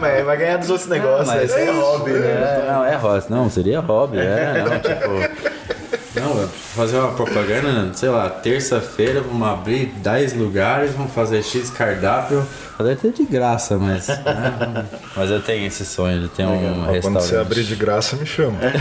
Mas 0.00 0.24
vai 0.24 0.36
ganhar 0.36 0.56
dos 0.58 0.70
outros 0.70 0.88
negócios, 0.88 1.28
mas 1.28 1.52
é, 1.52 1.66
é 1.66 1.70
hobby, 1.70 2.10
né? 2.12 2.28
É, 2.28 2.72
não, 2.72 2.84
é 2.84 2.94
hobby. 2.94 3.24
Não, 3.28 3.50
seria 3.50 3.80
hobby, 3.80 4.18
é, 4.18 4.64
não, 4.64 4.78
tipo... 4.80 5.33
Não, 6.14 6.48
fazer 6.48 6.96
uma 6.98 7.12
propaganda, 7.12 7.92
sei 7.94 8.08
lá, 8.08 8.30
terça-feira 8.30 9.20
vamos 9.20 9.46
abrir 9.48 9.86
10 9.86 10.34
lugares, 10.34 10.92
vamos 10.92 11.12
fazer 11.12 11.42
X 11.42 11.70
cardápio. 11.70 12.46
Fazer 12.76 12.92
até 12.92 13.08
de 13.08 13.24
graça, 13.24 13.76
mas. 13.76 14.06
Né? 14.08 14.86
mas 15.16 15.30
eu 15.30 15.40
tenho 15.42 15.66
esse 15.66 15.84
sonho 15.84 16.22
de 16.22 16.28
ter 16.28 16.44
um 16.46 16.84
Quando 16.84 16.92
restaurante. 16.92 17.22
você 17.22 17.36
abrir 17.36 17.64
de 17.64 17.74
graça, 17.74 18.16
me 18.16 18.26
chama. 18.26 18.58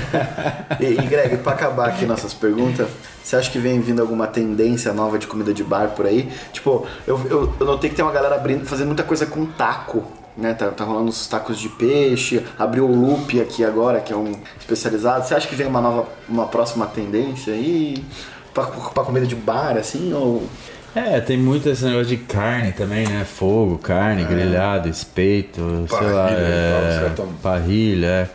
E, 0.80 0.86
e 0.86 1.06
Greg, 1.06 1.38
pra 1.38 1.54
acabar 1.54 1.89
aqui 1.89 2.06
nossas 2.06 2.34
perguntas, 2.34 2.88
você 3.24 3.36
acha 3.36 3.50
que 3.50 3.60
vem 3.60 3.80
vindo 3.80 4.02
alguma 4.02 4.28
tendência 4.28 4.91
nova 4.91 5.19
de 5.19 5.28
comida 5.28 5.54
de 5.54 5.63
bar 5.63 5.89
por 5.89 6.06
aí? 6.06 6.32
Tipo, 6.52 6.86
eu, 7.06 7.19
eu, 7.30 7.54
eu 7.60 7.65
notei 7.65 7.89
que 7.89 7.96
tem 7.96 8.04
uma 8.04 8.12
galera 8.12 8.36
abrindo, 8.36 8.65
fazendo 8.65 8.88
muita 8.88 9.04
coisa 9.04 9.26
com 9.26 9.46
taco. 9.46 10.04
Né, 10.36 10.54
tá, 10.56 10.69
tá 10.69 10.84
rolando 10.84 11.10
os 11.10 11.28
tacos 11.28 11.60
de 11.60 11.69
peixe, 11.69 12.43
abriu 12.58 12.86
o 12.86 12.96
loop 12.96 13.39
aqui 13.39 13.63
agora, 13.63 14.02
que 14.02 14.12
é 14.12 14.15
um 14.15 14.32
especializado. 14.60 15.28
Você 15.28 15.36
acha 15.36 15.48
que 15.48 15.56
vem 15.56 15.67
uma 15.67 15.80
nova, 15.80 16.08
uma 16.28 16.48
próxima 16.48 16.88
tendência 16.88 17.54
aí 17.54 18.04
pra, 18.52 18.63
pra 18.65 19.04
comida 19.04 19.28
de 19.28 19.36
bar, 19.36 19.78
assim, 19.78 20.12
ou... 20.12 20.48
É, 20.96 21.19
tem 21.19 21.38
muito 21.38 21.67
esse 21.69 21.84
negócio 21.86 22.08
de 22.08 22.17
carne 22.17 22.72
também, 22.72 23.08
né? 23.08 23.26
Fogo, 23.26 23.78
carne, 23.80 24.24
grelhado, 24.26 24.88
espeito, 24.88 25.86
sei 25.89 26.08
lá, 26.08 26.28
Parrilha 26.28 27.10
e 27.10 27.15
tal, 27.15 27.26
é, 27.26 27.30
parrilha. 27.41 28.08
É. 28.08 28.30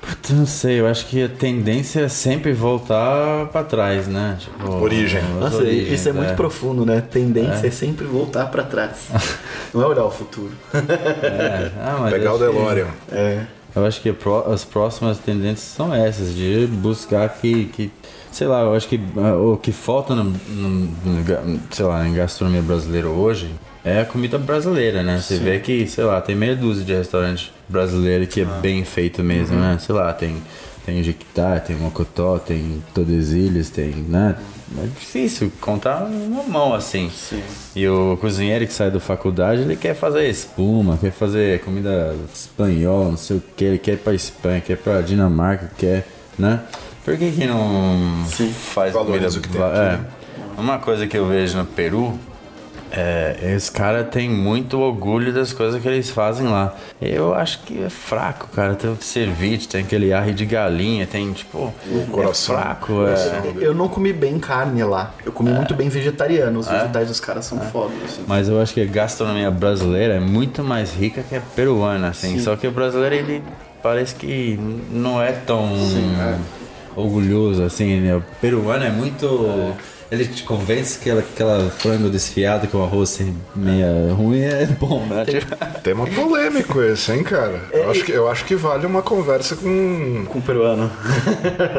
Puta, 0.00 0.32
não 0.32 0.46
sei, 0.46 0.80
eu 0.80 0.86
acho 0.86 1.06
que 1.06 1.22
a 1.22 1.28
tendência 1.28 2.00
é 2.00 2.08
sempre 2.08 2.52
voltar 2.52 3.46
pra 3.46 3.62
trás, 3.62 4.08
né? 4.08 4.36
Tipo, 4.40 4.72
Origem. 4.76 5.22
Nossa, 5.38 5.56
origens, 5.58 5.92
isso 6.00 6.08
é 6.08 6.12
muito 6.12 6.30
é. 6.32 6.34
profundo, 6.34 6.86
né? 6.86 7.00
Tendência 7.02 7.66
é, 7.66 7.70
sempre 7.70 8.06
voltar 8.06 8.46
pra 8.46 8.62
trás. 8.62 9.08
Não 9.74 9.82
é 9.82 9.86
olhar 9.86 10.04
o 10.04 10.10
futuro. 10.10 10.52
É. 10.74 11.70
Ah, 11.78 11.98
mas 12.00 12.12
Pegar 12.12 12.32
o 12.32 12.36
acho 12.36 12.44
que- 12.46 12.50
DeLorean. 12.52 12.86
É. 13.12 13.42
Eu 13.76 13.86
acho 13.86 14.00
que 14.00 14.12
as 14.52 14.64
próximas 14.64 15.18
tendências 15.18 15.60
são 15.60 15.94
essas, 15.94 16.34
de 16.34 16.66
buscar 16.66 17.28
que, 17.28 17.66
que 17.66 17.92
sei 18.32 18.48
lá, 18.48 18.62
eu 18.62 18.74
acho 18.74 18.88
que 18.88 18.98
ah, 19.16 19.36
o 19.36 19.56
que 19.58 19.70
falta 19.70 20.14
no, 20.14 20.24
no- 20.24 21.60
sei 21.70 21.84
lá, 21.84 22.04
em 22.08 22.14
gastronomia 22.14 22.62
brasileira 22.62 23.06
hoje 23.08 23.48
é 23.84 24.00
a 24.00 24.04
comida 24.04 24.38
brasileira, 24.38 25.02
né? 25.04 25.18
Você 25.20 25.36
vê 25.36 25.60
que, 25.60 25.86
sei 25.86 26.02
lá, 26.04 26.20
tem 26.20 26.34
meia 26.34 26.56
dúzia 26.56 26.84
de 26.84 26.94
restaurantes 26.94 27.52
brasileiros 27.70 28.28
que 28.28 28.40
é 28.40 28.44
bem 28.44 28.84
feito 28.84 29.22
mesmo, 29.22 29.56
né? 29.56 29.78
Sei 29.80 29.94
lá, 29.94 30.12
tem 30.12 30.42
tem 30.84 31.02
Jequitá, 31.02 31.60
tem 31.60 31.76
Mocotó, 31.76 32.38
tem 32.38 32.82
Tordesilhas, 32.94 33.70
tem, 33.70 33.92
né? 33.92 34.36
É 34.78 34.86
difícil 34.86 35.52
contar 35.60 36.04
uma 36.04 36.42
mão 36.44 36.74
assim. 36.74 37.10
E 37.74 37.86
o 37.88 38.16
cozinheiro 38.20 38.66
que 38.66 38.72
sai 38.72 38.90
da 38.90 39.00
faculdade, 39.00 39.62
ele 39.62 39.76
quer 39.76 39.94
fazer 39.94 40.28
espuma, 40.28 40.96
quer 40.96 41.10
fazer 41.10 41.60
comida 41.60 42.14
espanhola, 42.32 43.10
não 43.10 43.16
sei 43.16 43.36
o 43.36 43.42
que, 43.56 43.64
ele 43.64 43.78
quer 43.78 43.92
ir 43.92 43.98
pra 43.98 44.14
Espanha, 44.14 44.60
quer 44.60 44.74
ir 44.74 44.76
pra 44.76 45.00
Dinamarca, 45.00 45.70
quer, 45.76 46.06
né? 46.38 46.60
Por 47.04 47.16
que 47.16 47.30
que 47.32 47.46
não 47.46 48.24
faz 48.74 48.92
Valoriza 48.92 49.26
comida... 49.26 49.38
o 49.38 49.42
que 49.42 49.48
tem 49.48 49.62
aqui, 49.62 49.78
é. 49.78 49.96
né? 49.96 50.04
Uma 50.56 50.78
coisa 50.78 51.06
que 51.06 51.16
eu 51.16 51.26
vejo 51.26 51.58
no 51.58 51.64
Peru 51.64 52.18
é, 52.92 53.54
esse 53.54 53.70
cara 53.70 54.02
tem 54.02 54.28
muito 54.28 54.78
orgulho 54.80 55.32
das 55.32 55.52
coisas 55.52 55.80
que 55.80 55.86
eles 55.86 56.10
fazem 56.10 56.48
lá. 56.48 56.74
Eu 57.00 57.32
acho 57.32 57.62
que 57.62 57.84
é 57.84 57.88
fraco, 57.88 58.48
cara. 58.48 58.74
Tem 58.74 58.90
o 58.90 58.96
ceviche, 59.00 59.68
tem 59.68 59.82
aquele 59.82 60.12
arre 60.12 60.32
de 60.32 60.44
galinha, 60.44 61.06
tem 61.06 61.32
tipo. 61.32 61.72
O 61.86 62.06
coração. 62.10 62.56
É 62.56 62.60
fraco, 62.60 62.92
é. 63.06 63.52
Eu 63.64 63.74
não 63.74 63.88
comi 63.88 64.12
bem 64.12 64.38
carne 64.38 64.82
lá. 64.82 65.14
Eu 65.24 65.30
comi 65.30 65.50
muito 65.50 65.74
bem 65.74 65.88
vegetariano. 65.88 66.58
Os 66.58 66.68
vegetais 66.68 67.08
dos 67.08 67.20
caras 67.20 67.44
são 67.44 67.60
foda, 67.60 67.92
assim. 68.04 68.24
Mas 68.26 68.48
eu 68.48 68.60
acho 68.60 68.74
que 68.74 68.80
a 68.80 68.86
gastronomia 68.86 69.50
brasileira 69.50 70.14
é 70.14 70.20
muito 70.20 70.64
mais 70.64 70.92
rica 70.92 71.22
que 71.22 71.36
a 71.36 71.40
peruana, 71.40 72.08
assim. 72.08 72.38
Só 72.40 72.56
que 72.56 72.66
o 72.66 72.72
brasileiro, 72.72 73.14
ele 73.14 73.42
parece 73.82 74.14
que 74.14 74.58
não 74.90 75.22
é 75.22 75.32
tão 75.32 75.72
orgulhoso, 76.96 77.62
assim, 77.62 78.00
né? 78.00 78.16
O 78.16 78.22
peruano 78.40 78.84
é 78.84 78.90
muito... 78.90 79.74
Ele 80.10 80.26
te 80.26 80.42
convence 80.42 80.98
que 80.98 81.08
aquela, 81.08 81.20
aquela 81.20 81.70
frango 81.70 82.10
desfiado 82.10 82.66
com 82.66 82.82
arroz 82.82 83.12
assim, 83.12 83.36
meia 83.54 84.12
ruim 84.12 84.40
é 84.40 84.66
bom, 84.66 85.06
né? 85.06 85.24
Tipo, 85.24 85.56
Tema 85.82 86.04
polêmico 86.06 86.82
esse, 86.82 87.12
hein, 87.12 87.22
cara? 87.22 87.60
É, 87.72 87.84
Eu 87.84 87.90
acho, 87.90 88.04
que, 88.04 88.12
eu 88.12 88.28
acho 88.28 88.44
que 88.44 88.56
vale 88.56 88.86
uma 88.86 89.02
conversa 89.02 89.54
com. 89.54 90.24
Com 90.26 90.40
peruano. 90.40 90.90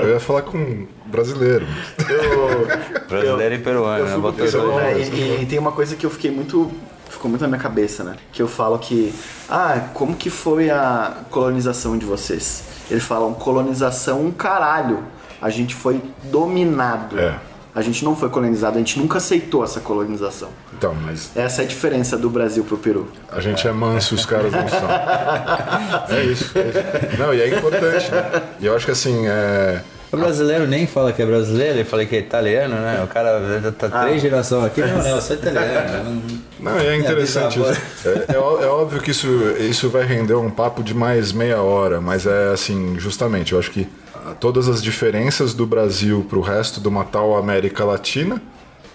Eu 0.02 0.10
ia 0.12 0.20
falar 0.20 0.44
com 0.44 0.88
brasileiro. 1.06 1.68
Eu, 2.10 2.68
Brasileiro 3.10 3.56
e 3.56 3.60
peruano, 3.60 4.06
né? 4.06 4.12
eu 4.14 4.32
fico, 4.32 4.44
os 4.44 4.52
dois 4.54 4.82
é, 4.82 5.00
e, 5.14 5.42
e 5.42 5.46
tem 5.46 5.60
uma 5.60 5.74
coisa 5.74 5.96
que 5.98 6.06
eu 6.06 6.10
fiquei 6.10 6.32
muito. 6.32 6.72
Ficou 7.10 7.30
muito 7.30 7.42
na 7.42 7.50
minha 7.50 7.60
cabeça, 7.60 8.04
né? 8.06 8.16
Que 8.32 8.42
eu 8.42 8.48
falo 8.48 8.80
que. 8.80 9.14
Ah, 9.50 9.90
como 9.94 10.16
que 10.16 10.30
foi 10.30 10.70
a 10.70 11.18
colonização 11.30 11.98
de 11.98 12.06
vocês? 12.06 12.64
Eles 12.90 13.04
falam 13.04 13.34
colonização 13.34 14.26
um 14.26 14.32
caralho. 14.32 15.04
A 15.42 15.50
gente 15.50 15.76
foi 15.76 16.02
dominado. 16.24 17.20
É. 17.20 17.51
A 17.74 17.82
gente 17.82 18.04
não 18.04 18.16
foi 18.16 18.30
colonizado, 18.30 18.76
a 18.76 18.80
gente 18.80 19.00
nunca 19.00 19.18
aceitou 19.18 19.64
essa 19.64 19.80
colonização. 19.80 20.50
Então, 20.78 20.94
mas 20.94 21.32
Essa 21.36 21.62
é 21.62 21.66
a 21.66 21.68
diferença 21.68 22.18
do 22.18 22.30
Brasil 22.30 22.64
pro 22.64 22.78
Peru. 22.78 23.08
a 23.32 23.40
gente 23.40 23.66
é 23.68 23.72
manso, 23.72 24.14
os 24.16 24.26
caras 24.26 24.52
não 24.52 24.68
são. 24.68 24.82
É 26.10 26.24
isso, 26.24 26.52
é 26.58 26.68
isso. 26.68 27.18
Não, 27.18 27.34
e 27.34 27.42
é 27.42 27.48
importante, 27.48 28.12
né? 28.12 28.42
E 28.60 28.66
eu 28.66 28.76
acho 28.76 28.86
que 28.86 28.92
assim, 28.92 29.28
é. 29.28 29.82
O 30.12 30.18
brasileiro 30.18 30.68
nem 30.68 30.86
fala 30.86 31.14
que 31.14 31.22
é 31.22 31.26
brasileiro, 31.26 31.76
ele 31.76 31.86
fala 31.86 32.06
que 32.06 32.16
é 32.16 32.20
italiano, 32.20 32.76
né? 32.76 33.02
O 33.02 33.08
cara 33.08 33.62
já 33.62 33.72
tá 33.72 34.02
três 34.04 34.22
gerações 34.22 34.66
aqui, 34.66 34.82
não, 34.82 34.98
não, 34.98 35.08
eu 35.08 35.22
sou 35.22 35.38
italiano. 35.38 36.22
Não, 36.60 36.78
e 36.78 36.86
é 36.86 36.98
interessante 36.98 37.60
isso. 37.60 37.82
É, 38.06 38.34
é 38.34 38.36
é 38.36 38.68
óbvio 38.68 39.02
que 39.02 39.12
isso, 39.12 39.28
isso 39.60 39.90
vai 39.90 40.04
render 40.04 40.36
um 40.36 40.50
papo 40.50 40.84
de 40.84 40.94
mais 40.94 41.32
meia 41.32 41.62
hora, 41.62 42.02
mas 42.02 42.26
é 42.26 42.52
assim, 42.52 43.00
justamente, 43.00 43.54
eu 43.54 43.60
acho 43.60 43.72
que 43.72 43.88
ah, 44.11 44.11
todas 44.40 44.68
as 44.68 44.82
diferenças 44.82 45.54
do 45.54 45.66
Brasil 45.66 46.26
pro 46.30 46.42
resto 46.42 46.80
de 46.82 46.88
uma 46.88 47.04
tal 47.04 47.36
América 47.38 47.84
Latina, 47.86 48.42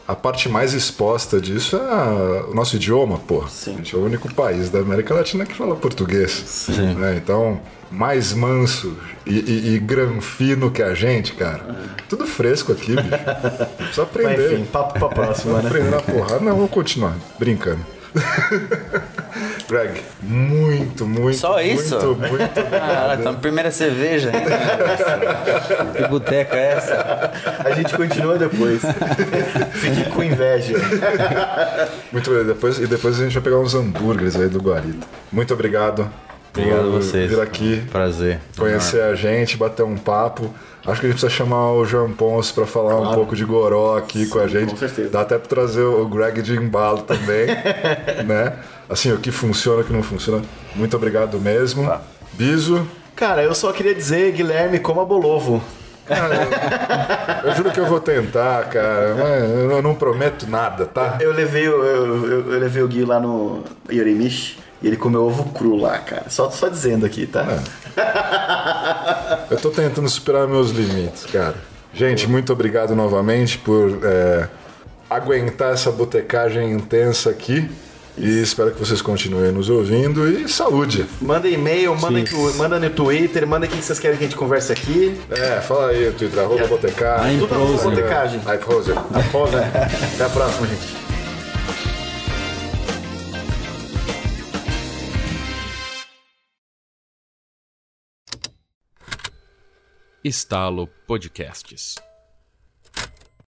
a 0.08 0.14
parte 0.14 0.48
mais 0.48 0.72
exposta 0.72 1.40
disso 1.40 1.76
é 1.76 1.80
a- 1.80 2.46
o 2.50 2.54
nosso 2.54 2.76
idioma, 2.76 3.18
pô. 3.18 3.46
Sim. 3.48 3.74
A 3.74 3.76
gente 3.78 3.94
é 3.94 3.98
o 3.98 4.04
único 4.04 4.32
país 4.32 4.70
da 4.70 4.78
América 4.78 5.12
Latina 5.14 5.44
que 5.44 5.54
fala 5.54 5.74
português. 5.74 6.66
né? 6.96 7.16
Então, 7.16 7.60
mais 7.90 8.32
manso 8.32 8.96
e, 9.24 9.34
e, 9.38 9.74
e 9.74 9.78
granfino 9.78 10.70
que 10.70 10.82
a 10.82 10.94
gente, 10.94 11.32
cara. 11.34 11.76
Tudo 12.08 12.24
fresco 12.26 12.70
aqui, 12.72 12.94
bicho. 12.94 13.08
Precisa 13.08 13.76
Mas 13.78 13.98
aprender. 13.98 14.52
enfim, 14.54 14.64
papo 14.66 14.98
pra 14.98 15.08
próxima, 15.08 15.60
né? 15.60 15.66
aprender 15.68 15.90
na 15.90 16.00
porrada. 16.00 16.40
Não, 16.40 16.54
vamos 16.54 16.70
continuar 16.70 17.14
brincando. 17.38 17.84
Greg, 19.68 20.00
muito, 20.22 21.06
muito, 21.06 21.38
Só 21.38 21.60
isso? 21.60 21.96
muito, 21.96 22.20
muito 22.28 22.60
Ah, 22.80 23.16
então 23.18 23.34
primeira 23.34 23.70
cerveja 23.70 24.30
ainda. 24.32 24.50
que 25.96 26.08
boteca 26.08 26.56
é 26.56 26.72
essa? 26.74 27.32
A 27.64 27.70
gente 27.72 27.96
continua 27.96 28.38
depois. 28.38 28.82
Fique 29.74 30.08
com 30.10 30.22
inveja. 30.22 30.76
Muito 32.12 32.30
bem, 32.30 32.44
depois, 32.44 32.78
e 32.78 32.86
depois 32.86 33.18
a 33.20 33.24
gente 33.24 33.34
vai 33.34 33.42
pegar 33.42 33.58
uns 33.58 33.74
hambúrgueres 33.74 34.36
aí 34.36 34.48
do 34.48 34.60
Guarita. 34.60 35.06
Muito 35.32 35.52
obrigado. 35.52 36.08
Obrigado 36.52 36.78
a 36.80 36.82
por 36.84 37.02
vocês. 37.02 37.30
Vir 37.30 37.40
aqui, 37.40 37.82
Prazer. 37.92 38.38
conhecer 38.56 39.02
a 39.02 39.14
gente, 39.14 39.56
bater 39.56 39.82
um 39.82 39.96
papo. 39.96 40.54
Acho 40.86 41.00
que 41.00 41.06
a 41.06 41.10
gente 41.10 41.20
precisa 41.20 41.28
chamar 41.28 41.72
o 41.72 41.84
João 41.84 42.12
Ponce 42.12 42.52
pra 42.52 42.64
falar 42.64 42.98
um 43.00 43.12
pouco 43.12 43.34
de 43.34 43.44
goró 43.44 43.98
aqui 43.98 44.26
com 44.26 44.38
a 44.38 44.46
gente. 44.46 44.70
com 44.70 44.76
certeza. 44.76 45.10
Dá 45.10 45.22
até 45.22 45.36
pra 45.36 45.48
trazer 45.48 45.82
o 45.82 46.06
Greg 46.08 46.40
de 46.42 46.54
embalo 46.54 47.02
também, 47.02 47.46
né? 48.24 48.52
Assim, 48.88 49.12
o 49.12 49.18
que 49.18 49.30
funciona, 49.30 49.82
o 49.82 49.84
que 49.84 49.92
não 49.92 50.02
funciona. 50.02 50.42
Muito 50.74 50.96
obrigado 50.96 51.38
mesmo. 51.40 51.90
Biso. 52.32 52.86
Cara, 53.14 53.42
eu 53.42 53.54
só 53.54 53.72
queria 53.72 53.94
dizer, 53.94 54.32
Guilherme, 54.32 54.78
coma 54.78 55.04
bolovo. 55.04 55.62
Eu 57.44 57.52
juro 57.56 57.70
que 57.72 57.80
eu 57.80 57.86
vou 57.86 57.98
tentar, 57.98 58.64
cara, 58.68 59.14
mas 59.18 59.72
eu 59.72 59.82
não 59.82 59.94
prometo 59.94 60.46
nada, 60.48 60.86
tá? 60.86 61.18
Eu 61.20 61.32
levei, 61.32 61.68
o- 61.68 61.82
eu, 61.84 62.26
eu, 62.30 62.52
eu 62.52 62.58
levei 62.60 62.82
o 62.82 62.86
Gui 62.88 63.04
lá 63.04 63.18
no 63.18 63.64
Yorimichi 63.90 64.58
e 64.80 64.86
ele 64.86 64.96
comeu 64.96 65.24
ovo 65.26 65.44
cru 65.50 65.74
lá, 65.76 65.98
cara. 65.98 66.26
Só, 66.28 66.48
só 66.50 66.68
dizendo 66.68 67.04
aqui, 67.04 67.26
tá? 67.26 67.44
Eu 69.50 69.56
tô 69.56 69.70
tentando 69.70 70.08
superar 70.08 70.46
meus 70.46 70.70
limites, 70.70 71.24
cara. 71.26 71.54
Gente, 71.92 72.28
muito 72.28 72.52
obrigado 72.52 72.94
novamente 72.94 73.58
por 73.58 73.98
é, 74.04 74.48
aguentar 75.08 75.72
essa 75.72 75.90
botecagem 75.90 76.70
intensa 76.72 77.30
aqui. 77.30 77.68
E 78.18 78.40
espero 78.42 78.72
que 78.72 78.78
vocês 78.78 79.02
continuem 79.02 79.52
nos 79.52 79.68
ouvindo. 79.68 80.26
E 80.26 80.48
saúde! 80.48 81.04
Manda 81.20 81.48
e-mail, 81.48 81.94
manda, 81.96 82.24
tu- 82.24 82.54
manda 82.56 82.80
no 82.80 82.88
Twitter, 82.88 83.46
manda 83.46 83.66
quem 83.66 83.80
vocês 83.80 83.98
querem 83.98 84.16
que 84.16 84.24
a 84.24 84.26
gente 84.26 84.36
converse 84.38 84.72
aqui. 84.72 85.14
É, 85.30 85.60
fala 85.60 85.88
aí, 85.90 86.10
Twitter, 86.12 86.42
arroba 86.42 86.66
botecagem. 86.66 87.38
Tudo 87.40 87.54
arroba 87.54 87.82
botecagem. 87.90 88.40
Até 90.14 90.24
a 90.24 90.28
próxima, 90.30 90.66
gente. 90.66 91.06
Estalo 100.24 100.88
Podcasts. 101.06 101.96